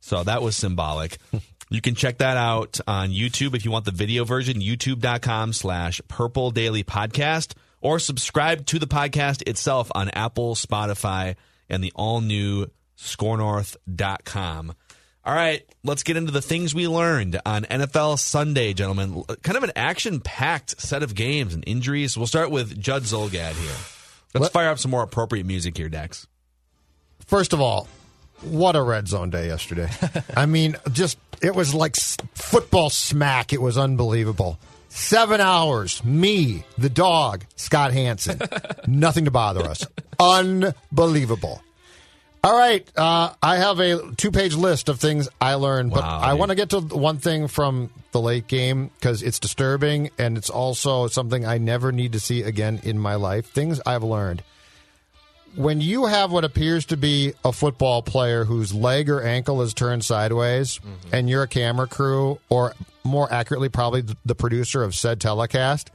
So 0.00 0.24
that 0.24 0.42
was 0.42 0.56
symbolic. 0.56 1.18
You 1.70 1.80
can 1.80 1.94
check 1.94 2.18
that 2.18 2.36
out 2.36 2.78
on 2.86 3.10
YouTube 3.10 3.56
if 3.56 3.64
you 3.64 3.70
want 3.70 3.86
the 3.86 3.90
video 3.90 4.24
version, 4.24 4.60
youtube.com 4.60 5.54
slash 5.54 6.00
purple 6.08 6.50
daily 6.50 6.84
podcast, 6.84 7.54
or 7.80 7.98
subscribe 7.98 8.66
to 8.66 8.78
the 8.78 8.86
podcast 8.86 9.48
itself 9.48 9.90
on 9.94 10.10
Apple, 10.10 10.54
Spotify, 10.54 11.36
and 11.68 11.82
the 11.82 11.90
all 11.96 12.20
new 12.20 12.66
SKORNorth.com. 12.98 14.74
All 15.26 15.34
right, 15.34 15.64
let's 15.82 16.02
get 16.02 16.18
into 16.18 16.32
the 16.32 16.42
things 16.42 16.74
we 16.74 16.86
learned 16.86 17.40
on 17.46 17.64
NFL 17.64 18.18
Sunday, 18.18 18.74
gentlemen. 18.74 19.24
Kind 19.42 19.56
of 19.56 19.64
an 19.64 19.72
action 19.74 20.20
packed 20.20 20.78
set 20.80 21.02
of 21.02 21.14
games 21.14 21.54
and 21.54 21.64
injuries. 21.66 22.16
We'll 22.16 22.26
start 22.26 22.50
with 22.50 22.78
Judd 22.78 23.04
Zulgad 23.04 23.54
here. 23.54 23.74
Let's 24.34 24.52
fire 24.52 24.68
up 24.68 24.78
some 24.78 24.90
more 24.90 25.02
appropriate 25.02 25.46
music 25.46 25.78
here, 25.78 25.88
Dex. 25.88 26.26
First 27.26 27.54
of 27.54 27.60
all, 27.60 27.88
what 28.42 28.76
a 28.76 28.82
red 28.82 29.08
zone 29.08 29.30
day 29.30 29.46
yesterday. 29.46 29.88
I 30.36 30.44
mean, 30.44 30.76
just 30.92 31.16
it 31.40 31.54
was 31.54 31.74
like 31.74 31.96
football 31.96 32.90
smack. 32.90 33.52
It 33.52 33.62
was 33.62 33.78
unbelievable. 33.78 34.58
Seven 34.90 35.40
hours, 35.40 36.04
me, 36.04 36.64
the 36.78 36.90
dog, 36.90 37.44
Scott 37.56 37.92
Hanson. 37.92 38.40
Nothing 38.86 39.24
to 39.24 39.30
bother 39.30 39.62
us. 39.62 39.86
Unbelievable. 40.20 41.62
All 42.44 42.54
right, 42.54 42.86
uh, 42.94 43.32
I 43.42 43.56
have 43.56 43.80
a 43.80 44.12
two-page 44.16 44.54
list 44.54 44.90
of 44.90 45.00
things 45.00 45.30
I 45.40 45.54
learned, 45.54 45.92
but 45.92 46.02
Wow, 46.02 46.20
I 46.20 46.30
dude. 46.32 46.40
want 46.40 46.50
to 46.50 46.54
get 46.54 46.70
to 46.70 46.80
one 46.80 47.16
thing 47.16 47.48
from 47.48 47.88
the 48.12 48.20
late 48.20 48.46
game 48.48 48.90
because 49.00 49.22
it's 49.22 49.38
disturbing 49.38 50.10
and 50.18 50.36
it's 50.36 50.50
also 50.50 51.06
something 51.06 51.46
I 51.46 51.56
never 51.56 51.90
need 51.90 52.12
to 52.12 52.20
see 52.20 52.42
again 52.42 52.80
in 52.84 52.98
my 52.98 53.14
life. 53.14 53.46
Things 53.46 53.80
I've 53.86 54.02
learned 54.02 54.42
when 55.56 55.80
you 55.80 56.04
have 56.06 56.32
what 56.32 56.44
appears 56.44 56.84
to 56.86 56.96
be 56.96 57.32
a 57.44 57.52
football 57.52 58.02
player 58.02 58.44
whose 58.44 58.74
leg 58.74 59.08
or 59.08 59.22
ankle 59.22 59.62
is 59.62 59.72
turned 59.72 60.04
sideways 60.04 60.80
and 61.12 61.30
you're 61.30 61.44
a 61.44 61.48
camera 61.48 61.86
crew 61.86 62.40
or 62.48 62.74
more 63.04 63.32
accurately 63.32 63.68
probably 63.68 64.02
the 64.24 64.34
producer 64.34 64.82
of 64.82 64.94
said 64.94 65.20
telecast 65.20 65.90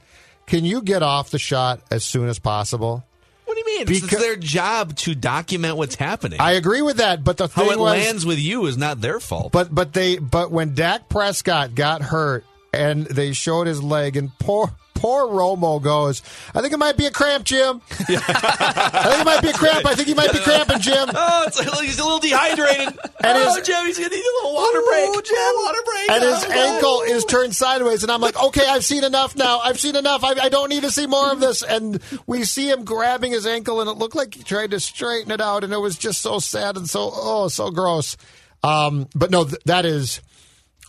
can 0.46 0.64
you 0.64 0.80
get 0.82 1.02
off 1.02 1.30
the 1.30 1.38
shot 1.38 1.80
as 1.90 2.02
soon 2.04 2.28
as 2.28 2.38
possible 2.38 3.04
What 3.50 3.56
do 3.56 3.60
you 3.68 3.78
mean? 3.78 3.82
It's- 3.82 4.00
Because- 4.00 4.12
it's 4.12 4.22
their 4.22 4.36
job 4.36 4.94
to 4.98 5.14
document 5.16 5.76
what's 5.76 5.96
happening. 5.96 6.38
i 6.40 6.52
agree 6.52 6.82
with 6.82 6.98
that 6.98 7.24
but 7.24 7.36
the 7.36 7.48
thing 7.48 7.64
How 7.66 7.70
it 7.72 7.78
was, 7.80 7.90
lands 7.98 8.24
with 8.24 8.38
you 8.38 8.66
is 8.66 8.76
not 8.76 9.00
their 9.00 9.18
fault. 9.18 9.50
but 9.50 9.74
but 9.74 9.92
they 9.92 10.18
but 10.18 10.52
when 10.52 10.74
Dak 10.76 11.08
Prescott 11.08 11.74
got 11.74 12.00
hurt 12.00 12.44
and 12.72 13.06
they 13.06 13.32
showed 13.32 13.66
his 13.66 13.82
leg 13.82 14.16
and 14.16 14.30
poor 14.38 14.70
poor 15.00 15.26
Romo 15.26 15.80
goes 15.82 16.22
I 16.54 16.60
think 16.60 16.72
it 16.72 16.78
might 16.78 16.96
be 16.96 17.06
a 17.06 17.10
cramp 17.10 17.44
Jim 17.44 17.80
I 17.90 17.94
think 18.04 19.20
it 19.20 19.24
might 19.24 19.42
be 19.42 19.48
a 19.48 19.52
cramp 19.52 19.86
I 19.86 19.94
think 19.94 20.08
he 20.08 20.14
might 20.14 20.32
be 20.32 20.38
cramping 20.38 20.80
Jim 20.80 21.08
oh, 21.14 21.48
like 21.56 21.86
he's 21.86 21.98
a 21.98 22.04
little 22.04 22.18
dehydrated. 22.18 22.98
And 23.22 23.36
oh, 23.36 23.54
his- 23.54 23.66
Jim, 23.66 23.84
he's 23.84 23.98
gonna 23.98 24.08
need 24.08 24.16
a 24.24 24.34
little 24.42 24.54
water 24.54 24.80
break. 24.88 25.08
Ooh, 25.10 25.20
Jim, 25.20 25.54
water 25.62 25.78
break. 25.84 26.10
and 26.10 26.22
his 26.24 26.44
Oh, 26.44 26.52
ankle 26.74 27.02
is 27.02 27.24
turned 27.26 27.54
sideways, 27.54 28.02
and 28.02 28.10
I'm 28.10 28.22
like, 28.22 28.42
okay, 28.44 28.66
I've 28.66 28.82
seen 28.82 29.04
enough 29.04 29.36
now. 29.36 29.58
I've 29.58 29.78
seen 29.78 29.94
enough. 29.94 30.24
I, 30.24 30.30
I 30.40 30.48
don't 30.48 30.70
need 30.70 30.84
to 30.84 30.90
see 30.90 31.06
more 31.06 31.30
of 31.30 31.38
this. 31.38 31.62
And 31.62 32.00
we 32.26 32.44
see 32.44 32.70
him 32.70 32.82
grabbing 32.86 33.32
his 33.32 33.46
ankle, 33.46 33.82
and 33.82 33.90
it 33.90 33.98
looked 33.98 34.14
like 34.16 34.34
he 34.34 34.42
tried 34.42 34.70
to 34.70 34.80
straighten 34.80 35.30
it 35.32 35.40
out, 35.42 35.64
and 35.64 35.72
it 35.74 35.80
was 35.80 35.98
just 35.98 36.22
so 36.22 36.38
sad 36.38 36.78
and 36.78 36.88
so 36.88 37.10
oh, 37.12 37.48
so 37.48 37.70
gross. 37.70 38.16
Um, 38.62 39.06
but 39.14 39.30
no, 39.30 39.44
th- 39.44 39.60
that 39.66 39.84
is 39.84 40.22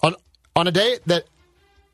on 0.01 0.16
on 0.55 0.68
a 0.68 0.72
day 0.72 0.99
that 1.07 1.26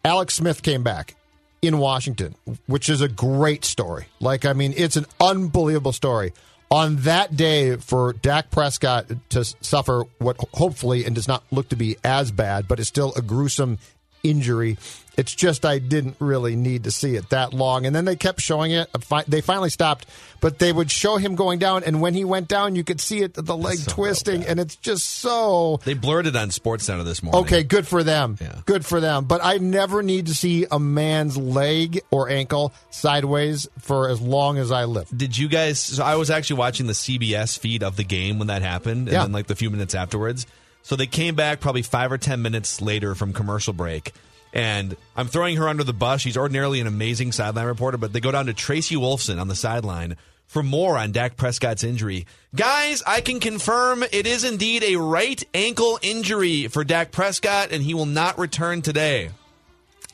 Alex 0.06 0.36
Smith 0.36 0.62
came 0.62 0.84
back 0.84 1.16
in 1.62 1.78
Washington, 1.80 2.36
which 2.66 2.90
is 2.90 3.02
a 3.02 3.08
great 3.08 3.66
story. 3.66 4.08
Like, 4.20 4.46
I 4.46 4.54
mean, 4.54 4.74
it's 4.76 4.96
an 4.96 5.06
unbelievable 5.20 5.94
story. 5.94 6.34
On 6.70 6.98
that 6.98 7.36
day, 7.38 7.78
for 7.78 8.12
Dak 8.14 8.52
Prescott 8.52 9.06
to 9.30 9.46
suffer 9.62 10.04
what 10.20 10.36
hopefully 10.54 11.06
and 11.06 11.16
does 11.16 11.28
not 11.28 11.44
look 11.50 11.70
to 11.70 11.78
be 11.78 11.96
as 12.04 12.32
bad, 12.32 12.68
but 12.68 12.80
is 12.80 12.90
still 12.90 13.14
a 13.16 13.22
gruesome 13.22 13.80
injury. 14.24 14.78
It's 15.18 15.34
just 15.34 15.66
I 15.66 15.80
didn't 15.80 16.16
really 16.20 16.56
need 16.56 16.84
to 16.84 16.92
see 16.92 17.16
it 17.16 17.30
that 17.32 17.52
long. 17.52 17.88
And 17.88 17.96
then 17.96 18.06
they 18.06 18.16
kept 18.16 18.40
showing 18.40 18.72
it. 18.72 18.88
They 19.28 19.42
finally 19.42 19.72
stopped, 19.72 20.06
but 20.42 20.60
they 20.60 20.72
would 20.72 20.92
show 20.92 21.18
him 21.18 21.34
going 21.34 21.58
down. 21.58 21.84
And 21.84 22.02
when 22.02 22.14
he 22.14 22.24
went 22.24 22.48
down, 22.48 22.76
you 22.76 22.84
could 22.84 23.02
see 23.02 23.22
it, 23.24 23.34
the 23.34 23.58
leg 23.58 23.80
twisting. 23.88 24.46
And 24.46 24.60
it's 24.60 24.76
just 24.76 25.04
so 25.10 25.80
They 25.86 25.96
blurred 25.96 26.28
it 26.28 26.36
on 26.36 26.52
Sports 26.52 26.84
Center 26.86 27.04
this 27.04 27.24
morning. 27.24 27.42
Okay, 27.46 27.64
good 27.64 27.88
for 27.88 28.04
them. 28.04 28.38
Yeah. 28.40 28.60
Good 28.68 28.86
for 28.86 29.00
them. 29.00 29.26
But 29.26 29.42
I 29.44 29.58
never 29.58 30.04
need 30.04 30.28
to 30.28 30.36
see 30.36 30.68
a 30.70 30.78
man's 30.80 31.36
leg 31.36 32.02
or 32.12 32.30
ankle 32.30 32.72
sideways 32.92 33.68
for 33.80 34.10
as 34.10 34.22
long 34.22 34.60
as 34.60 34.72
I 34.72 34.84
live. 34.86 35.10
Did 35.18 35.36
you 35.36 35.48
guys? 35.48 35.80
So 35.80 36.04
I 36.04 36.16
was 36.18 36.30
actually 36.30 36.58
watching 36.60 36.86
the 36.86 36.94
CBS 36.94 37.58
feed 37.58 37.82
of 37.82 37.96
the 37.96 38.04
game 38.04 38.38
when 38.38 38.50
that 38.50 38.62
happened, 38.62 39.08
and 39.08 39.14
Yeah. 39.14 39.24
then 39.24 39.32
like 39.32 39.48
the 39.48 39.56
few 39.56 39.72
minutes 39.72 39.96
afterwards. 39.96 40.46
So 40.88 40.96
they 40.96 41.06
came 41.06 41.36
back 41.36 41.60
probably 41.60 41.82
five 41.82 42.14
or 42.14 42.18
ten 42.18 42.42
minutes 42.42 42.82
later 42.82 43.14
from 43.14 43.34
commercial 43.34 43.74
break, 43.74 44.14
And 44.54 44.96
I'm 45.18 45.28
throwing 45.28 45.58
her 45.58 45.68
under 45.68 45.84
the 45.84 45.92
bus. 45.92 46.22
She's 46.22 46.38
ordinarily 46.38 46.80
an 46.80 46.88
amazing 46.88 47.34
sideline 47.34 47.66
reporter, 47.66 47.98
but 47.98 48.14
they 48.14 48.22
go 48.22 48.32
down 48.32 48.46
to 48.46 48.54
Tracy 48.54 48.96
Wolfson 48.96 49.38
on 49.38 49.50
the 49.50 49.56
sideline 49.56 50.16
for 50.46 50.64
more 50.64 50.98
on 50.98 51.12
Dak 51.12 51.36
Prescott's 51.36 51.84
injury. 51.84 52.26
Guys, 52.56 53.04
I 53.06 53.20
can 53.20 53.42
confirm 53.42 54.02
it 54.02 54.26
is 54.26 54.46
indeed 54.46 54.82
a 54.86 54.96
right 54.96 55.44
ankle 55.54 56.00
injury 56.02 56.70
for 56.70 56.86
Dak 56.86 57.12
Prescott, 57.12 57.74
and 57.74 57.84
he 57.84 57.94
will 57.94 58.06
not 58.06 58.40
return 58.40 58.82
today. 58.82 59.32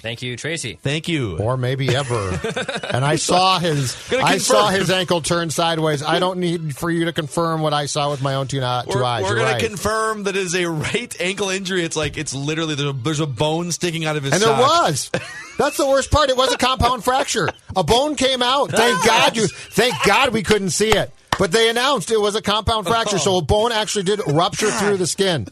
Thank 0.03 0.21
you, 0.21 0.35
Tracy. 0.35 0.77
Thank 0.81 1.07
you. 1.07 1.37
Or 1.37 1.55
maybe 1.55 1.95
ever. 1.95 2.37
and 2.91 3.05
I 3.05 3.15
saw 3.15 3.57
his 3.57 3.95
I 4.11 4.37
saw 4.37 4.67
his 4.67 4.91
ankle 4.91 5.21
turn 5.21 5.49
sideways. 5.49 6.03
I 6.03 6.19
don't 6.19 6.39
need 6.39 6.75
for 6.75 6.91
you 6.91 7.05
to 7.05 7.13
confirm 7.13 7.61
what 7.61 7.73
I 7.73 7.85
saw 7.85 8.11
with 8.11 8.21
my 8.21 8.35
own 8.35 8.47
two, 8.47 8.61
uh, 8.61 8.83
2 8.83 8.89
We're, 8.89 9.03
eyes. 9.05 9.23
we're 9.23 9.29
You're 9.29 9.37
going 9.37 9.53
right. 9.53 9.61
to 9.61 9.67
confirm 9.69 10.23
that 10.23 10.35
it 10.35 10.41
is 10.41 10.55
a 10.55 10.65
right 10.65 11.15
ankle 11.21 11.47
injury. 11.47 11.85
It's 11.85 11.95
like 11.95 12.17
it's 12.17 12.33
literally 12.33 12.75
there's 12.75 12.89
a, 12.89 12.93
there's 12.93 13.19
a 13.21 13.25
bone 13.25 13.71
sticking 13.71 14.03
out 14.03 14.17
of 14.17 14.23
his. 14.23 14.33
and 14.33 14.41
there 14.41 14.51
was. 14.51 15.09
That's 15.57 15.77
the 15.77 15.87
worst 15.87 16.11
part. 16.11 16.29
It 16.29 16.35
was 16.35 16.51
a 16.53 16.57
compound 16.57 17.03
fracture. 17.05 17.47
A 17.73 17.83
bone 17.85 18.15
came 18.15 18.41
out. 18.41 18.71
Thank 18.71 19.05
God 19.05 19.37
you. 19.37 19.47
Thank 19.47 19.95
God 20.05 20.33
we 20.33 20.43
couldn't 20.43 20.71
see 20.71 20.89
it. 20.89 21.11
But 21.39 21.53
they 21.53 21.69
announced 21.69 22.11
it 22.11 22.19
was 22.19 22.35
a 22.35 22.41
compound 22.41 22.87
fracture, 22.87 23.19
so 23.19 23.37
a 23.37 23.41
bone 23.41 23.71
actually 23.71 24.03
did 24.03 24.19
rupture 24.27 24.69
through 24.69 24.97
the 24.97 25.07
skin. 25.07 25.47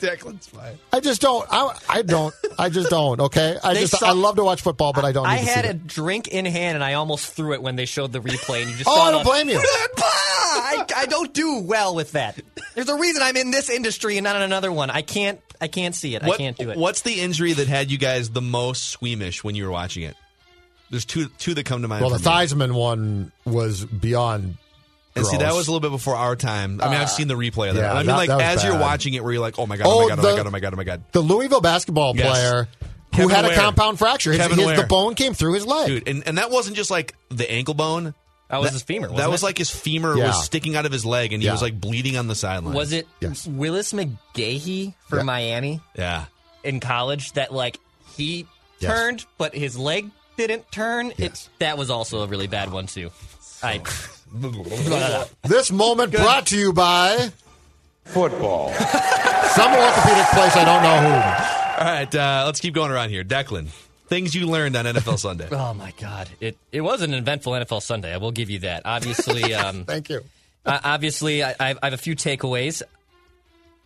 Declan's 0.00 0.46
fine. 0.46 0.78
I 0.92 1.00
just 1.00 1.20
don't. 1.22 1.46
I, 1.50 1.78
I 1.88 2.02
don't. 2.02 2.34
I 2.58 2.68
just 2.68 2.90
don't. 2.90 3.20
Okay. 3.20 3.56
I 3.64 3.74
They 3.74 3.80
just. 3.80 3.98
saw- 3.98 4.06
I 4.08 4.12
love 4.12 4.36
to 4.36 4.44
watch 4.44 4.60
football, 4.60 4.92
but 4.92 5.04
I 5.04 5.12
don't. 5.12 5.24
Need 5.26 5.30
I 5.34 5.38
to 5.38 5.44
had 5.44 5.64
see 5.64 5.68
a 5.68 5.70
it. 5.72 5.86
drink 5.86 6.28
in 6.28 6.44
hand 6.44 6.74
and 6.74 6.84
I 6.84 6.94
almost 6.94 7.32
threw 7.32 7.54
it 7.54 7.62
when 7.62 7.76
they 7.76 7.86
showed 7.86 8.12
the 8.12 8.20
replay. 8.20 8.62
And 8.62 8.70
you 8.70 8.76
just 8.76 8.88
Oh, 8.88 8.94
saw 8.94 9.02
I 9.04 9.10
don't 9.10 9.24
the- 9.24 9.30
blame 9.30 9.48
you. 9.48 9.58
I, 9.98 10.84
I 10.96 11.06
don't 11.06 11.32
do 11.32 11.60
well 11.60 11.94
with 11.94 12.12
that. 12.12 12.38
There's 12.74 12.88
a 12.88 12.96
reason 12.96 13.22
I'm 13.22 13.36
in 13.36 13.50
this 13.50 13.70
industry 13.70 14.16
and 14.18 14.24
not 14.24 14.36
in 14.36 14.42
another 14.42 14.70
one. 14.72 14.90
I 14.90 15.02
can't. 15.02 15.40
I 15.60 15.68
can't 15.68 15.94
see 15.94 16.14
it. 16.14 16.22
I 16.22 16.36
can't 16.36 16.56
do 16.58 16.68
it. 16.70 16.76
What's 16.76 17.00
the 17.00 17.20
injury 17.20 17.54
that 17.54 17.66
had 17.66 17.90
you 17.90 17.96
guys 17.96 18.28
the 18.30 18.42
most 18.42 18.84
squeamish 18.90 19.42
when 19.42 19.54
you 19.54 19.64
were 19.64 19.70
watching 19.70 20.02
it? 20.02 20.14
There's 20.90 21.04
two 21.06 21.28
two 21.38 21.54
that 21.54 21.64
come 21.64 21.82
to 21.82 21.88
mind. 21.88 22.02
Well, 22.02 22.10
the 22.10 22.18
for 22.18 22.28
me. 22.28 22.34
Theismann 22.34 22.74
one 22.74 23.32
was 23.46 23.84
beyond. 23.84 24.58
And 25.16 25.26
see, 25.26 25.38
that 25.38 25.54
was 25.54 25.66
a 25.68 25.70
little 25.72 25.80
bit 25.80 25.90
before 25.90 26.14
our 26.16 26.36
time. 26.36 26.80
I 26.80 26.90
mean, 26.90 27.00
I've 27.00 27.10
seen 27.10 27.26
the 27.28 27.34
replay 27.34 27.70
of 27.70 27.76
that. 27.76 27.80
yeah, 27.82 27.92
I 27.92 27.96
mean, 27.98 28.06
that- 28.06 28.16
like 28.16 28.28
that 28.28 28.36
was 28.36 28.44
as 28.58 28.64
you're 28.64 28.74
bad. 28.74 28.80
watching 28.82 29.14
it, 29.14 29.24
where 29.24 29.32
you're 29.32 29.40
like, 29.42 29.58
oh 29.58 29.66
my 29.66 29.76
god, 29.76 29.86
Oh, 29.86 30.04
oh 30.04 30.08
my 30.08 30.16
god, 30.16 30.18
oh 30.18 30.22
my 30.22 30.36
god, 30.36 30.46
oh 30.46 30.50
my 30.50 30.60
god, 30.60 30.72
oh 30.74 30.76
my 30.76 30.84
god, 30.84 31.02
the 31.12 31.20
Louisville 31.20 31.60
basketball 31.60 32.14
Yes. 32.16 32.28
player 32.28 32.68
who 33.16 33.28
Kevin 33.28 33.30
had 33.30 33.44
a 33.46 33.54
compound 33.54 33.98
fracture. 33.98 34.30
His, 34.32 34.40
Kevin 34.40 34.58
his- 34.58 34.66
Ware. 34.66 34.76
the 34.76 34.84
bone 34.86 35.14
came 35.14 35.32
through 35.34 35.54
his 35.54 35.66
leg. 35.66 35.86
dude. 35.88 36.08
And 36.08 36.26
and 36.28 36.38
that 36.38 36.50
wasn't 36.50 36.76
just 36.76 36.90
like 36.90 37.14
the 37.30 37.50
ankle 37.50 37.74
bone. 37.74 38.14
That 38.50 38.60
was 38.60 38.70
his 38.72 38.82
femur, 38.82 39.08
That 39.08 39.14
wasn't 39.14 39.30
was 39.32 39.42
it? 39.42 39.46
like 39.46 39.58
his 39.58 39.70
femur 39.70 40.16
Yeah. 40.16 40.26
was 40.28 40.44
sticking 40.44 40.76
out 40.76 40.86
of 40.86 40.92
his 40.92 41.04
leg, 41.04 41.32
and 41.32 41.42
he 41.42 41.46
Yeah. 41.46 41.52
was 41.52 41.62
like 41.62 41.80
bleeding 41.80 42.16
on 42.16 42.28
the 42.28 42.34
sideline. 42.36 42.74
Was 42.74 42.92
it 42.92 43.08
Yes. 43.20 43.44
Willis 43.46 43.92
McGahee 43.92 44.94
for 45.08 45.16
Yeah. 45.16 45.22
Miami 45.22 45.80
Yeah. 45.96 46.26
in 46.62 46.78
college 46.80 47.32
that 47.32 47.52
like 47.52 47.78
he 48.16 48.46
Yes. 48.78 48.92
turned 48.92 49.24
but 49.38 49.54
his 49.54 49.76
leg 49.78 50.10
didn't 50.36 50.70
turn? 50.70 51.12
Yes. 51.16 51.46
It, 51.46 51.48
that 51.60 51.78
was 51.78 51.90
also 51.90 52.22
a 52.22 52.26
really 52.26 52.46
bad 52.46 52.70
one 52.70 52.86
too. 52.86 53.10
I 53.62 53.80
This 55.44 55.70
moment 55.70 56.12
brought 56.12 56.46
to 56.48 56.58
you 56.58 56.72
by 56.72 57.30
Football. 58.04 58.72
some 58.72 59.72
orthopedic 59.72 60.26
place 60.28 60.56
I 60.56 60.64
don't 60.64 60.82
know 60.82 60.98
who. 61.00 61.46
All 61.78 61.92
right, 61.92 62.14
uh, 62.14 62.42
let's 62.46 62.60
keep 62.60 62.74
going 62.74 62.90
around 62.90 63.10
here. 63.10 63.24
Declan, 63.24 63.68
things 64.08 64.34
you 64.34 64.46
learned 64.46 64.76
on 64.76 64.84
NFL 64.84 65.18
Sunday. 65.18 65.48
oh 65.52 65.74
my 65.74 65.92
god! 66.00 66.28
It 66.40 66.56
it 66.72 66.80
was 66.80 67.02
an 67.02 67.14
eventful 67.14 67.52
NFL 67.52 67.82
Sunday. 67.82 68.12
I 68.12 68.16
will 68.16 68.32
give 68.32 68.50
you 68.50 68.60
that. 68.60 68.82
Obviously, 68.84 69.54
um, 69.54 69.84
Thank 69.84 70.08
you. 70.08 70.22
Uh, 70.64 70.80
obviously, 70.82 71.44
I, 71.44 71.54
I 71.60 71.74
have 71.82 71.92
a 71.92 71.98
few 71.98 72.16
takeaways. 72.16 72.82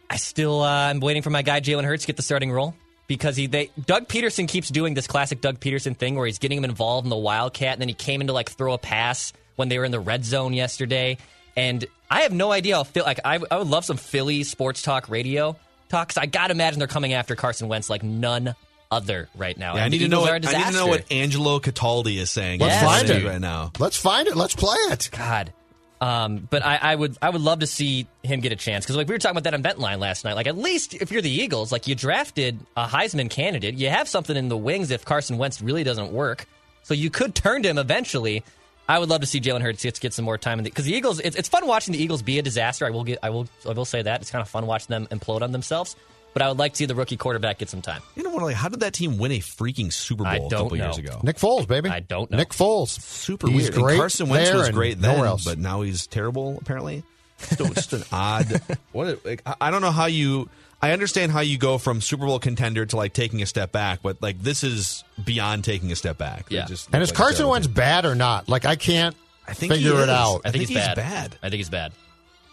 I 0.08 0.16
still 0.16 0.62
uh, 0.62 0.88
I'm 0.90 1.00
waiting 1.00 1.22
for 1.22 1.30
my 1.30 1.42
guy 1.42 1.60
Jalen 1.60 1.84
Hurts 1.84 2.04
to 2.04 2.06
get 2.06 2.16
the 2.16 2.22
starting 2.22 2.50
role 2.50 2.74
because 3.06 3.36
he 3.36 3.46
they 3.46 3.70
Doug 3.86 4.08
Pederson 4.08 4.46
keeps 4.48 4.68
doing 4.68 4.94
this 4.94 5.06
classic 5.06 5.40
Doug 5.40 5.60
Pederson 5.60 5.96
thing 5.96 6.14
where 6.14 6.26
he's 6.26 6.38
getting 6.38 6.58
him 6.58 6.64
involved 6.64 7.06
in 7.06 7.10
the 7.10 7.16
Wildcat, 7.16 7.72
and 7.72 7.80
then 7.80 7.88
he 7.88 7.94
came 7.94 8.20
in 8.20 8.26
to 8.28 8.32
like 8.32 8.50
throw 8.50 8.72
a 8.72 8.78
pass 8.78 9.32
when 9.60 9.68
they 9.68 9.78
were 9.78 9.84
in 9.84 9.92
the 9.92 10.00
red 10.00 10.24
zone 10.24 10.52
yesterday, 10.54 11.18
and 11.56 11.84
I 12.10 12.22
have 12.22 12.32
no 12.32 12.50
idea 12.50 12.76
how 12.76 12.84
feel 12.84 13.04
like 13.04 13.20
I, 13.24 13.38
I 13.50 13.58
would 13.58 13.68
love 13.68 13.84
some 13.84 13.98
Philly 13.98 14.42
sports 14.42 14.82
talk 14.82 15.08
radio 15.08 15.56
talks. 15.88 16.16
I 16.16 16.26
gotta 16.26 16.52
imagine 16.52 16.78
they're 16.78 16.88
coming 16.88 17.12
after 17.12 17.36
Carson 17.36 17.68
Wentz 17.68 17.90
like 17.90 18.02
none 18.02 18.54
other 18.90 19.28
right 19.36 19.56
now. 19.56 19.76
Yeah, 19.76 19.84
I 19.84 19.88
need 19.88 19.98
to 19.98 20.08
know. 20.08 20.22
Eagles 20.24 20.46
What, 20.46 20.54
I 20.54 20.58
need 20.58 20.66
to 20.66 20.72
know 20.72 20.86
what 20.86 21.12
Angelo 21.12 21.60
Cataldi 21.60 22.16
is 22.16 22.30
saying. 22.30 22.60
Let's 22.60 22.82
find 22.82 23.08
it 23.10 23.24
right 23.24 23.40
now. 23.40 23.70
Let's 23.78 23.96
find 23.96 24.26
it. 24.26 24.36
Let's 24.36 24.56
play 24.56 24.76
it. 24.88 25.10
God. 25.12 25.52
Um, 26.00 26.48
but 26.48 26.64
I, 26.64 26.76
I 26.76 26.94
would 26.94 27.18
I 27.20 27.28
would 27.28 27.42
love 27.42 27.58
to 27.58 27.66
see 27.66 28.06
him 28.22 28.40
get 28.40 28.52
a 28.52 28.56
chance 28.56 28.86
because 28.86 28.96
like 28.96 29.06
we 29.06 29.14
were 29.14 29.18
talking 29.18 29.36
about 29.36 29.44
that 29.44 29.52
on 29.52 29.60
Bentline 29.62 30.00
last 30.00 30.24
night. 30.24 30.32
Like 30.32 30.46
at 30.46 30.56
least 30.56 30.94
if 30.94 31.12
you're 31.12 31.20
the 31.20 31.30
Eagles, 31.30 31.70
like 31.70 31.86
you 31.86 31.94
drafted 31.94 32.58
a 32.74 32.86
Heisman 32.86 33.28
candidate, 33.28 33.74
you 33.74 33.90
have 33.90 34.08
something 34.08 34.34
in 34.34 34.48
the 34.48 34.56
wings 34.56 34.90
if 34.90 35.04
Carson 35.04 35.36
Wentz 35.36 35.60
really 35.60 35.84
doesn't 35.84 36.10
work. 36.10 36.46
So 36.84 36.94
you 36.94 37.10
could 37.10 37.34
turn 37.34 37.62
to 37.64 37.68
him 37.68 37.76
eventually. 37.78 38.42
I 38.90 38.98
would 38.98 39.08
love 39.08 39.20
to 39.20 39.26
see 39.26 39.40
Jalen 39.40 39.62
Hurts 39.62 39.82
get, 39.82 40.00
get 40.00 40.12
some 40.12 40.24
more 40.24 40.36
time 40.36 40.58
in 40.58 40.64
because 40.64 40.84
the, 40.84 40.92
Eagles. 40.94 41.20
It's, 41.20 41.36
it's 41.36 41.48
fun 41.48 41.66
watching 41.66 41.92
the 41.92 42.02
Eagles 42.02 42.22
be 42.22 42.38
a 42.38 42.42
disaster. 42.42 42.86
I 42.86 42.90
will 42.90 43.04
get 43.04 43.20
I 43.22 43.30
will 43.30 43.48
I 43.68 43.72
will 43.72 43.84
say 43.84 44.02
that 44.02 44.20
it's 44.20 44.30
kind 44.30 44.42
of 44.42 44.48
fun 44.48 44.66
watching 44.66 44.88
them 44.88 45.06
implode 45.06 45.42
on 45.42 45.52
themselves. 45.52 45.94
But 46.32 46.42
I 46.42 46.48
would 46.48 46.58
like 46.58 46.72
to 46.72 46.78
see 46.78 46.86
the 46.86 46.94
rookie 46.94 47.16
quarterback 47.16 47.58
get 47.58 47.68
some 47.68 47.82
time. 47.82 48.02
You 48.14 48.22
know 48.22 48.30
what? 48.30 48.42
Like, 48.44 48.54
how 48.54 48.68
did 48.68 48.80
that 48.80 48.92
team 48.94 49.18
win 49.18 49.32
a 49.32 49.38
freaking 49.40 49.92
Super 49.92 50.22
Bowl 50.22 50.32
I 50.32 50.36
a 50.36 50.38
don't 50.40 50.50
couple 50.50 50.76
know. 50.76 50.84
years 50.84 50.98
ago? 50.98 51.20
Nick 51.24 51.38
Foles, 51.38 51.66
baby. 51.66 51.88
I 51.90 51.98
don't 52.00 52.30
know. 52.30 52.36
Nick 52.36 52.50
Foles. 52.50 52.88
Super 53.00 53.48
He's 53.48 53.62
weird. 53.62 53.74
And 53.74 53.82
great 53.82 53.98
Carson 53.98 54.28
Wentz 54.28 54.48
there 54.50 54.58
was 54.58 54.68
and 54.68 54.76
great 54.76 55.00
then, 55.00 55.14
nowhere 55.16 55.26
else. 55.28 55.44
but 55.44 55.58
now 55.58 55.80
he's 55.82 56.06
terrible. 56.06 56.58
Apparently, 56.60 57.02
still 57.38 57.68
just 57.70 57.92
an 57.94 58.04
odd. 58.12 58.60
What? 58.92 59.24
Like, 59.24 59.42
I- 59.46 59.56
I 59.60 59.70
don't 59.70 59.82
know 59.82 59.90
how 59.90 60.06
you. 60.06 60.48
I 60.82 60.92
understand 60.92 61.30
how 61.32 61.40
you 61.40 61.58
go 61.58 61.76
from 61.78 62.00
Super 62.00 62.24
Bowl 62.26 62.38
contender 62.38 62.86
to 62.86 62.96
like 62.96 63.12
taking 63.12 63.42
a 63.42 63.46
step 63.46 63.70
back, 63.72 64.00
but 64.02 64.22
like 64.22 64.40
this 64.42 64.64
is 64.64 65.04
beyond 65.22 65.64
taking 65.64 65.92
a 65.92 65.96
step 65.96 66.16
back. 66.16 66.46
Yeah. 66.48 66.66
just 66.66 66.88
and 66.92 67.02
is 67.02 67.10
like 67.10 67.16
Carson 67.16 67.46
Wentz 67.48 67.66
bad 67.66 68.04
or 68.06 68.14
not? 68.14 68.48
Like 68.48 68.64
I 68.64 68.76
can't 68.76 69.14
I 69.46 69.52
think 69.52 69.72
figure 69.72 69.92
he 69.92 69.98
it 69.98 70.02
is. 70.04 70.08
out. 70.08 70.40
I 70.44 70.50
think, 70.50 70.68
he's 70.68 70.76
bad. 70.76 70.96
bad. 70.96 71.36
I 71.42 71.50
think 71.50 71.58
he's 71.58 71.68
bad. 71.68 71.92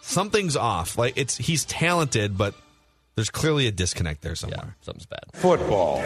Something's 0.02 0.56
off. 0.56 0.98
Like 0.98 1.14
it's 1.16 1.36
he's 1.36 1.64
talented, 1.64 2.36
but 2.36 2.54
there's 3.14 3.30
clearly 3.30 3.66
a 3.66 3.72
disconnect 3.72 4.22
there 4.22 4.34
somewhere. 4.34 4.74
Yeah, 4.76 4.84
something's 4.84 5.06
bad. 5.06 5.24
Football. 5.34 6.02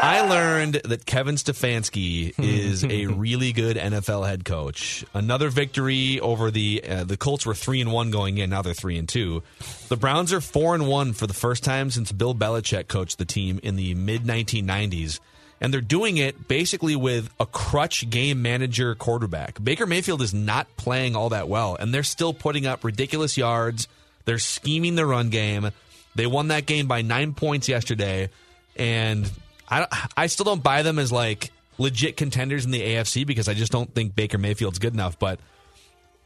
I 0.00 0.20
learned 0.20 0.74
that 0.84 1.06
Kevin 1.06 1.34
Stefanski 1.34 2.32
is 2.38 2.84
a 2.84 3.06
really 3.14 3.52
good 3.52 3.76
NFL 3.76 4.28
head 4.28 4.44
coach. 4.44 5.04
Another 5.12 5.48
victory 5.48 6.20
over 6.20 6.52
the 6.52 6.84
uh, 6.88 7.04
the 7.04 7.16
Colts 7.16 7.44
were 7.44 7.54
three 7.54 7.80
and 7.80 7.90
one 7.90 8.12
going 8.12 8.38
in. 8.38 8.50
Now 8.50 8.62
they're 8.62 8.74
three 8.74 8.96
and 8.96 9.08
two. 9.08 9.42
The 9.88 9.96
Browns 9.96 10.32
are 10.32 10.40
four 10.40 10.76
and 10.76 10.86
one 10.86 11.14
for 11.14 11.26
the 11.26 11.34
first 11.34 11.64
time 11.64 11.90
since 11.90 12.12
Bill 12.12 12.32
Belichick 12.32 12.86
coached 12.86 13.18
the 13.18 13.24
team 13.24 13.58
in 13.62 13.74
the 13.74 13.94
mid 13.96 14.22
1990s, 14.22 15.18
and 15.60 15.74
they're 15.74 15.80
doing 15.80 16.16
it 16.16 16.46
basically 16.46 16.94
with 16.94 17.28
a 17.40 17.46
crutch 17.46 18.08
game 18.08 18.40
manager 18.40 18.94
quarterback. 18.94 19.62
Baker 19.62 19.86
Mayfield 19.86 20.22
is 20.22 20.32
not 20.32 20.68
playing 20.76 21.16
all 21.16 21.30
that 21.30 21.48
well, 21.48 21.74
and 21.74 21.92
they're 21.92 22.04
still 22.04 22.32
putting 22.32 22.66
up 22.66 22.84
ridiculous 22.84 23.36
yards. 23.36 23.88
They're 24.26 24.38
scheming 24.38 24.94
the 24.94 25.06
run 25.06 25.30
game. 25.30 25.70
They 26.14 26.28
won 26.28 26.48
that 26.48 26.66
game 26.66 26.86
by 26.86 27.02
nine 27.02 27.34
points 27.34 27.68
yesterday, 27.68 28.30
and 28.76 29.28
I 29.70 30.08
I 30.16 30.26
still 30.26 30.44
don't 30.44 30.62
buy 30.62 30.82
them 30.82 30.98
as 30.98 31.12
like 31.12 31.50
legit 31.78 32.16
contenders 32.16 32.64
in 32.64 32.70
the 32.70 32.80
AFC 32.80 33.26
because 33.26 33.48
I 33.48 33.54
just 33.54 33.70
don't 33.72 33.94
think 33.94 34.14
Baker 34.16 34.38
Mayfield's 34.38 34.78
good 34.78 34.94
enough. 34.94 35.18
But 35.18 35.38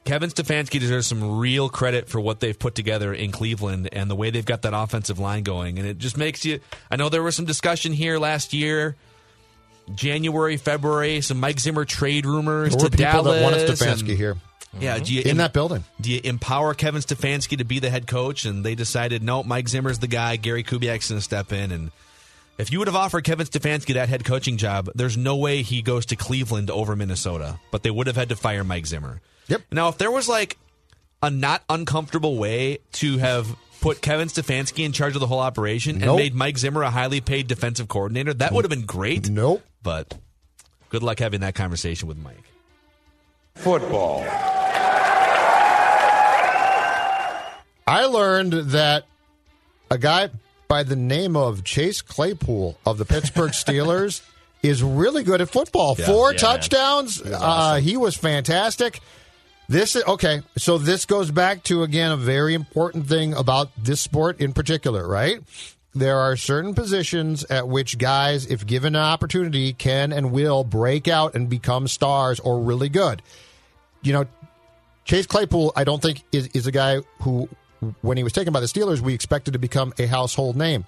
Kevin 0.05 0.31
Stefanski 0.31 0.81
deserves 0.81 1.07
some 1.07 1.39
real 1.39 1.69
credit 1.69 2.09
for 2.09 2.21
what 2.21 2.41
they've 2.41 2.59
put 2.59 2.75
together 2.75 3.13
in 3.15 3.31
Cleveland 3.31 3.89
and 3.93 4.11
the 4.11 4.17
way 4.17 4.31
they've 4.31 4.45
got 4.45 4.63
that 4.63 4.75
offensive 4.75 5.19
line 5.19 5.43
going. 5.43 5.79
And 5.79 5.87
it 5.87 5.99
just 5.99 6.17
makes 6.17 6.45
you. 6.45 6.61
I 6.91 6.97
know 6.97 7.09
there 7.09 7.23
was 7.23 7.37
some 7.37 7.45
discussion 7.45 7.93
here 7.93 8.19
last 8.19 8.53
year. 8.53 8.97
January, 9.95 10.57
February, 10.57 11.21
some 11.21 11.41
Mike 11.41 11.59
Zimmer 11.61 11.85
trade 11.85 12.25
rumors 12.25 12.75
There 12.75 12.85
were 12.85 12.91
to 12.91 12.97
people 12.97 13.13
Dallas. 13.25 13.35
that 13.39 13.43
wanted 13.43 13.69
Stefanski 13.69 14.09
and- 14.11 14.17
here 14.19 14.37
Yeah, 14.81 14.95
mm-hmm. 14.97 15.05
do 15.05 15.15
you 15.15 15.23
in 15.23 15.37
that 15.39 15.53
building. 15.53 15.85
do 16.01 16.13
you 16.13 16.21
empower 16.23 16.73
Kevin 16.75 17.03
Stefanski 17.03 17.59
to 17.59 17.65
be 17.65 17.79
the 17.81 17.91
head 17.91 18.07
coach? 18.07 18.45
And 18.45 18.65
they 18.65 18.75
decided, 18.77 19.23
no, 19.23 19.43
Mike 19.43 19.69
Zimmer's 19.69 19.99
the 19.99 20.07
guy. 20.07 20.37
Gary 20.37 20.63
Kubiak's 20.63 21.09
going 21.11 21.19
to 21.19 21.21
step 21.25 21.53
in. 21.53 21.73
And 21.73 21.91
if 22.59 22.71
you 22.71 22.79
would 22.79 22.89
have 22.89 22.97
offered 22.97 23.25
Kevin 23.25 23.47
Stefanski 23.47 23.95
that 23.95 24.09
head 24.09 24.25
coaching 24.25 24.57
job, 24.57 24.91
there's 24.95 25.17
no 25.17 25.37
way 25.37 25.63
he 25.63 25.83
goes 25.83 26.07
to 26.07 26.17
Cleveland 26.17 26.71
over 26.71 26.95
Minnesota. 26.95 27.59
But 27.71 27.83
they 27.83 27.91
would 27.91 28.07
have 28.07 28.17
had 28.17 28.29
to 28.29 28.37
fire 28.37 28.65
Mike 28.65 28.87
Zimmer. 28.87 29.21
Yep. 29.49 29.63
Now, 29.73 29.89
if 29.89 29.99
there 29.99 30.11
was 30.11 30.29
like 30.29 30.59
a 31.23 31.31
not 31.31 31.63
uncomfortable 31.69 32.37
way 32.37 32.79
to 32.93 33.19
have 33.19 33.57
put 33.81 34.01
Kevin 34.01 34.29
Stefanski 34.29 34.85
in 34.85 34.93
charge 34.93 35.15
of 35.15 35.21
the 35.21 35.27
whole 35.27 35.41
operation 35.41 36.03
and 36.03 36.17
made 36.17 36.35
Mike 36.35 36.59
Zimmer 36.59 36.83
a 36.83 36.91
highly 36.91 37.21
paid 37.21 37.49
defensive 37.49 37.89
coordinator, 37.89 38.33
that 38.35 38.53
would 38.53 38.65
have 38.65 38.71
been 38.71 38.87
great. 38.87 39.29
Nope. 39.29 39.65
But 39.83 40.17
good 40.89 41.03
luck 41.03 41.19
having 41.19 41.41
that 41.41 41.55
conversation 41.55 42.07
with 42.07 42.19
Mike. 42.19 42.45
Football. 43.55 44.25
I 47.85 48.07
learned 48.07 48.53
that 48.53 49.05
a 49.91 49.99
guy 49.99 50.31
by 50.73 50.83
the 50.83 50.97
name 50.97 51.37
of 51.37 51.65
Chase 51.65 52.01
Claypool 52.01 52.79
of 52.87 52.97
the 52.97 53.05
Pittsburgh 53.05 53.51
Steelers 53.51 54.23
is 54.63 54.83
really 54.83 55.23
good 55.23 55.43
at 55.43 55.51
football. 55.51 55.95
Yeah, 55.99 56.07
Four 56.07 56.33
yeah, 56.33 56.39
touchdowns. 56.39 57.21
uh, 57.21 57.75
he 57.75 57.99
was 57.99 58.17
fantastic. 58.17 59.01
This 59.69 59.97
is 59.97 60.03
okay. 60.05 60.41
So 60.57 60.79
this 60.79 61.05
goes 61.05 61.31
back 61.31 61.63
to 61.65 61.83
again 61.83 62.11
a 62.11 62.17
very 62.17 62.55
important 62.55 63.07
thing 63.07 63.35
about 63.35 63.69
this 63.77 64.01
sport 64.01 64.41
in 64.41 64.55
particular, 64.55 65.07
right? 65.07 65.41
there 65.95 66.19
are 66.19 66.39
certain 66.39 66.75
positions 66.75 67.45
at 67.45 67.69
which 67.69 67.99
guys, 67.99 68.47
if 68.47 68.67
given 68.67 68.97
an 68.97 69.03
opportunity, 69.03 69.75
can 69.75 70.11
and 70.11 70.33
will 70.33 70.65
break 70.65 71.07
out 71.07 71.35
and 71.35 71.51
become 71.51 71.87
stars 71.87 72.41
or 72.41 72.61
really 72.61 72.89
good. 72.89 73.21
You 74.01 74.15
know, 74.15 74.25
Chase 75.05 75.27
Claypool, 75.27 75.75
I 75.77 75.85
don't 75.85 76.01
think 76.01 76.23
is, 76.33 76.47
is 76.55 76.67
a 76.67 76.73
guy 76.73 77.01
who, 77.21 77.47
when 78.01 78.17
he 78.17 78.23
was 78.23 78.33
taken 78.33 78.53
by 78.53 78.61
the 78.61 78.67
Steelers, 78.67 79.01
we 79.01 79.15
expected 79.15 79.53
to 79.53 79.59
become 79.59 79.93
a 79.99 80.07
household 80.07 80.57
name. 80.57 80.85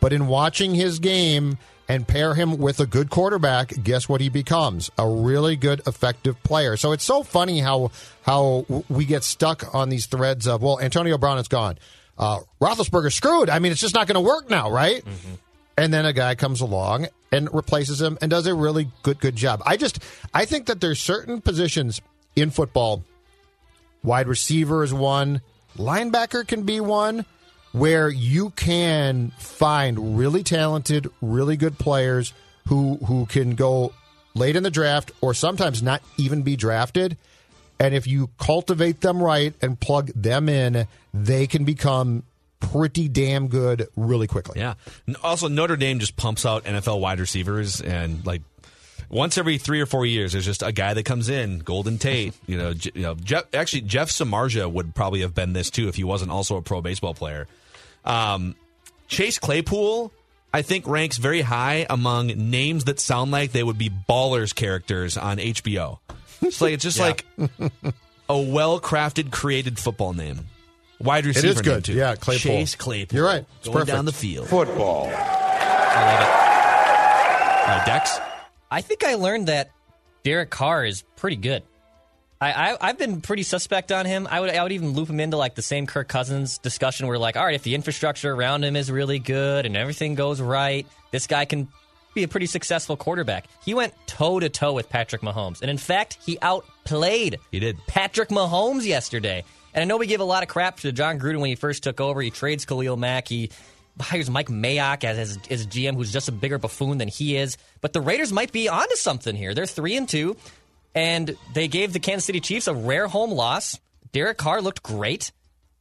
But 0.00 0.12
in 0.12 0.26
watching 0.26 0.74
his 0.74 0.98
game 0.98 1.58
and 1.88 2.06
pair 2.06 2.34
him 2.34 2.58
with 2.58 2.80
a 2.80 2.86
good 2.86 3.10
quarterback, 3.10 3.72
guess 3.82 4.08
what 4.08 4.20
he 4.20 4.28
becomes? 4.28 4.90
A 4.98 5.08
really 5.08 5.56
good, 5.56 5.80
effective 5.86 6.42
player. 6.42 6.76
So 6.76 6.92
it's 6.92 7.04
so 7.04 7.22
funny 7.22 7.60
how 7.60 7.90
how 8.22 8.66
we 8.88 9.04
get 9.04 9.22
stuck 9.22 9.74
on 9.74 9.88
these 9.88 10.06
threads 10.06 10.46
of 10.46 10.62
well, 10.62 10.80
Antonio 10.80 11.16
Brown 11.16 11.38
is 11.38 11.48
gone, 11.48 11.78
uh, 12.18 12.40
Roethlisberger 12.60 13.12
screwed. 13.12 13.48
I 13.50 13.58
mean, 13.58 13.72
it's 13.72 13.80
just 13.80 13.94
not 13.94 14.06
going 14.06 14.14
to 14.14 14.20
work 14.20 14.50
now, 14.50 14.70
right? 14.70 15.02
And 15.78 15.92
then 15.92 16.06
a 16.06 16.12
guy 16.12 16.34
comes 16.34 16.60
along 16.60 17.08
and 17.32 17.52
replaces 17.52 18.00
him 18.00 18.18
and 18.20 18.30
does 18.30 18.46
a 18.46 18.54
really 18.54 18.88
good 19.02 19.20
good 19.20 19.36
job. 19.36 19.62
I 19.64 19.76
just 19.76 19.98
I 20.34 20.44
think 20.44 20.66
that 20.66 20.80
there's 20.80 21.00
certain 21.00 21.40
positions 21.40 22.00
in 22.34 22.50
football. 22.50 23.02
Wide 24.02 24.28
receiver 24.28 24.84
is 24.84 24.92
one. 24.94 25.40
Linebacker 25.76 26.46
can 26.46 26.62
be 26.62 26.80
one 26.80 27.24
where 27.72 28.08
you 28.08 28.50
can 28.50 29.30
find 29.38 30.18
really 30.18 30.42
talented, 30.42 31.08
really 31.20 31.56
good 31.56 31.78
players 31.78 32.32
who 32.68 32.96
who 32.96 33.26
can 33.26 33.54
go 33.54 33.92
late 34.34 34.56
in 34.56 34.62
the 34.62 34.70
draft 34.70 35.12
or 35.20 35.34
sometimes 35.34 35.82
not 35.82 36.02
even 36.16 36.42
be 36.42 36.56
drafted. 36.56 37.16
And 37.78 37.94
if 37.94 38.06
you 38.06 38.30
cultivate 38.38 39.02
them 39.02 39.22
right 39.22 39.54
and 39.60 39.78
plug 39.78 40.10
them 40.14 40.48
in, 40.48 40.86
they 41.12 41.46
can 41.46 41.64
become 41.64 42.22
pretty 42.60 43.08
damn 43.08 43.48
good 43.48 43.88
really 43.96 44.26
quickly. 44.26 44.58
Yeah. 44.58 44.74
Also, 45.22 45.48
Notre 45.48 45.76
Dame 45.76 45.98
just 45.98 46.16
pumps 46.16 46.46
out 46.46 46.64
NFL 46.64 47.00
wide 47.00 47.20
receivers, 47.20 47.80
and 47.80 48.24
like 48.26 48.42
once 49.08 49.38
every 49.38 49.58
three 49.58 49.80
or 49.80 49.86
four 49.86 50.04
years, 50.06 50.32
there's 50.32 50.44
just 50.44 50.62
a 50.62 50.72
guy 50.72 50.94
that 50.94 51.04
comes 51.04 51.28
in. 51.28 51.58
Golden 51.60 51.98
Tate, 51.98 52.34
you 52.46 52.56
know, 52.58 52.70
you 52.94 53.02
know, 53.02 53.14
Jeff, 53.14 53.44
actually 53.54 53.82
Jeff 53.82 54.10
Samardzija 54.10 54.70
would 54.70 54.94
probably 54.94 55.20
have 55.20 55.34
been 55.34 55.52
this 55.52 55.70
too 55.70 55.88
if 55.88 55.94
he 55.96 56.04
wasn't 56.04 56.30
also 56.30 56.56
a 56.56 56.62
pro 56.62 56.80
baseball 56.80 57.14
player. 57.14 57.46
Um, 58.04 58.54
Chase 59.08 59.38
Claypool, 59.38 60.12
I 60.52 60.62
think, 60.62 60.86
ranks 60.86 61.16
very 61.18 61.40
high 61.42 61.86
among 61.90 62.26
names 62.28 62.84
that 62.84 62.98
sound 63.00 63.30
like 63.30 63.52
they 63.52 63.62
would 63.62 63.78
be 63.78 63.90
ballers 63.90 64.54
characters 64.54 65.16
on 65.16 65.38
HBO. 65.38 65.98
It's 66.42 66.60
like 66.60 66.72
it's 66.74 66.82
just 66.84 66.98
Yeah. 66.98 67.04
like 67.04 67.24
a 68.28 68.38
well 68.38 68.80
crafted, 68.80 69.30
created 69.30 69.78
football 69.78 70.12
name. 70.12 70.46
Wide 70.98 71.24
It 71.24 71.28
receiver 71.28 71.48
is 71.48 71.56
name, 71.56 71.64
good. 71.64 71.84
too. 71.84 71.92
Yeah, 71.92 72.14
Claypool. 72.16 72.38
Chase 72.52 72.74
Claypool. 72.74 73.16
You're 73.16 73.26
right. 73.26 73.44
It's 73.58 73.66
Going 73.68 73.74
perfect. 73.80 73.94
down 73.94 74.04
the 74.06 74.12
field. 74.12 74.48
Football. 74.48 75.10
I 75.12 76.12
love 76.12 76.20
it. 76.22 77.70
Uh, 77.70 77.84
Dex? 77.84 78.18
I 78.70 78.80
think 78.80 79.04
I 79.04 79.14
learned 79.14 79.48
that 79.48 79.70
Derek 80.22 80.50
Carr 80.50 80.84
is 80.84 81.02
pretty 81.16 81.36
good. 81.36 81.62
I, 82.40 82.52
I 82.52 82.88
I've 82.88 82.98
been 82.98 83.20
pretty 83.20 83.44
suspect 83.44 83.92
on 83.92 84.04
him. 84.06 84.26
I 84.30 84.40
would 84.40 84.50
I 84.50 84.62
would 84.62 84.72
even 84.72 84.90
loop 84.90 85.08
him 85.08 85.20
into 85.20 85.36
like 85.36 85.54
the 85.54 85.62
same 85.62 85.86
Kirk 85.86 86.08
Cousins 86.08 86.58
discussion 86.58 87.06
where 87.06 87.18
like, 87.18 87.36
all 87.36 87.44
right, 87.44 87.54
if 87.54 87.62
the 87.62 87.74
infrastructure 87.74 88.32
around 88.32 88.64
him 88.64 88.76
is 88.76 88.90
really 88.90 89.18
good 89.18 89.66
and 89.66 89.76
everything 89.76 90.14
goes 90.14 90.40
right, 90.40 90.86
this 91.12 91.26
guy 91.26 91.44
can 91.44 91.68
be 92.14 92.24
a 92.24 92.28
pretty 92.28 92.46
successful 92.46 92.96
quarterback. 92.96 93.46
He 93.64 93.74
went 93.74 93.94
toe 94.06 94.40
to 94.40 94.48
toe 94.48 94.72
with 94.72 94.88
Patrick 94.88 95.22
Mahomes, 95.22 95.62
and 95.62 95.70
in 95.70 95.78
fact, 95.78 96.18
he 96.24 96.38
outplayed 96.42 97.38
He 97.52 97.60
did. 97.60 97.78
Patrick 97.86 98.28
Mahomes 98.28 98.84
yesterday. 98.84 99.44
And 99.72 99.82
I 99.82 99.84
know 99.84 99.98
we 99.98 100.06
give 100.06 100.22
a 100.22 100.24
lot 100.24 100.42
of 100.42 100.48
crap 100.48 100.80
to 100.80 100.92
Jon 100.92 101.20
Gruden 101.20 101.38
when 101.40 101.50
he 101.50 101.54
first 101.54 101.82
took 101.82 102.00
over. 102.00 102.22
He 102.22 102.30
trades 102.30 102.64
Khalil 102.64 102.96
Mack. 102.96 103.28
He 103.28 103.50
hires 104.00 104.30
Mike 104.30 104.48
Mayock 104.48 105.04
as 105.04 105.16
his, 105.16 105.38
his 105.46 105.66
GM, 105.66 105.94
who's 105.94 106.12
just 106.12 106.28
a 106.28 106.32
bigger 106.32 106.58
buffoon 106.58 106.98
than 106.98 107.08
he 107.08 107.36
is. 107.36 107.56
But 107.80 107.92
the 107.92 108.00
Raiders 108.00 108.32
might 108.32 108.52
be 108.52 108.68
onto 108.68 108.96
something 108.96 109.34
here. 109.34 109.54
They're 109.54 109.66
three 109.66 109.96
and 109.96 110.08
two, 110.08 110.36
and 110.94 111.36
they 111.54 111.68
gave 111.68 111.92
the 111.92 112.00
Kansas 112.00 112.24
City 112.24 112.40
Chiefs 112.40 112.66
a 112.68 112.74
rare 112.74 113.06
home 113.08 113.30
loss. 113.30 113.78
Derek 114.12 114.38
Carr 114.38 114.62
looked 114.62 114.82
great. 114.82 115.32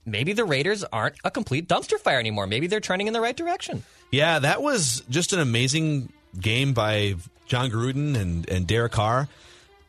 Maybe 0.06 0.34
the 0.34 0.46
Raiders 0.46 0.84
aren't 0.84 1.16
a 1.24 1.32
complete 1.32 1.68
dumpster 1.68 2.00
fire 2.00 2.20
anymore. 2.20 2.46
Maybe 2.48 2.68
they're 2.68 2.80
trending 2.80 3.08
in 3.08 3.14
the 3.14 3.22
right 3.22 3.36
direction. 3.36 3.84
Yeah, 4.12 4.40
that 4.40 4.62
was 4.62 5.02
just 5.10 5.34
an 5.34 5.40
amazing 5.40 6.12
game 6.40 6.74
by 6.74 7.16
Jon 7.48 7.70
Gruden 7.72 8.16
and, 8.16 8.48
and 8.50 8.68
Derek 8.68 8.92
Carr. 8.92 9.28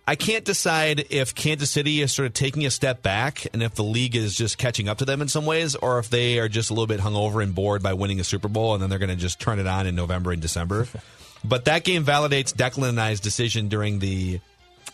I 0.08 0.14
can't 0.14 0.44
decide 0.44 1.06
if 1.10 1.34
Kansas 1.34 1.68
City 1.70 2.00
is 2.00 2.12
sort 2.12 2.26
of 2.26 2.32
taking 2.34 2.64
a 2.64 2.70
step 2.70 3.02
back 3.02 3.46
and 3.52 3.60
if 3.62 3.74
the 3.74 3.82
league 3.82 4.14
is 4.14 4.36
just 4.36 4.56
catching 4.56 4.88
up 4.88 4.98
to 4.98 5.04
them 5.04 5.20
in 5.20 5.26
some 5.28 5.46
ways, 5.46 5.74
or 5.74 5.98
if 5.98 6.08
they 6.10 6.38
are 6.38 6.48
just 6.48 6.70
a 6.70 6.74
little 6.74 6.86
bit 6.86 7.00
hungover 7.00 7.42
and 7.42 7.54
bored 7.54 7.82
by 7.82 7.92
winning 7.94 8.20
a 8.20 8.24
Super 8.24 8.46
Bowl 8.48 8.74
and 8.74 8.82
then 8.82 8.88
they're 8.88 9.00
going 9.00 9.10
to 9.10 9.16
just 9.16 9.40
turn 9.40 9.58
it 9.58 9.66
on 9.66 9.86
in 9.86 9.96
November 9.96 10.30
and 10.30 10.40
December. 10.40 10.86
but 11.44 11.64
that 11.64 11.82
game 11.82 12.04
validates 12.04 12.54
Declan 12.54 12.90
and 12.90 13.00
I's 13.00 13.18
decision 13.18 13.66
during 13.68 13.98
the 13.98 14.38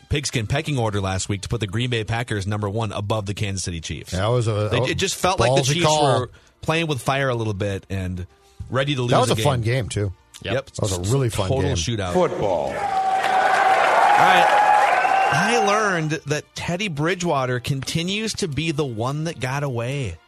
pigskin 0.08 0.46
pecking 0.46 0.78
order 0.78 1.00
last 1.00 1.28
week 1.28 1.42
to 1.42 1.48
put 1.50 1.60
the 1.60 1.66
Green 1.66 1.90
Bay 1.90 2.04
Packers 2.04 2.46
number 2.46 2.68
one 2.70 2.90
above 2.92 3.26
the 3.26 3.34
Kansas 3.34 3.64
City 3.64 3.80
Chiefs. 3.82 4.12
That 4.12 4.26
was 4.28 4.48
a- 4.48 4.68
They- 4.70 4.92
it 4.92 4.94
just 4.98 5.14
felt 5.14 5.38
like 5.40 5.54
the 5.56 5.62
Chiefs 5.74 5.84
call. 5.84 6.20
were 6.20 6.30
playing 6.62 6.86
with 6.86 7.02
fire 7.02 7.28
a 7.28 7.34
little 7.34 7.54
bit 7.54 7.84
and 7.90 8.26
ready 8.70 8.94
to 8.94 9.02
lose. 9.02 9.10
That 9.10 9.20
was 9.20 9.30
a 9.30 9.34
game. 9.34 9.44
fun 9.44 9.60
game 9.60 9.88
too. 9.90 10.10
Yep. 10.42 10.70
That 10.70 10.80
was 10.82 10.92
a 11.10 11.12
really 11.12 11.28
fun 11.28 11.48
Total 11.48 11.64
game. 11.64 11.76
shootout. 11.76 12.14
Football. 12.14 12.68
All 12.68 14.28
right. 14.28 14.58
I 15.34 15.64
learned 15.66 16.10
that 16.26 16.44
Teddy 16.54 16.88
Bridgewater 16.88 17.58
continues 17.58 18.34
to 18.34 18.48
be 18.48 18.70
the 18.70 18.84
one 18.84 19.24
that 19.24 19.40
got 19.40 19.62
away 19.62 20.18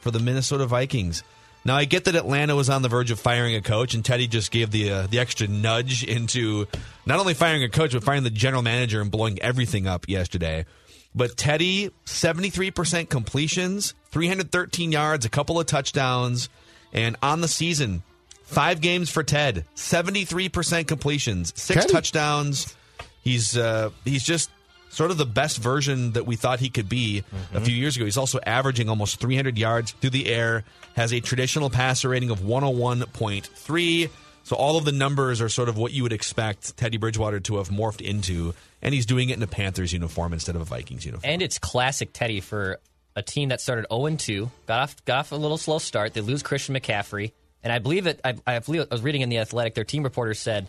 for 0.00 0.10
the 0.10 0.18
Minnesota 0.18 0.66
Vikings. 0.66 1.22
Now 1.64 1.76
I 1.76 1.86
get 1.86 2.04
that 2.04 2.14
Atlanta 2.14 2.54
was 2.54 2.68
on 2.68 2.82
the 2.82 2.88
verge 2.88 3.10
of 3.10 3.18
firing 3.18 3.54
a 3.54 3.62
coach, 3.62 3.94
and 3.94 4.04
Teddy 4.04 4.26
just 4.26 4.50
gave 4.50 4.70
the 4.70 4.90
uh, 4.90 5.06
the 5.06 5.18
extra 5.18 5.48
nudge 5.48 6.04
into 6.04 6.66
not 7.06 7.18
only 7.18 7.32
firing 7.32 7.62
a 7.62 7.70
coach 7.70 7.92
but 7.92 8.04
firing 8.04 8.22
the 8.22 8.30
general 8.30 8.62
manager 8.62 9.00
and 9.00 9.10
blowing 9.10 9.38
everything 9.40 9.86
up 9.86 10.08
yesterday. 10.08 10.66
But 11.14 11.38
Teddy, 11.38 11.90
seventy 12.04 12.50
three 12.50 12.70
percent 12.70 13.08
completions, 13.08 13.94
three 14.10 14.28
hundred 14.28 14.52
thirteen 14.52 14.92
yards, 14.92 15.24
a 15.24 15.30
couple 15.30 15.58
of 15.58 15.66
touchdowns, 15.66 16.50
and 16.92 17.16
on 17.22 17.40
the 17.40 17.48
season, 17.48 18.02
five 18.44 18.80
games 18.80 19.08
for 19.08 19.22
Ted, 19.22 19.64
seventy 19.74 20.26
three 20.26 20.50
percent 20.50 20.86
completions, 20.86 21.52
six 21.56 21.82
Teddy. 21.82 21.92
touchdowns. 21.92 22.74
He's 23.22 23.56
uh, 23.56 23.90
he's 24.04 24.22
just 24.22 24.50
sort 24.90 25.10
of 25.10 25.18
the 25.18 25.26
best 25.26 25.58
version 25.58 26.12
that 26.12 26.26
we 26.26 26.36
thought 26.36 26.60
he 26.60 26.68
could 26.68 26.88
be 26.88 27.22
a 27.54 27.60
few 27.60 27.74
years 27.74 27.96
ago. 27.96 28.04
He's 28.04 28.16
also 28.16 28.40
averaging 28.44 28.88
almost 28.88 29.20
300 29.20 29.56
yards 29.56 29.92
through 29.92 30.10
the 30.10 30.26
air, 30.26 30.64
has 30.96 31.12
a 31.12 31.20
traditional 31.20 31.70
passer 31.70 32.08
rating 32.08 32.30
of 32.30 32.40
101.3. 32.40 34.10
So 34.42 34.56
all 34.56 34.76
of 34.76 34.84
the 34.84 34.92
numbers 34.92 35.40
are 35.40 35.48
sort 35.48 35.68
of 35.68 35.76
what 35.76 35.92
you 35.92 36.02
would 36.02 36.12
expect 36.12 36.76
Teddy 36.76 36.96
Bridgewater 36.96 37.40
to 37.40 37.58
have 37.58 37.68
morphed 37.68 38.00
into, 38.00 38.54
and 38.82 38.92
he's 38.92 39.06
doing 39.06 39.30
it 39.30 39.36
in 39.36 39.42
a 39.42 39.46
Panthers 39.46 39.92
uniform 39.92 40.32
instead 40.32 40.56
of 40.56 40.62
a 40.62 40.64
Vikings 40.64 41.04
uniform. 41.04 41.30
And 41.30 41.40
it's 41.40 41.58
classic 41.58 42.12
Teddy 42.12 42.40
for 42.40 42.80
a 43.14 43.22
team 43.22 43.50
that 43.50 43.60
started 43.60 43.86
0 43.92 44.16
2, 44.16 44.50
got 44.66 44.80
off 44.80 45.04
got 45.04 45.18
off 45.20 45.32
a 45.32 45.36
little 45.36 45.58
slow 45.58 45.78
start. 45.78 46.14
They 46.14 46.20
lose 46.20 46.42
Christian 46.42 46.74
McCaffrey, 46.74 47.32
and 47.62 47.72
I 47.72 47.78
believe 47.78 48.06
it. 48.06 48.20
I, 48.24 48.34
I 48.46 48.58
believe 48.58 48.86
I 48.90 48.94
was 48.94 49.02
reading 49.02 49.20
in 49.20 49.28
the 49.28 49.38
Athletic. 49.38 49.74
Their 49.74 49.84
team 49.84 50.02
reporter 50.02 50.34
said 50.34 50.68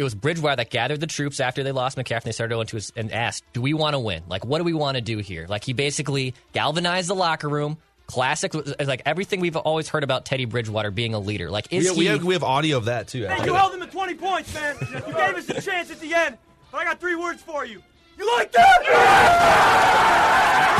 it 0.00 0.02
was 0.02 0.14
Bridgewater 0.14 0.56
that 0.56 0.70
gathered 0.70 0.98
the 0.98 1.06
troops 1.06 1.40
after 1.40 1.62
they 1.62 1.72
lost 1.72 1.98
McCaffrey. 1.98 2.22
They 2.22 2.32
started 2.32 2.54
0 2.54 2.80
2 2.80 2.92
and 2.96 3.12
asked, 3.12 3.44
"Do 3.52 3.60
we 3.60 3.74
want 3.74 3.92
to 3.92 3.98
win? 3.98 4.22
Like, 4.28 4.46
what 4.46 4.56
do 4.56 4.64
we 4.64 4.72
want 4.72 4.94
to 4.94 5.02
do 5.02 5.18
here?" 5.18 5.46
Like, 5.46 5.62
he 5.62 5.74
basically 5.74 6.34
galvanized 6.54 7.10
the 7.10 7.14
locker 7.14 7.48
room. 7.48 7.76
Classic, 8.06 8.52
like 8.84 9.02
everything 9.06 9.38
we've 9.38 9.56
always 9.56 9.88
heard 9.88 10.02
about 10.02 10.24
Teddy 10.24 10.46
Bridgewater 10.46 10.90
being 10.90 11.14
a 11.14 11.20
leader. 11.20 11.48
Like, 11.48 11.68
is 11.70 11.82
we, 11.82 11.86
have, 11.86 11.94
he? 11.94 12.00
we, 12.00 12.06
have, 12.06 12.24
we 12.24 12.34
have 12.34 12.42
audio 12.42 12.78
of 12.78 12.86
that 12.86 13.08
too. 13.08 13.28
Man, 13.28 13.44
you 13.44 13.54
held 13.54 13.74
him 13.74 13.80
to 13.80 13.86
20 13.86 14.14
points, 14.14 14.52
man. 14.54 14.74
You 14.80 15.12
gave 15.12 15.36
us 15.36 15.48
a 15.50 15.60
chance 15.60 15.90
at 15.92 16.00
the 16.00 16.12
end. 16.14 16.38
But 16.72 16.78
I 16.78 16.84
got 16.84 16.98
three 16.98 17.14
words 17.14 17.42
for 17.42 17.64
you. 17.64 17.82
You 18.20 18.26
like 18.36 18.52
that? 18.52 18.76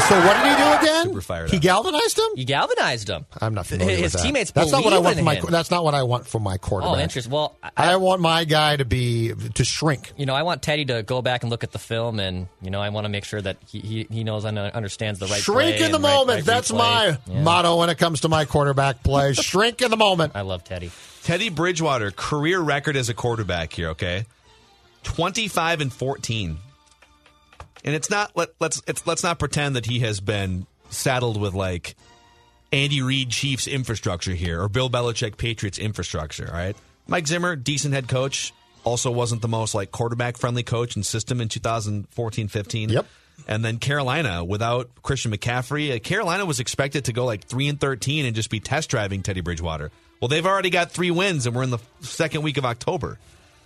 So 0.09 0.17
what 0.27 0.37
did 0.39 0.47
he 0.51 0.57
do 0.57 0.73
again? 0.73 1.05
Super 1.07 1.21
fired 1.21 1.51
he 1.51 1.57
up. 1.59 1.63
galvanized 1.63 2.19
him. 2.19 2.25
he 2.35 2.45
galvanized 2.45 3.09
him. 3.09 3.27
I'm 3.41 3.55
not 3.55 3.67
familiar 3.67 3.95
His 3.97 4.03
with 4.03 4.13
that. 4.15 4.23
teammates 4.25 4.51
That's 4.51 4.73
not 4.73 4.83
what 4.85 4.93
I 4.93 4.97
believe 4.97 5.05
want 5.05 5.19
in 5.19 5.23
for 5.23 5.25
my. 5.25 5.35
him. 5.37 5.47
That's 5.51 5.71
not 5.71 5.85
what 5.85 5.95
I 5.95 6.03
want 6.03 6.27
for 6.27 6.41
my 6.41 6.57
quarterback. 6.59 6.97
Oh, 6.99 7.01
interesting. 7.01 7.33
Well, 7.33 7.57
I, 7.63 7.93
I 7.93 7.97
want 7.97 8.21
my 8.21 8.43
guy 8.45 8.77
to 8.77 8.85
be 8.85 9.33
to 9.55 9.65
shrink. 9.65 10.13
you 10.17 10.27
know, 10.27 10.35
I 10.35 10.43
want 10.43 10.63
Teddy 10.63 10.85
to 10.87 11.05
go 11.05 11.23
back 11.23 11.45
and 11.45 11.51
look 11.51 11.63
at 11.63 11.71
the 11.71 11.79
film, 11.79 12.19
and 12.19 12.49
you 12.61 12.71
know, 12.71 12.81
I 12.81 12.89
want 12.89 13.05
to 13.05 13.09
make 13.09 13.25
sure 13.25 13.41
that 13.41 13.59
he 13.69 13.79
he, 13.81 14.07
he 14.11 14.25
knows 14.25 14.45
and 14.45 14.59
understands 14.59 15.21
the 15.21 15.27
right 15.27 15.41
Shrink 15.41 15.77
play 15.77 15.87
in 15.87 15.93
the 15.93 15.97
and 15.99 16.05
right- 16.05 16.15
moment. 16.17 16.37
right 16.39 16.45
That's 16.45 16.73
replay. 16.73 16.77
my 16.79 17.19
Yeah. 17.29 17.43
motto 17.43 17.77
when 17.77 17.89
it 17.91 17.99
comes 17.99 18.23
to 18.23 18.29
my 18.29 18.47
quarterback 18.47 19.05
play. 19.05 19.33
Shrink 19.35 19.81
in 19.81 19.91
the 19.93 19.97
moment. 19.97 20.33
I 20.35 20.41
love 20.41 20.65
Teddy. 20.65 20.91
Teddy 21.23 21.51
Bridgewater 21.51 22.11
career 22.11 22.59
record 22.59 22.97
as 22.97 23.09
a 23.11 23.15
quarterback 23.15 23.73
here. 23.73 23.91
Okay, 23.91 24.25
twenty 25.05 25.47
five 25.47 25.81
and 25.81 25.93
fourteen, 25.93 26.59
and 27.85 27.95
it's 27.95 28.11
not 28.11 28.37
let, 28.37 28.51
let's 28.61 28.83
it's 28.87 29.07
let's 29.07 29.23
not 29.23 29.39
pretend 29.39 29.77
that 29.77 29.87
he 29.87 30.01
has 30.01 30.21
been 30.21 30.67
saddled 30.91 31.41
with 31.41 31.55
like 31.55 31.95
Andy 32.73 33.03
Reid 33.03 33.31
Chiefs 33.31 33.67
infrastructure 33.67 34.35
here 34.35 34.63
or 34.63 34.69
Bill 34.69 34.91
Belichick 34.91 35.37
Patriots 35.37 35.79
infrastructure. 35.79 36.49
All 36.49 36.57
right, 36.57 36.77
Mike 37.07 37.27
Zimmer, 37.27 37.57
decent 37.57 37.95
head 37.95 38.09
coach, 38.09 38.53
also 38.85 39.11
wasn't 39.11 39.43
the 39.43 39.49
most 39.49 39.75
like 39.75 39.91
quarterback 39.91 40.37
friendly 40.37 40.63
coach 40.63 40.97
and 40.97 41.05
system 41.05 41.41
in 41.41 41.49
2014-15. 41.49 42.91
Yep. 42.91 43.07
And 43.49 43.65
then 43.65 43.79
Carolina 43.79 44.45
without 44.45 44.91
Christian 45.03 45.33
McCaffrey, 45.33 45.97
uh, 45.97 45.99
Carolina 45.99 46.45
was 46.45 46.61
expected 46.61 47.07
to 47.07 47.13
go 47.13 47.25
like 47.25 47.45
three 47.45 47.69
and 47.69 47.81
thirteen 47.81 48.27
and 48.27 48.35
just 48.35 48.51
be 48.51 48.61
test 48.61 48.91
driving 48.91 49.23
Teddy 49.23 49.41
Bridgewater. 49.41 49.91
Well, 50.21 50.29
they've 50.29 50.45
already 50.45 50.69
got 50.71 50.91
three 50.93 51.11
wins, 51.11 51.47
and 51.47 51.57
we're 51.57 51.63
in 51.63 51.71
the 51.71 51.79
second 52.01 52.43
week 52.43 52.59
of 52.59 52.67
October. 52.67 53.19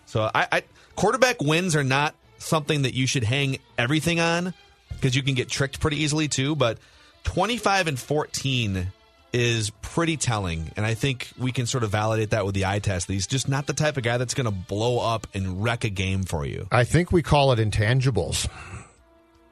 So, 0.06 0.30
I, 0.32 0.46
I 0.52 0.62
quarterback 0.94 1.42
wins 1.42 1.74
are 1.74 1.82
not 1.82 2.14
something 2.44 2.82
that 2.82 2.94
you 2.94 3.06
should 3.06 3.24
hang 3.24 3.58
everything 3.78 4.20
on 4.20 4.54
because 4.90 5.16
you 5.16 5.22
can 5.22 5.34
get 5.34 5.48
tricked 5.48 5.80
pretty 5.80 5.98
easily 6.02 6.28
too. 6.28 6.54
But 6.54 6.78
25 7.24 7.88
and 7.88 7.98
14 7.98 8.92
is 9.32 9.70
pretty 9.82 10.16
telling, 10.16 10.70
and 10.76 10.86
I 10.86 10.94
think 10.94 11.28
we 11.36 11.50
can 11.50 11.66
sort 11.66 11.82
of 11.82 11.90
validate 11.90 12.30
that 12.30 12.46
with 12.46 12.54
the 12.54 12.66
eye 12.66 12.78
test. 12.78 13.08
He's 13.08 13.26
just 13.26 13.48
not 13.48 13.66
the 13.66 13.72
type 13.72 13.96
of 13.96 14.04
guy 14.04 14.16
that's 14.16 14.34
going 14.34 14.44
to 14.44 14.52
blow 14.52 15.00
up 15.00 15.26
and 15.34 15.62
wreck 15.64 15.82
a 15.82 15.88
game 15.88 16.22
for 16.22 16.46
you. 16.46 16.68
I 16.70 16.84
think 16.84 17.10
we 17.10 17.22
call 17.22 17.50
it 17.50 17.58
intangibles. 17.58 18.48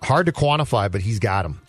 Hard 0.03 0.27
to 0.27 0.33
quantify, 0.33 0.91
but 0.91 1.01
he's 1.01 1.19
got 1.19 1.43
them. 1.43 1.61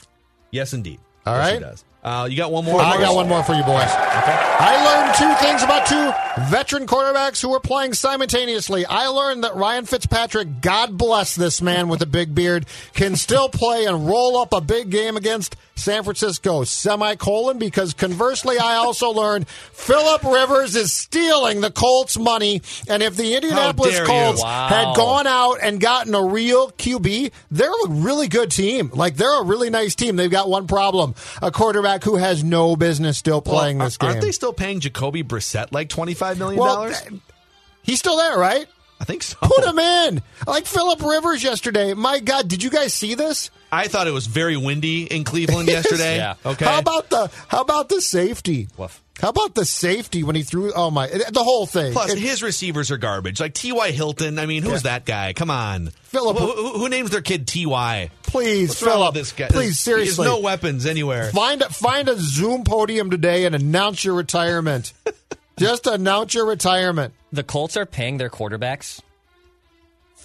Yes, 0.51 0.73
indeed. 0.73 0.99
All 1.25 1.35
Yes, 1.35 1.61
right. 1.61 1.83
Uh, 2.03 2.27
you 2.29 2.35
got 2.35 2.51
one 2.51 2.65
more. 2.65 2.81
I 2.81 2.97
got 2.97 3.15
one 3.15 3.29
more 3.29 3.43
for 3.43 3.53
you 3.53 3.63
boys. 3.63 3.87
I 3.87 4.83
learned 4.85 5.15
two 5.15 5.45
things 5.45 5.63
about 5.63 5.85
two 5.87 6.11
veteran 6.49 6.85
quarterbacks 6.85 7.41
who 7.41 7.49
were 7.49 7.59
playing 7.59 7.93
simultaneously. 7.93 8.85
I 8.85 9.07
learned 9.07 9.43
that 9.43 9.55
Ryan 9.55 9.85
Fitzpatrick, 9.85 10.61
God 10.61 10.97
bless 10.97 11.35
this 11.35 11.61
man 11.61 11.87
with 11.87 12.01
a 12.01 12.05
big 12.05 12.35
beard, 12.35 12.65
can 12.93 13.15
still 13.15 13.47
play 13.49 13.85
and 13.85 14.07
roll 14.07 14.37
up 14.37 14.51
a 14.53 14.59
big 14.61 14.89
game 14.89 15.15
against 15.15 15.55
San 15.75 16.03
Francisco. 16.03 16.63
Semicolon, 16.65 17.57
because 17.57 17.93
conversely, 17.93 18.57
I 18.59 18.75
also 18.75 19.09
learned 19.11 19.47
Philip 19.47 20.23
Rivers 20.23 20.75
is 20.75 20.91
stealing 20.93 21.61
the 21.61 21.71
Colts' 21.71 22.17
money. 22.17 22.61
And 22.89 23.01
if 23.01 23.15
the 23.15 23.35
Indianapolis. 23.35 23.99
Colts 24.01 24.41
Wow. 24.43 24.67
had 24.67 24.95
gone 24.95 25.27
out 25.27 25.57
and 25.61 25.79
gotten 25.79 26.13
a 26.15 26.23
real 26.23 26.71
QB, 26.71 27.31
they're 27.51 27.69
a 27.85 27.89
really 27.89 28.27
good 28.27 28.51
team. 28.51 28.91
Like, 28.93 29.15
they're 29.15 29.41
a 29.41 29.45
really 29.45 29.69
nice 29.69 29.95
team. 29.95 30.15
They've 30.15 30.29
got 30.29 30.49
one 30.49 30.67
problem 30.67 31.15
a 31.41 31.51
quarterback 31.51 31.92
who 32.01 32.15
has 32.15 32.43
no 32.43 32.75
business 32.75 33.17
still 33.17 33.41
playing 33.41 33.77
Well, 33.77 33.87
this 33.87 33.97
game. 33.97 34.09
Aren't 34.11 34.21
they 34.21 34.31
still 34.31 34.53
paying 34.53 34.79
Jacoby 34.79 35.23
Brissett 35.23 35.71
like 35.71 35.89
$25 35.89 36.37
million? 36.37 36.59
Well, 36.59 36.91
he's 37.83 37.99
still 37.99 38.17
there, 38.17 38.37
right? 38.37 38.65
I 38.99 39.05
think 39.05 39.21
so. 39.23 39.35
Put 39.41 39.65
him 39.65 39.77
in. 39.79 40.21
Like 40.47 40.65
Philip 40.65 41.01
Rivers 41.01 41.43
yesterday. 41.43 41.93
My 41.93 42.19
God, 42.19 42.47
did 42.47 42.63
you 42.63 42.69
guys 42.69 42.93
see 42.93 43.15
this? 43.15 43.51
I 43.69 43.87
thought 43.89 44.07
it 44.07 44.11
was 44.11 44.27
very 44.27 44.55
windy 44.55 45.03
in 45.03 45.25
Cleveland 45.25 45.67
yesterday. 45.67 46.15
Yeah. 46.15 46.35
Okay. 46.45 46.63
How 46.63 46.79
about 46.79 47.09
the 47.09 47.29
how 47.49 47.61
about 47.61 47.89
the 47.89 47.99
safety? 47.99 48.69
How 49.23 49.29
about 49.29 49.55
the 49.55 49.63
safety 49.63 50.21
when 50.21 50.35
he 50.35 50.43
threw 50.43 50.73
oh 50.75 50.91
my 50.91 51.07
the 51.07 51.43
whole 51.43 51.65
thing. 51.65 51.93
Plus, 51.93 52.11
It- 52.11 52.19
his 52.19 52.43
receivers 52.43 52.91
are 52.91 52.97
garbage. 52.97 53.39
Like 53.39 53.53
T.Y. 53.53 53.91
Hilton. 53.91 54.37
I 54.37 54.45
mean, 54.45 54.63
who's 54.63 54.83
that 54.83 55.05
guy? 55.05 55.31
Come 55.31 55.49
on. 55.49 55.91
Philip. 56.03 56.37
Who, 56.37 56.51
who, 56.51 56.69
who 56.79 56.89
names 56.89 57.09
their 57.09 57.21
kid 57.21 57.47
T.Y.? 57.47 58.09
please, 58.23 58.69
What's 58.71 58.81
Philip. 58.81 59.13
with 59.13 59.21
this 59.23 59.31
guy? 59.31 59.47
Please, 59.47 59.61
He 59.61 59.67
has 59.69 59.79
seriously. 59.79 60.25
no 60.25 60.41
weapons 60.41 60.85
anywhere. 60.85 61.31
Find 61.31 61.61
a, 61.61 61.69
find 61.69 62.09
a 62.09 62.17
Zoom 62.17 62.65
podium 62.65 63.09
today 63.11 63.45
and 63.45 63.55
announce 63.55 64.03
your 64.03 64.15
retirement. 64.15 64.91
Just 65.57 65.87
announce 65.87 66.33
your 66.33 66.45
retirement. 66.45 67.13
The 67.31 67.43
Colts 67.43 67.77
are 67.77 67.85
paying 67.85 68.17
their 68.17 68.29
quarterbacks 68.29 68.99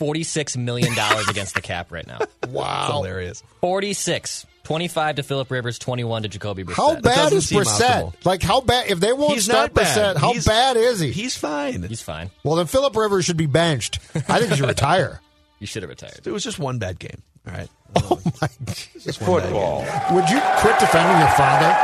$46 0.01 0.57
million 0.57 0.93
against 1.29 1.55
the 1.55 1.61
cap 1.61 1.93
right 1.93 2.07
now. 2.07 2.19
Wow. 2.49 3.03
Hilarious. 3.03 3.43
46. 3.61 4.47
25 4.65 5.17
to 5.17 5.23
Philip 5.23 5.51
Rivers, 5.51 5.79
21 5.79 6.23
to 6.23 6.29
Jacoby 6.29 6.65
Brissett. 6.65 6.75
How 6.75 7.01
bad 7.01 7.33
is 7.33 7.47
seem 7.49 7.63
Brissett? 7.63 8.13
Like 8.25 8.43
how 8.43 8.61
bad? 8.61 8.91
If 8.91 9.01
they 9.01 9.13
won't 9.13 9.35
He's 9.35 9.45
start 9.47 9.75
not 9.75 9.75
bad. 9.75 10.17
Brissett, 10.17 10.21
how 10.21 10.33
He's- 10.33 10.47
bad 10.47 10.77
is 10.77 11.01
he? 11.01 11.11
He's 11.11 11.37
fine. 11.37 11.83
He's 11.85 12.03
fine. 12.03 12.31
well, 12.45 12.57
then 12.57 12.67
Philip 12.67 12.95
Rivers 12.97 13.25
should 13.25 13.37
be 13.39 13.47
benched. 13.47 13.99
I 14.15 14.39
think 14.39 14.51
he 14.51 14.57
should 14.57 14.69
retire. 14.69 15.21
You 15.59 15.67
should 15.67 15.83
have 15.83 15.91
retired. 15.91 16.21
It 16.27 16.31
was 16.31 16.45
just 16.45 16.59
one 16.59 16.79
bad 16.79 16.99
game. 16.99 17.23
All 17.47 17.53
right. 17.55 17.69
Oh 17.97 18.21
my! 18.41 18.49
Football. 18.49 19.81
Would 20.13 20.29
you 20.29 20.41
quit 20.59 20.79
defending 20.79 21.19
your 21.19 21.31
father? 21.31 21.75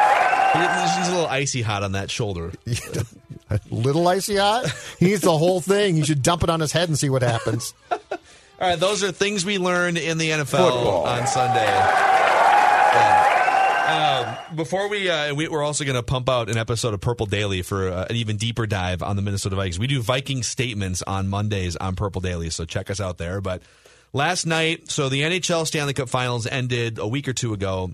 He's 0.98 1.08
a 1.08 1.10
little 1.12 1.26
icy 1.26 1.62
hot 1.62 1.82
on 1.82 1.92
that 1.92 2.10
shoulder. 2.10 2.52
Little 3.70 4.06
icy 4.06 4.36
hot. 4.36 4.66
He 4.98 5.06
needs 5.06 5.22
the 5.22 5.36
whole 5.36 5.60
thing. 5.60 5.96
You 5.96 6.04
should 6.04 6.22
dump 6.22 6.42
it 6.44 6.50
on 6.50 6.60
his 6.60 6.72
head 6.72 6.88
and 6.88 6.98
see 6.98 7.08
what 7.10 7.22
happens. 7.22 7.74
All 7.90 7.98
right, 8.60 8.78
those 8.78 9.02
are 9.02 9.10
things 9.12 9.44
we 9.44 9.58
learned 9.58 9.98
in 9.98 10.18
the 10.18 10.30
NFL 10.30 10.46
Football. 10.46 11.04
on 11.06 11.26
Sunday. 11.26 11.66
Um, 12.94 14.56
before 14.56 14.88
we, 14.88 15.10
uh, 15.10 15.34
we, 15.34 15.48
we're 15.48 15.62
also 15.62 15.84
going 15.84 15.96
to 15.96 16.02
pump 16.02 16.28
out 16.28 16.48
an 16.48 16.56
episode 16.56 16.94
of 16.94 17.00
Purple 17.00 17.26
Daily 17.26 17.62
for 17.62 17.88
uh, 17.88 18.06
an 18.08 18.16
even 18.16 18.36
deeper 18.36 18.66
dive 18.66 19.02
on 19.02 19.16
the 19.16 19.22
Minnesota 19.22 19.56
Vikings. 19.56 19.78
We 19.78 19.86
do 19.86 20.00
Viking 20.00 20.42
statements 20.42 21.02
on 21.02 21.28
Mondays 21.28 21.76
on 21.76 21.94
Purple 21.94 22.20
Daily, 22.20 22.50
so 22.50 22.64
check 22.64 22.90
us 22.90 23.00
out 23.00 23.18
there. 23.18 23.40
But 23.40 23.62
last 24.12 24.46
night, 24.46 24.90
so 24.90 25.08
the 25.08 25.22
NHL 25.22 25.66
Stanley 25.66 25.92
Cup 25.92 26.08
Finals 26.08 26.46
ended 26.46 26.98
a 26.98 27.06
week 27.06 27.28
or 27.28 27.34
two 27.34 27.52
ago, 27.52 27.92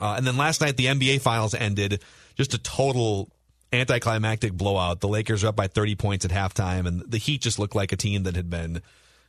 uh, 0.00 0.14
and 0.16 0.26
then 0.26 0.36
last 0.36 0.60
night 0.60 0.76
the 0.76 0.86
NBA 0.86 1.20
Finals 1.20 1.54
ended. 1.54 2.02
Just 2.34 2.54
a 2.54 2.58
total 2.58 3.30
anticlimactic 3.72 4.52
blowout. 4.52 5.00
The 5.00 5.08
Lakers 5.08 5.44
are 5.44 5.48
up 5.48 5.56
by 5.56 5.66
30 5.66 5.96
points 5.96 6.24
at 6.24 6.30
halftime, 6.30 6.86
and 6.86 7.02
the 7.06 7.18
Heat 7.18 7.42
just 7.42 7.58
looked 7.58 7.74
like 7.74 7.92
a 7.92 7.96
team 7.96 8.22
that 8.22 8.36
had 8.36 8.48
been 8.48 8.82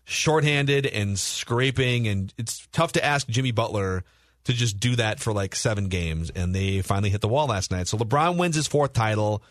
shorthanded 0.06 0.86
and 0.86 1.20
scraping. 1.20 2.08
And 2.08 2.34
it's 2.38 2.68
tough 2.72 2.94
to 2.94 3.04
ask 3.04 3.28
Jimmy 3.28 3.52
Butler 3.52 4.04
to 4.46 4.54
just 4.54 4.80
do 4.80 4.96
that 4.98 5.20
for 5.20 5.34
like 5.34 5.56
seven 5.56 5.88
games. 5.88 6.30
And 6.30 6.54
they 6.54 6.82
finally 6.82 7.10
hit 7.10 7.22
the 7.22 7.28
wall 7.28 7.48
last 7.48 7.72
night. 7.72 7.88
So 7.88 7.98
LeBron 7.98 8.38
wins 8.38 8.56
his 8.56 8.68
fourth 8.68 8.94
title. 8.94 9.44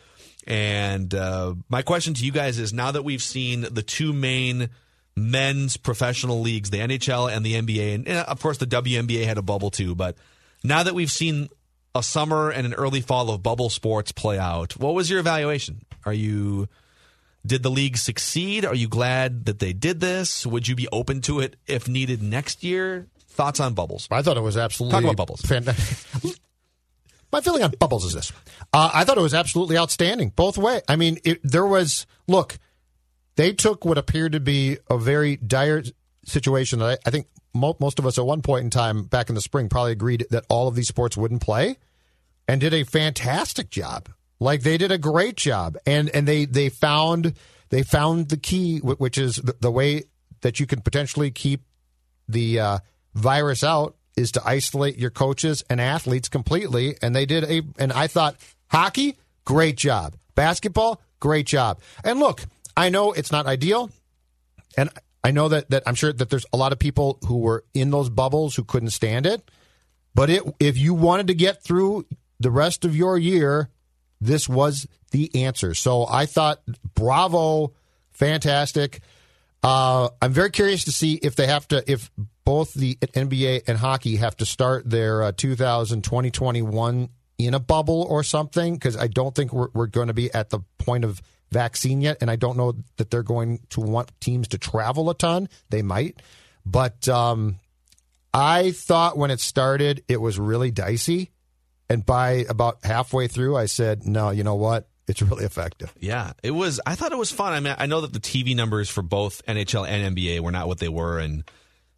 And 0.46 1.14
uh, 1.14 1.54
my 1.68 1.82
question 1.82 2.14
to 2.14 2.24
you 2.24 2.32
guys 2.32 2.58
is 2.58 2.72
now 2.72 2.90
that 2.90 3.02
we've 3.02 3.22
seen 3.22 3.66
the 3.70 3.82
two 3.82 4.12
main 4.12 4.70
men's 5.16 5.76
professional 5.76 6.40
leagues, 6.40 6.70
the 6.70 6.78
NHL 6.78 7.34
and 7.34 7.44
the 7.44 7.54
NBA, 7.54 7.94
and, 7.94 8.08
and 8.08 8.18
of 8.18 8.40
course 8.40 8.58
the 8.58 8.66
WNBA 8.66 9.24
had 9.24 9.38
a 9.38 9.42
bubble 9.42 9.70
too, 9.70 9.94
but 9.94 10.16
now 10.64 10.82
that 10.82 10.94
we've 10.94 11.10
seen 11.10 11.48
a 11.94 12.02
summer 12.02 12.50
and 12.50 12.66
an 12.66 12.74
early 12.74 13.00
fall 13.00 13.30
of 13.30 13.42
bubble 13.42 13.68
sports 13.68 14.12
play 14.12 14.38
out, 14.38 14.76
what 14.78 14.94
was 14.94 15.10
your 15.10 15.20
evaluation? 15.20 15.84
Are 16.06 16.12
you 16.12 16.68
did 17.44 17.62
the 17.62 17.70
league 17.70 17.96
succeed? 17.96 18.64
Are 18.64 18.74
you 18.74 18.88
glad 18.88 19.46
that 19.46 19.58
they 19.58 19.72
did 19.72 20.00
this? 20.00 20.46
Would 20.46 20.68
you 20.68 20.76
be 20.76 20.86
open 20.92 21.20
to 21.22 21.40
it 21.40 21.56
if 21.66 21.88
needed 21.88 22.22
next 22.22 22.62
year? 22.62 23.08
Thoughts 23.32 23.60
on 23.60 23.72
bubbles? 23.72 24.08
I 24.10 24.20
thought 24.20 24.36
it 24.36 24.42
was 24.42 24.58
absolutely 24.58 24.92
Talk 24.92 25.04
about 25.04 25.16
bubbles. 25.16 25.40
Fantastic. 25.40 26.32
My 27.32 27.40
feeling 27.40 27.62
on 27.62 27.72
bubbles 27.78 28.04
is 28.04 28.12
this: 28.12 28.30
uh, 28.74 28.90
I 28.92 29.04
thought 29.04 29.16
it 29.16 29.22
was 29.22 29.32
absolutely 29.32 29.78
outstanding 29.78 30.28
both 30.36 30.58
way. 30.58 30.82
I 30.86 30.96
mean, 30.96 31.18
it, 31.24 31.40
there 31.42 31.66
was 31.66 32.06
look. 32.28 32.58
They 33.36 33.54
took 33.54 33.86
what 33.86 33.96
appeared 33.96 34.32
to 34.32 34.40
be 34.40 34.76
a 34.90 34.98
very 34.98 35.36
dire 35.36 35.82
situation 36.26 36.80
that 36.80 37.00
I, 37.06 37.08
I 37.08 37.10
think 37.10 37.28
mo- 37.54 37.76
most 37.80 37.98
of 37.98 38.04
us 38.04 38.18
at 38.18 38.26
one 38.26 38.42
point 38.42 38.64
in 38.64 38.70
time 38.70 39.04
back 39.04 39.30
in 39.30 39.34
the 39.34 39.40
spring 39.40 39.70
probably 39.70 39.92
agreed 39.92 40.26
that 40.28 40.44
all 40.50 40.68
of 40.68 40.74
these 40.74 40.88
sports 40.88 41.16
wouldn't 41.16 41.40
play, 41.40 41.78
and 42.46 42.60
did 42.60 42.74
a 42.74 42.84
fantastic 42.84 43.70
job. 43.70 44.10
Like 44.38 44.62
they 44.62 44.76
did 44.76 44.92
a 44.92 44.98
great 44.98 45.36
job, 45.36 45.78
and 45.86 46.10
and 46.10 46.28
they 46.28 46.44
they 46.44 46.68
found 46.68 47.32
they 47.70 47.82
found 47.82 48.28
the 48.28 48.36
key, 48.36 48.80
which 48.80 49.16
is 49.16 49.36
the, 49.36 49.56
the 49.58 49.70
way 49.70 50.02
that 50.42 50.60
you 50.60 50.66
can 50.66 50.82
potentially 50.82 51.30
keep 51.30 51.62
the 52.28 52.60
uh, 52.60 52.78
virus 53.14 53.62
out 53.62 53.96
is 54.16 54.32
to 54.32 54.42
isolate 54.44 54.98
your 54.98 55.10
coaches 55.10 55.62
and 55.70 55.80
athletes 55.80 56.28
completely. 56.28 56.96
And 57.02 57.14
they 57.14 57.26
did 57.26 57.44
a, 57.44 57.62
and 57.78 57.92
I 57.92 58.06
thought 58.06 58.36
hockey, 58.68 59.16
great 59.44 59.76
job. 59.76 60.16
Basketball, 60.34 61.00
great 61.20 61.46
job. 61.46 61.80
And 62.04 62.18
look, 62.18 62.42
I 62.76 62.88
know 62.88 63.12
it's 63.12 63.32
not 63.32 63.46
ideal. 63.46 63.90
And 64.76 64.90
I 65.24 65.30
know 65.30 65.48
that, 65.48 65.70
that 65.70 65.82
I'm 65.86 65.94
sure 65.94 66.12
that 66.12 66.30
there's 66.30 66.46
a 66.52 66.56
lot 66.56 66.72
of 66.72 66.78
people 66.78 67.18
who 67.26 67.38
were 67.38 67.64
in 67.74 67.90
those 67.90 68.10
bubbles 68.10 68.56
who 68.56 68.64
couldn't 68.64 68.90
stand 68.90 69.26
it. 69.26 69.50
But 70.14 70.30
it, 70.30 70.42
if 70.60 70.76
you 70.76 70.94
wanted 70.94 71.28
to 71.28 71.34
get 71.34 71.62
through 71.62 72.06
the 72.40 72.50
rest 72.50 72.84
of 72.84 72.96
your 72.96 73.16
year, 73.16 73.70
this 74.20 74.48
was 74.48 74.86
the 75.10 75.44
answer. 75.44 75.74
So 75.74 76.06
I 76.06 76.26
thought, 76.26 76.60
bravo, 76.94 77.72
fantastic. 78.12 79.00
Uh, 79.62 80.08
I'm 80.20 80.32
very 80.32 80.50
curious 80.50 80.84
to 80.84 80.92
see 80.92 81.14
if 81.14 81.36
they 81.36 81.46
have 81.46 81.68
to, 81.68 81.90
if 81.90 82.10
both 82.52 82.74
the 82.74 82.96
NBA 82.96 83.62
and 83.66 83.78
hockey 83.78 84.16
have 84.16 84.36
to 84.36 84.44
start 84.44 84.84
their 84.84 85.22
uh, 85.22 85.32
2020-21 85.32 87.08
in 87.38 87.54
a 87.54 87.58
bubble 87.58 88.06
or 88.10 88.22
something, 88.22 88.74
because 88.74 88.94
I 88.94 89.06
don't 89.06 89.34
think 89.34 89.54
we're, 89.54 89.68
we're 89.72 89.86
going 89.86 90.08
to 90.08 90.12
be 90.12 90.30
at 90.34 90.50
the 90.50 90.60
point 90.76 91.06
of 91.06 91.22
vaccine 91.50 92.02
yet, 92.02 92.18
and 92.20 92.30
I 92.30 92.36
don't 92.36 92.58
know 92.58 92.74
that 92.98 93.10
they're 93.10 93.22
going 93.22 93.60
to 93.70 93.80
want 93.80 94.12
teams 94.20 94.48
to 94.48 94.58
travel 94.58 95.08
a 95.08 95.14
ton. 95.14 95.48
They 95.70 95.80
might, 95.80 96.20
but 96.66 97.08
um, 97.08 97.56
I 98.34 98.72
thought 98.72 99.16
when 99.16 99.30
it 99.30 99.40
started, 99.40 100.04
it 100.06 100.20
was 100.20 100.38
really 100.38 100.70
dicey, 100.70 101.30
and 101.88 102.04
by 102.04 102.44
about 102.50 102.84
halfway 102.84 103.28
through, 103.28 103.56
I 103.56 103.64
said, 103.64 104.06
"No, 104.06 104.28
you 104.28 104.44
know 104.44 104.56
what? 104.56 104.90
It's 105.08 105.22
really 105.22 105.46
effective." 105.46 105.90
Yeah, 105.98 106.34
it 106.42 106.50
was. 106.50 106.82
I 106.84 106.96
thought 106.96 107.12
it 107.12 107.18
was 107.18 107.32
fun. 107.32 107.54
I 107.54 107.60
mean, 107.60 107.74
I 107.78 107.86
know 107.86 108.02
that 108.02 108.12
the 108.12 108.20
TV 108.20 108.54
numbers 108.54 108.90
for 108.90 109.00
both 109.00 109.40
NHL 109.46 109.88
and 109.88 110.14
NBA 110.14 110.40
were 110.40 110.52
not 110.52 110.68
what 110.68 110.80
they 110.80 110.90
were, 110.90 111.18
and 111.18 111.44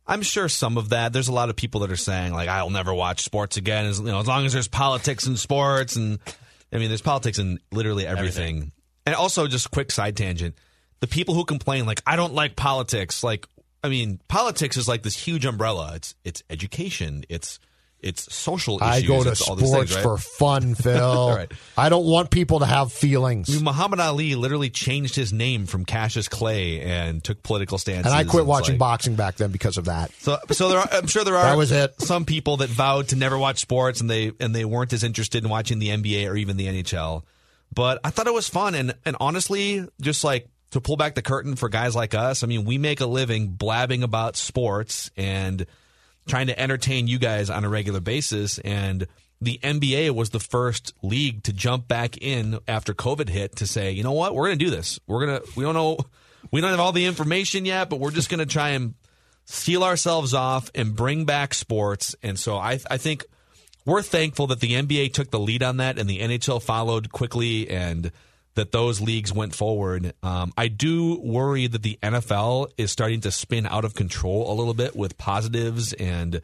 I'm 0.07 0.22
sure 0.22 0.48
some 0.48 0.76
of 0.76 0.90
that. 0.90 1.12
There's 1.12 1.28
a 1.28 1.32
lot 1.32 1.48
of 1.48 1.57
people 1.57 1.80
that 1.80 1.90
are 1.90 1.96
saying 1.96 2.32
like, 2.32 2.48
"I'll 2.48 2.70
never 2.70 2.92
watch 2.92 3.22
sports 3.22 3.57
again," 3.57 3.86
as 3.86 3.98
you 3.98 4.07
know, 4.07 4.20
as 4.20 4.26
long 4.26 4.44
as 4.44 4.52
there's 4.52 4.68
politics 4.68 5.26
in 5.26 5.36
sports, 5.36 5.96
and 5.96 6.18
I 6.72 6.78
mean, 6.78 6.88
there's 6.88 7.02
politics 7.02 7.38
in 7.38 7.59
literally 7.72 8.07
everything. 8.07 8.72
And 9.07 9.14
also, 9.14 9.46
just 9.46 9.70
quick 9.70 9.90
side 9.90 10.16
tangent: 10.16 10.57
the 11.00 11.07
people 11.07 11.34
who 11.34 11.44
complain 11.44 11.86
like, 11.86 12.02
"I 12.07 12.16
don't 12.16 12.34
like 12.34 12.57
politics," 12.57 13.24
like, 13.24 13.46
I 13.82 13.88
mean, 13.88 14.20
politics 14.28 14.76
is 14.76 14.88
like 14.88 15.02
this 15.02 15.16
huge 15.16 15.46
umbrella. 15.46 15.92
It's 15.96 16.14
it's 16.24 16.42
education. 16.50 17.24
It's 17.28 17.59
it's 18.05 18.32
social 18.34 18.76
issues. 18.82 18.88
I 18.88 19.00
go 19.02 19.24
to 19.24 19.30
it's 19.30 19.40
all 19.48 19.57
sports 19.57 19.92
things, 19.92 19.94
right? 19.94 20.02
for 20.02 20.18
fun, 20.18 20.74
Phil. 20.76 21.30
Right. 21.30 21.50
I 21.76 21.88
don't 21.88 22.05
want 22.05 22.30
people 22.30 22.61
to 22.61 22.66
have 22.66 22.92
feelings. 22.92 23.48
I 23.50 23.55
mean, 23.55 23.64
Muhammad 23.64 23.98
Ali 24.00 24.34
literally 24.34 24.70
changed 24.70 25.16
his 25.16 25.32
name 25.32 25.66
from 25.66 25.84
Cassius 25.84 26.28
Clay 26.28 26.80
and 26.82 27.24
took 27.24 27.42
political 27.42 27.78
stances. 27.78 28.07
and 28.07 28.14
I 28.14 28.24
quit 28.24 28.42
it's 28.42 28.48
watching 28.48 28.74
like- 28.74 28.78
boxing 28.78 29.16
back 29.16 29.36
then 29.36 29.50
because 29.50 29.78
of 29.78 29.86
that. 29.86 30.12
So, 30.18 30.38
so 30.52 30.68
there 30.68 30.78
are, 30.78 30.88
I'm 30.92 31.07
sure 31.07 31.24
there 31.24 31.36
are 31.38 31.44
That 31.44 31.57
was 31.57 31.72
it. 31.72 32.00
some 32.02 32.24
people 32.24 32.59
that 32.59 32.68
vowed 32.70 33.09
to 33.09 33.16
never 33.16 33.38
watch 33.38 33.59
sports 33.61 34.00
and 34.00 34.09
they 34.11 34.32
and 34.38 34.55
they 34.55 34.64
weren't 34.64 34.92
as 34.92 35.02
interested 35.02 35.42
in 35.42 35.50
watching 35.50 35.78
the 35.78 35.88
NBA 35.88 36.28
or 36.30 36.36
even 36.36 36.57
the 36.57 36.66
NHL. 36.66 37.22
But 37.74 37.98
I 38.05 38.11
thought 38.11 38.26
it 38.26 38.34
was 38.34 38.48
fun 38.48 38.74
and 38.74 38.94
and 39.05 39.16
honestly, 39.18 39.84
just 40.00 40.22
like 40.24 40.48
to 40.70 40.80
pull 40.80 40.96
back 40.96 41.14
the 41.14 41.22
curtain 41.22 41.57
for 41.57 41.68
guys 41.68 41.94
like 41.96 42.14
us. 42.14 42.42
I 42.42 42.46
mean, 42.48 42.64
we 42.64 42.78
make 42.78 43.00
a 43.00 43.07
living 43.07 43.48
blabbing 43.48 44.02
about 44.02 44.36
sports 44.36 45.11
and 45.16 45.64
trying 46.27 46.47
to 46.47 46.59
entertain 46.59 47.07
you 47.07 47.18
guys 47.18 47.51
on 47.51 47.64
a 47.64 47.68
regular 47.68 48.01
basis 48.01 48.59
and 48.59 49.07
the 49.41 49.59
NBA 49.62 50.11
was 50.12 50.31
the 50.31 50.41
first 50.41 50.95
league 51.03 51.43
to 51.45 51.53
jump 51.53 51.87
back 51.87 52.16
in 52.16 52.59
after 52.66 52.95
COVID 52.95 53.29
hit 53.29 53.57
to 53.57 53.66
say, 53.66 53.91
you 53.93 54.03
know 54.03 54.12
what, 54.12 54.35
we're 54.35 54.47
going 54.47 54.59
to 54.59 54.64
do 54.64 54.70
this. 54.70 54.99
We're 55.07 55.27
going 55.27 55.41
to, 55.41 55.49
we 55.57 55.64
don't 55.64 55.75
know, 55.75 55.99
we 56.51 56.61
don't 56.61 56.70
have 56.70 56.81
all 56.81 56.93
the 56.93 57.05
information 57.05 57.64
yet, 57.64 57.91
but 57.91 58.01
we're 58.01 58.11
just 58.11 58.31
going 58.31 58.39
to 58.39 58.47
try 58.47 58.70
and 58.70 58.95
seal 59.45 59.85
ourselves 59.85 60.35
off 60.35 60.70
and 60.75 60.97
bring 60.97 61.25
back 61.25 61.53
sports. 61.53 62.16
And 62.22 62.39
so 62.39 62.57
I, 62.57 62.81
I 62.91 62.97
think 62.97 63.25
we're 63.85 64.03
thankful 64.03 64.47
that 64.49 64.61
the 64.61 64.72
NBA 64.72 65.12
took 65.12 65.31
the 65.31 65.39
lead 65.39 65.62
on 65.62 65.77
that 65.79 65.99
and 65.99 66.09
the 66.09 66.20
NHL 66.20 66.62
followed 66.62 67.12
quickly 67.12 67.68
and 67.68 68.11
that 68.55 68.72
those 68.72 69.00
leagues 69.00 69.32
went 69.32 69.55
forward. 69.55 70.14
Um, 70.22 70.52
I 70.57 70.68
do 70.68 71.18
worry 71.20 71.66
that 71.66 71.82
the 71.82 71.98
NFL 72.02 72.70
is 72.78 72.92
starting 72.92 73.20
to 73.22 73.30
spin 73.30 73.66
out 73.66 73.84
of 73.84 73.94
control 73.94 74.52
a 74.52 74.55
little 74.55 74.74
bit 74.74 74.94
with 74.96 75.18
positives 75.18 75.92
and 75.92 76.40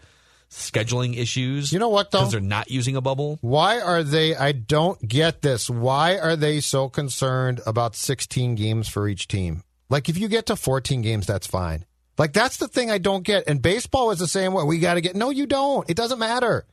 scheduling 0.51 1.17
issues. 1.17 1.73
You 1.73 1.79
know 1.79 1.89
what, 1.89 2.11
though? 2.11 2.21
Because 2.21 2.33
they're 2.33 2.41
not 2.41 2.71
using 2.71 2.97
a 2.97 3.01
bubble. 3.01 3.39
Why 3.41 3.81
are 3.81 4.03
they? 4.03 4.35
I 4.35 4.53
don't 4.53 5.07
get 5.07 5.43
this. 5.43 5.71
Why 5.71 6.19
are 6.19 6.37
they 6.37 6.61
so 6.61 6.89
concerned 6.89 7.61
about 7.67 7.95
16 7.95 8.57
games 8.57 8.89
for 8.89 9.09
each 9.09 9.29
team? 9.29 9.63
Like, 9.89 10.09
if 10.09 10.19
you 10.19 10.29
get 10.29 10.47
to 10.47 10.57
14 10.57 11.03
games, 11.03 11.27
that's 11.27 11.47
fine. 11.47 11.85
Like, 12.19 12.33
that's 12.33 12.59
the 12.59 12.69
thing 12.69 12.91
I 12.91 12.99
don't 12.99 13.25
get. 13.25 13.45
And 13.49 13.63
baseball 13.63 14.11
is 14.11 14.19
the 14.19 14.27
same 14.27 14.53
way. 14.53 14.65
We 14.65 14.79
got 14.79 14.95
to 14.95 15.01
get. 15.01 15.17
No, 15.17 15.31
you 15.31 15.47
don't. 15.47 15.89
It 15.89 15.97
doesn't 15.97 16.19
matter. 16.19 16.67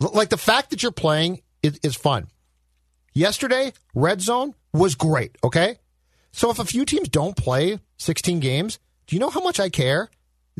Like, 0.00 0.28
the 0.28 0.36
fact 0.36 0.70
that 0.70 0.82
you're 0.82 0.92
playing 0.92 1.40
is, 1.62 1.78
is 1.82 1.94
fun. 1.94 2.26
Yesterday, 3.12 3.72
Red 3.94 4.20
Zone 4.20 4.54
was 4.74 4.94
great, 4.94 5.38
okay? 5.42 5.78
So 6.32 6.50
if 6.50 6.58
a 6.58 6.64
few 6.64 6.84
teams 6.84 7.08
don't 7.08 7.36
play 7.36 7.78
16 7.98 8.40
games, 8.40 8.78
do 9.06 9.16
you 9.16 9.20
know 9.20 9.30
how 9.30 9.40
much 9.40 9.60
I 9.60 9.70
care? 9.70 10.10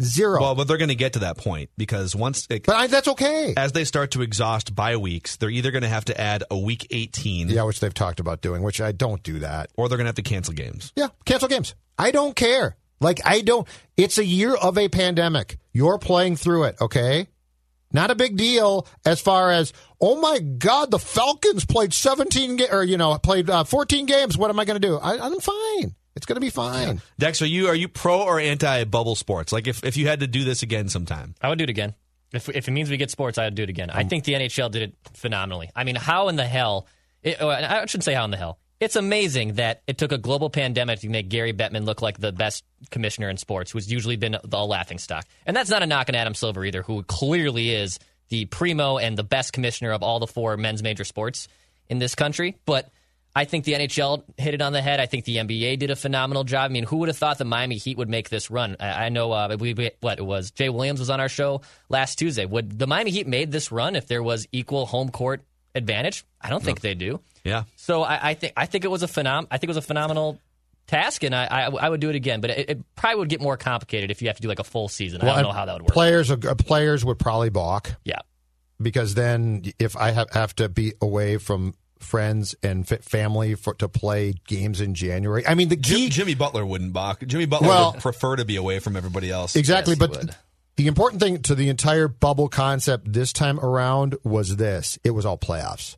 Zero. 0.01 0.41
Well, 0.41 0.55
but 0.55 0.67
they're 0.67 0.77
going 0.79 0.89
to 0.89 0.95
get 0.97 1.13
to 1.13 1.21
that 1.21 1.37
point 1.37 1.71
because 1.77 2.17
once, 2.17 2.47
it, 2.51 2.65
but 2.67 2.75
I, 2.75 2.87
that's 2.89 3.07
okay. 3.09 3.55
as 3.57 3.73
they 3.73 3.85
start 3.85 4.13
to 4.13 4.23
exhaust 4.23 4.75
bye 4.75 4.97
weeks, 4.97 5.37
they're 5.37 5.51
either 5.51 5.71
going 5.71 5.83
to 5.83 5.89
have 5.89 6.07
to 6.07 6.21
add 6.21 6.43
a 6.51 6.59
week 6.59 6.87
18 6.91 7.49
Yeah, 7.49 7.63
which 7.63 7.79
they've 7.81 7.95
talked 7.95 8.19
about 8.19 8.41
doing, 8.41 8.63
which 8.63 8.81
I 8.81 8.93
don't 8.93 9.23
do 9.23 9.41
that. 9.41 9.71
or 9.77 9.89
they're 9.89 9.99
going 9.99 10.07
to 10.07 10.09
have 10.09 10.17
to 10.17 10.23
cancel 10.23 10.55
games. 10.55 10.93
Yeah, 10.97 11.09
cancel 11.25 11.49
games. 11.49 11.75
I 11.99 12.11
don't 12.11 12.35
care. 12.35 12.77
Like, 13.01 13.21
I 13.25 13.41
don't. 13.41 13.69
It's 13.97 14.19
a 14.19 14.25
year 14.25 14.55
of 14.55 14.79
a 14.79 14.89
pandemic. 14.89 15.59
You're 15.73 15.99
playing 15.99 16.37
through 16.37 16.65
it, 16.65 16.77
okay? 16.81 17.29
Not 17.95 18.11
a 18.11 18.15
big 18.15 18.37
deal 18.37 18.87
as 19.07 19.21
far 19.21 19.51
as, 19.51 19.73
oh 20.01 20.21
my 20.21 20.41
God, 20.41 20.91
the 20.91 20.99
Falcons 20.99 21.65
played 21.65 21.95
17 21.95 22.57
ga- 22.57 22.69
or, 22.71 22.83
you 22.83 22.99
know, 22.99 23.17
played 23.19 23.49
uh, 23.49 23.65
14 23.65 24.05
games. 24.05 24.37
What 24.37 24.51
am 24.51 24.59
I 24.61 24.65
going 24.65 24.81
to 24.81 24.87
do? 24.87 24.97
I, 24.99 25.17
I'm 25.25 25.39
fine. 25.41 25.95
It's 26.17 26.27
going 26.27 26.37
to 26.37 26.41
be 26.41 26.51
fine. 26.51 27.01
Dex, 27.19 27.41
are 27.41 27.47
you 27.47 27.69
are 27.69 27.75
you 27.75 27.89
pro 27.89 28.21
or 28.21 28.39
anti 28.39 28.85
bubble 28.85 29.15
sports? 29.15 29.53
Like 29.53 29.67
if, 29.67 29.83
if 29.85 29.97
you 29.97 30.07
had 30.07 30.21
to 30.21 30.27
do 30.27 30.45
this 30.45 30.63
again 30.63 30.89
sometime, 30.89 31.35
I 31.41 31.49
would 31.49 31.59
do 31.59 31.65
it 31.65 31.71
again. 31.71 31.95
If, 32.33 32.49
if 32.49 32.67
it 32.69 32.71
means 32.73 32.91
we 32.91 32.97
get 32.97 33.11
sports, 33.11 33.39
I 33.39 33.45
would 33.45 33.55
do 33.55 33.63
it 33.63 33.71
again. 33.71 33.91
I 33.91 34.03
think 34.05 34.25
the 34.25 34.35
NHL 34.35 34.71
did 34.71 34.83
it 34.83 34.95
phenomenally. 35.15 35.71
I 35.75 35.85
mean, 35.85 35.95
how 35.95 36.29
in 36.29 36.37
the 36.37 36.47
hell? 36.47 36.87
It, 37.23 37.39
oh, 37.41 37.49
I 37.49 37.87
shouldn't 37.87 38.05
say 38.05 38.15
how 38.15 38.25
in 38.25 38.33
the 38.33 38.37
hell. 38.37 38.59
It's 38.85 38.97
amazing 38.97 39.55
that 39.55 39.81
it 39.87 39.97
took 39.97 40.13
a 40.13 40.19
global 40.19 40.51
pandemic 40.51 41.01
to 41.01 41.09
make 41.09 41.31
Gary 41.31 41.55
Bettman 41.55 41.87
look 41.87 42.03
like 42.03 42.19
the 42.19 42.33
best 42.33 42.65
commissioner 42.91 43.31
in 43.31 43.39
sports, 43.39 43.71
who's 43.71 43.91
usually 43.91 44.17
been 44.17 44.37
the 44.45 44.59
laughing 44.65 44.99
stock. 44.99 45.25
And 45.47 45.57
that's 45.57 45.71
not 45.71 45.83
a 45.83 45.87
knock 45.87 46.11
on 46.11 46.15
Adam 46.15 46.35
Silver 46.35 46.65
either, 46.67 46.83
who 46.83 47.03
clearly 47.03 47.71
is 47.71 47.99
the 48.29 48.45
primo 48.45 48.99
and 48.99 49.17
the 49.17 49.25
best 49.25 49.55
commissioner 49.55 49.93
of 49.93 50.03
all 50.03 50.21
the 50.21 50.27
four 50.27 50.57
men's 50.59 50.83
major 50.83 51.05
sports 51.05 51.49
in 51.89 51.99
this 51.99 52.15
country. 52.15 52.59
But 52.67 52.91
I 53.35 53.47
think 53.47 53.65
the 53.65 53.73
NHL 53.73 54.23
hit 54.37 54.53
it 54.53 54.61
on 54.61 54.75
the 54.75 54.83
head. 54.83 55.01
I 55.01 55.07
think 55.07 55.25
the 55.25 55.37
NBA 55.39 55.79
did 55.79 55.91
a 55.91 55.97
phenomenal 55.97 56.45
job. 56.45 56.71
I 56.71 56.73
mean, 56.73 56.85
who 56.85 56.99
would 56.99 57.09
have 57.09 57.17
thought 57.17 57.39
the 57.39 57.45
Miami 57.47 57.77
Heat 57.79 57.97
would 57.97 58.11
make 58.11 58.29
this 58.29 58.51
run? 58.51 58.77
I, 58.79 59.07
I 59.07 59.09
know 59.09 59.33
uh, 59.33 59.57
we, 59.59 59.73
we- 59.73 59.93
what 60.03 60.19
it 60.19 60.27
was. 60.27 60.51
Jay 60.51 60.69
Williams 60.69 61.01
was 61.01 61.09
on 61.09 61.21
our 61.21 61.29
show 61.31 61.63
last 61.89 62.17
Tuesday. 62.19 62.45
Would 62.45 62.79
the 62.79 62.87
Miami 62.87 63.13
Heat 63.13 63.27
made 63.27 63.51
this 63.51 63.73
run 63.73 63.97
if 63.97 64.07
there 64.09 64.23
was 64.23 64.47
equal 64.53 64.85
home 64.85 65.09
court 65.09 65.43
advantage? 65.75 66.25
I 66.39 66.51
don't 66.51 66.63
think 66.63 66.81
they 66.81 66.95
do. 66.95 67.21
Yeah. 67.45 67.65
So 67.77 68.03
I, 68.03 68.31
I 68.31 68.35
think 68.35 68.53
I 68.57 68.67
think 68.67 68.85
it 68.85 68.89
was 68.91 69.03
a 69.03 69.07
phenom- 69.07 69.47
I 69.51 69.59
think 69.59 69.65
it 69.69 69.71
was 69.71 69.77
a 69.77 69.83
phenomenal 69.83 70.41
task, 70.87 71.23
and 71.23 71.35
I, 71.35 71.45
I, 71.45 71.65
I 71.67 71.89
would 71.89 72.01
do 72.01 72.11
it 72.11 72.17
again. 72.17 72.41
But 72.41 72.51
it, 72.51 72.71
it 72.71 72.95
probably 72.97 73.21
would 73.21 73.29
get 73.29 73.41
more 73.41 73.57
complicated 73.57 74.11
if 74.11 74.21
you 74.23 74.29
have 74.29 74.37
to 74.37 74.43
do 74.43 74.49
like 74.49 74.59
a 74.59 74.65
full 74.65 74.89
season. 74.89 75.21
I 75.23 75.27
don't 75.27 75.43
know 75.43 75.53
how 75.53 75.65
that 75.65 75.75
would 75.75 75.83
work. 75.83 75.93
Players, 75.93 76.31
uh, 76.31 76.37
players 76.59 77.05
would 77.05 77.19
probably 77.19 77.51
balk 77.51 77.93
yeah. 78.05 78.21
because 78.81 79.15
then 79.15 79.63
if 79.79 79.97
I 79.97 80.11
have, 80.11 80.31
have 80.33 80.55
to 80.57 80.69
be 80.69 80.95
away 81.01 81.39
from 81.39 81.75
friends 82.01 82.55
and 82.63 82.87
fa- 82.87 82.99
family 82.99 83.55
for, 83.55 83.73
to 83.75 83.89
play 83.89 84.35
games 84.47 84.83
in 84.83 84.95
January, 84.95 85.47
I 85.47 85.55
mean, 85.55 85.69
the 85.71 85.77
Jim, 85.77 85.97
key. 85.97 86.09
Jimmy 86.11 86.35
Butler 86.35 86.67
wouldn't 86.67 86.93
balk. 86.93 87.25
Jimmy 87.27 87.47
Butler 87.47 87.69
Well- 87.69 87.93
would 87.93 88.03
prefer 88.03 88.37
to 88.37 88.45
be 88.45 88.57
away 88.57 88.79
from 88.79 88.97
everybody 88.97 89.31
else. 89.31 89.57
Exactly, 89.57 89.93
Yes, 89.93 89.99
but 89.99 90.11
would. 90.11 90.37
the 90.77 90.87
important 90.87 91.23
thing 91.23 91.41
to 91.43 91.55
the 91.55 91.71
entire 91.71 92.09
bubble 92.09 92.49
concept 92.49 93.11
this 93.11 93.33
time 93.33 93.59
around 93.59 94.17
was 94.23 94.57
this: 94.57 94.99
it 95.03 95.13
was 95.13 95.25
all 95.25 95.39
playoffs. 95.39 95.97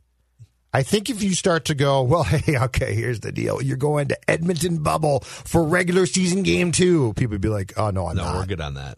I 0.73 0.83
think 0.83 1.09
if 1.09 1.23
you 1.23 1.33
start 1.33 1.65
to 1.65 1.75
go, 1.75 2.03
well, 2.03 2.23
hey, 2.23 2.57
okay, 2.57 2.93
here's 2.93 3.19
the 3.21 3.31
deal: 3.31 3.61
you're 3.61 3.77
going 3.77 4.09
to 4.09 4.17
Edmonton 4.29 4.83
bubble 4.83 5.21
for 5.21 5.63
regular 5.63 6.05
season 6.05 6.43
game 6.43 6.71
two. 6.71 7.13
People 7.13 7.33
would 7.35 7.41
be 7.41 7.49
like, 7.49 7.73
oh 7.77 7.89
no, 7.89 8.07
I'm 8.07 8.15
No, 8.17 8.23
not. 8.25 8.35
we're 8.35 8.45
good 8.45 8.61
on 8.61 8.75
that. 8.75 8.97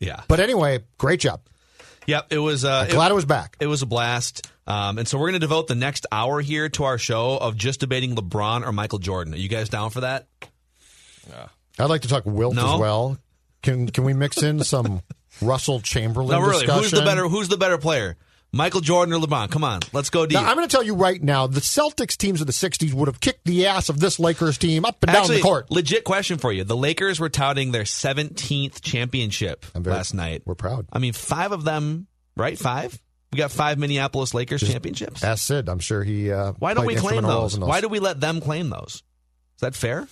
Yeah. 0.00 0.22
But 0.28 0.40
anyway, 0.40 0.80
great 0.98 1.20
job. 1.20 1.40
Yep. 2.06 2.26
It 2.30 2.38
was. 2.38 2.64
Uh, 2.64 2.86
I'm 2.88 2.94
glad 2.94 3.10
it 3.10 3.14
was 3.14 3.24
back. 3.24 3.56
It 3.60 3.66
was 3.66 3.82
a 3.82 3.86
blast. 3.86 4.46
Um, 4.68 4.98
and 4.98 5.06
so 5.06 5.16
we're 5.16 5.26
going 5.28 5.34
to 5.34 5.38
devote 5.46 5.68
the 5.68 5.74
next 5.76 6.06
hour 6.10 6.40
here 6.40 6.68
to 6.70 6.84
our 6.84 6.98
show 6.98 7.36
of 7.36 7.56
just 7.56 7.80
debating 7.80 8.16
LeBron 8.16 8.66
or 8.66 8.72
Michael 8.72 8.98
Jordan. 8.98 9.32
Are 9.34 9.36
you 9.36 9.48
guys 9.48 9.68
down 9.68 9.90
for 9.90 10.00
that? 10.00 10.26
Yeah. 11.28 11.46
I'd 11.78 11.84
like 11.90 12.02
to 12.02 12.08
talk 12.08 12.24
Wilt 12.26 12.54
No? 12.54 12.74
as 12.74 12.80
well. 12.80 13.18
Can 13.62 13.88
can 13.88 14.04
we 14.04 14.12
mix 14.12 14.42
in 14.42 14.62
some 14.64 15.02
Russell 15.42 15.80
Chamberlain 15.80 16.30
No, 16.38 16.40
really. 16.46 16.60
discussion? 16.60 16.82
Who's 16.82 16.90
the 16.92 17.02
better? 17.02 17.28
Who's 17.28 17.48
the 17.48 17.56
better 17.56 17.78
player? 17.78 18.16
Michael 18.56 18.80
Jordan 18.80 19.14
or 19.14 19.20
LeBron? 19.20 19.50
Come 19.50 19.64
on, 19.64 19.80
let's 19.92 20.10
go 20.10 20.26
deep. 20.26 20.34
Now, 20.40 20.46
I'm 20.48 20.56
going 20.56 20.66
to 20.66 20.72
tell 20.72 20.82
you 20.82 20.94
right 20.94 21.22
now, 21.22 21.46
the 21.46 21.60
Celtics 21.60 22.16
teams 22.16 22.40
of 22.40 22.46
the 22.46 22.52
'60s 22.52 22.92
would 22.92 23.08
have 23.08 23.20
kicked 23.20 23.44
the 23.44 23.66
ass 23.66 23.88
of 23.88 24.00
this 24.00 24.18
Lakers 24.18 24.58
team 24.58 24.84
up 24.84 25.02
and 25.02 25.10
Actually, 25.10 25.28
down 25.28 25.36
the 25.36 25.42
court. 25.42 25.70
legit 25.70 26.04
question 26.04 26.38
for 26.38 26.52
you: 26.52 26.64
The 26.64 26.76
Lakers 26.76 27.20
were 27.20 27.28
touting 27.28 27.72
their 27.72 27.84
17th 27.84 28.80
championship 28.82 29.64
very- 29.74 29.94
last 29.96 30.14
night. 30.14 30.42
We're 30.44 30.54
proud. 30.54 30.86
I 30.92 30.98
mean, 30.98 31.12
five 31.12 31.52
of 31.52 31.64
them, 31.64 32.06
right? 32.36 32.58
Five. 32.58 32.98
We 33.32 33.38
got 33.38 33.50
five 33.50 33.78
Minneapolis 33.78 34.32
Lakers 34.34 34.62
championships. 34.66 35.22
Ask 35.22 35.44
Sid. 35.46 35.68
I'm 35.68 35.80
sure 35.80 36.02
he. 36.02 36.30
Uh, 36.32 36.52
Why 36.58 36.74
don't 36.74 36.86
we 36.86 36.94
claim 36.94 37.18
instrumental 37.18 37.40
roles 37.40 37.58
those? 37.58 37.68
Why 37.68 37.80
do 37.80 37.88
we 37.88 37.98
let 37.98 38.20
them 38.20 38.40
claim 38.40 38.70
those? 38.70 39.02
Is 39.56 39.60
that 39.60 39.74
fair? 39.74 40.08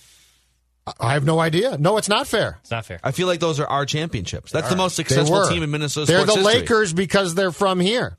I 0.99 1.13
have 1.13 1.25
no 1.25 1.39
idea. 1.39 1.77
No, 1.79 1.97
it's 1.97 2.09
not 2.09 2.27
fair. 2.27 2.59
It's 2.61 2.69
not 2.69 2.85
fair. 2.85 2.99
I 3.03 3.11
feel 3.11 3.25
like 3.25 3.39
those 3.39 3.59
are 3.59 3.65
our 3.65 3.87
championships. 3.87 4.51
That's 4.51 4.69
the 4.69 4.75
most 4.75 4.95
successful 4.95 5.47
team 5.47 5.63
in 5.63 5.71
Minnesota 5.71 6.05
They're 6.11 6.19
sports 6.21 6.35
the 6.35 6.41
history. 6.41 6.61
Lakers 6.61 6.93
because 6.93 7.33
they're 7.33 7.51
from 7.51 7.79
here. 7.79 8.17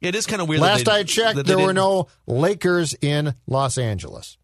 It 0.00 0.14
is 0.14 0.26
kind 0.26 0.42
of 0.42 0.48
weird. 0.48 0.60
Last 0.60 0.88
I 0.88 1.02
checked, 1.04 1.44
there 1.46 1.58
were 1.58 1.72
no 1.72 2.08
Lakers 2.26 2.94
in 3.00 3.34
Los 3.46 3.78
Angeles. 3.78 4.36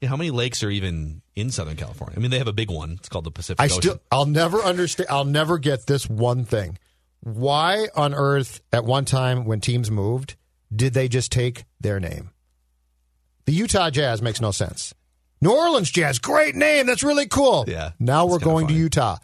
Yeah, 0.00 0.08
How 0.08 0.16
many 0.16 0.30
lakes 0.30 0.62
are 0.62 0.70
even 0.70 1.20
in 1.34 1.50
Southern 1.50 1.76
California? 1.76 2.16
I 2.16 2.20
mean, 2.20 2.30
they 2.30 2.38
have 2.38 2.48
a 2.48 2.52
big 2.54 2.70
one. 2.70 2.92
It's 2.92 3.08
called 3.08 3.24
the 3.24 3.30
Pacific 3.30 3.60
I 3.60 3.66
Ocean. 3.66 3.82
still, 3.82 4.00
I'll 4.10 4.26
never 4.26 4.58
understand. 4.60 5.10
I'll 5.10 5.24
never 5.26 5.58
get 5.58 5.86
this 5.86 6.08
one 6.08 6.44
thing. 6.44 6.78
Why 7.20 7.88
on 7.94 8.14
earth, 8.14 8.62
at 8.72 8.84
one 8.84 9.04
time 9.04 9.44
when 9.44 9.60
teams 9.60 9.90
moved, 9.90 10.36
did 10.74 10.94
they 10.94 11.06
just 11.08 11.30
take 11.30 11.64
their 11.80 12.00
name? 12.00 12.30
The 13.44 13.52
Utah 13.52 13.90
Jazz 13.90 14.22
makes 14.22 14.40
no 14.40 14.52
sense. 14.52 14.94
New 15.42 15.50
Orleans 15.50 15.90
Jazz, 15.90 16.18
great 16.18 16.54
name. 16.54 16.86
That's 16.86 17.02
really 17.02 17.26
cool. 17.26 17.64
Yeah, 17.66 17.90
Now 17.98 18.26
we're 18.26 18.38
going 18.38 18.68
to. 18.68 18.74
Utah. 18.74 19.16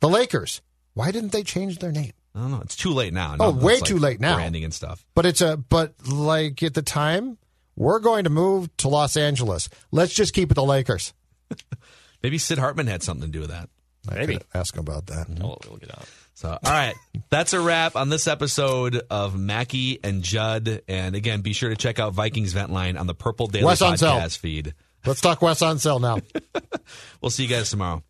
The 0.00 0.08
Lakers. 0.08 0.60
Why 0.94 1.10
didn't 1.10 1.32
they 1.32 1.42
change 1.42 1.78
their 1.78 1.92
name? 1.92 2.12
I 2.34 2.40
don't 2.40 2.50
know. 2.50 2.60
It's 2.62 2.76
too 2.76 2.90
late 2.90 3.12
now. 3.12 3.36
Oh, 3.38 3.50
No, 3.50 3.58
way 3.58 3.74
like 3.74 3.84
too 3.84 3.98
late 3.98 4.20
now. 4.20 4.36
Branding 4.36 4.64
and 4.64 4.72
stuff. 4.72 5.04
But 5.14 5.26
it's 5.26 5.40
a 5.40 5.56
but 5.56 5.94
like 6.08 6.62
at 6.62 6.74
the 6.74 6.82
time, 6.82 7.36
we're 7.76 7.98
going 8.00 8.24
to 8.24 8.30
move 8.30 8.74
to 8.78 8.88
Los 8.88 9.16
Angeles. 9.16 9.68
Let's 9.90 10.14
just 10.14 10.32
keep 10.34 10.50
it 10.50 10.54
the 10.54 10.64
Lakers. 10.64 11.12
Maybe 12.22 12.38
Sid 12.38 12.58
Hartman 12.58 12.86
had 12.86 13.02
something 13.02 13.26
to 13.30 13.32
do 13.32 13.40
with 13.40 13.50
that. 13.50 13.68
I 14.08 14.14
Maybe. 14.16 14.34
could 14.38 14.46
ask 14.54 14.74
him 14.74 14.80
about 14.80 15.06
that. 15.06 15.26
Oh, 15.42 15.58
we'll 15.68 15.76
get 15.78 15.90
out. 15.96 16.04
So, 16.34 16.48
all 16.48 16.58
right, 16.64 16.94
that's 17.30 17.52
a 17.52 17.60
wrap 17.60 17.94
on 17.94 18.08
this 18.08 18.26
episode 18.26 19.00
of 19.10 19.38
Mackey 19.38 20.00
and 20.02 20.22
Judd. 20.22 20.82
And 20.88 21.14
again, 21.14 21.42
be 21.42 21.52
sure 21.52 21.70
to 21.70 21.76
check 21.76 21.98
out 22.00 22.14
Vikings 22.14 22.52
Vent 22.52 22.72
Line 22.72 22.96
on 22.96 23.06
the 23.06 23.14
Purple 23.14 23.46
Daily 23.46 23.64
Wes 23.66 23.80
Unseld. 23.82 24.18
Podcast 24.20 24.38
feed. 24.38 24.74
Let's 25.04 25.20
talk 25.20 25.42
Wes 25.42 25.60
Unseld 25.60 26.00
now. 26.00 26.18
We'll 27.20 27.30
see 27.30 27.44
you 27.44 27.48
guys 27.48 27.70
tomorrow. 27.70 28.02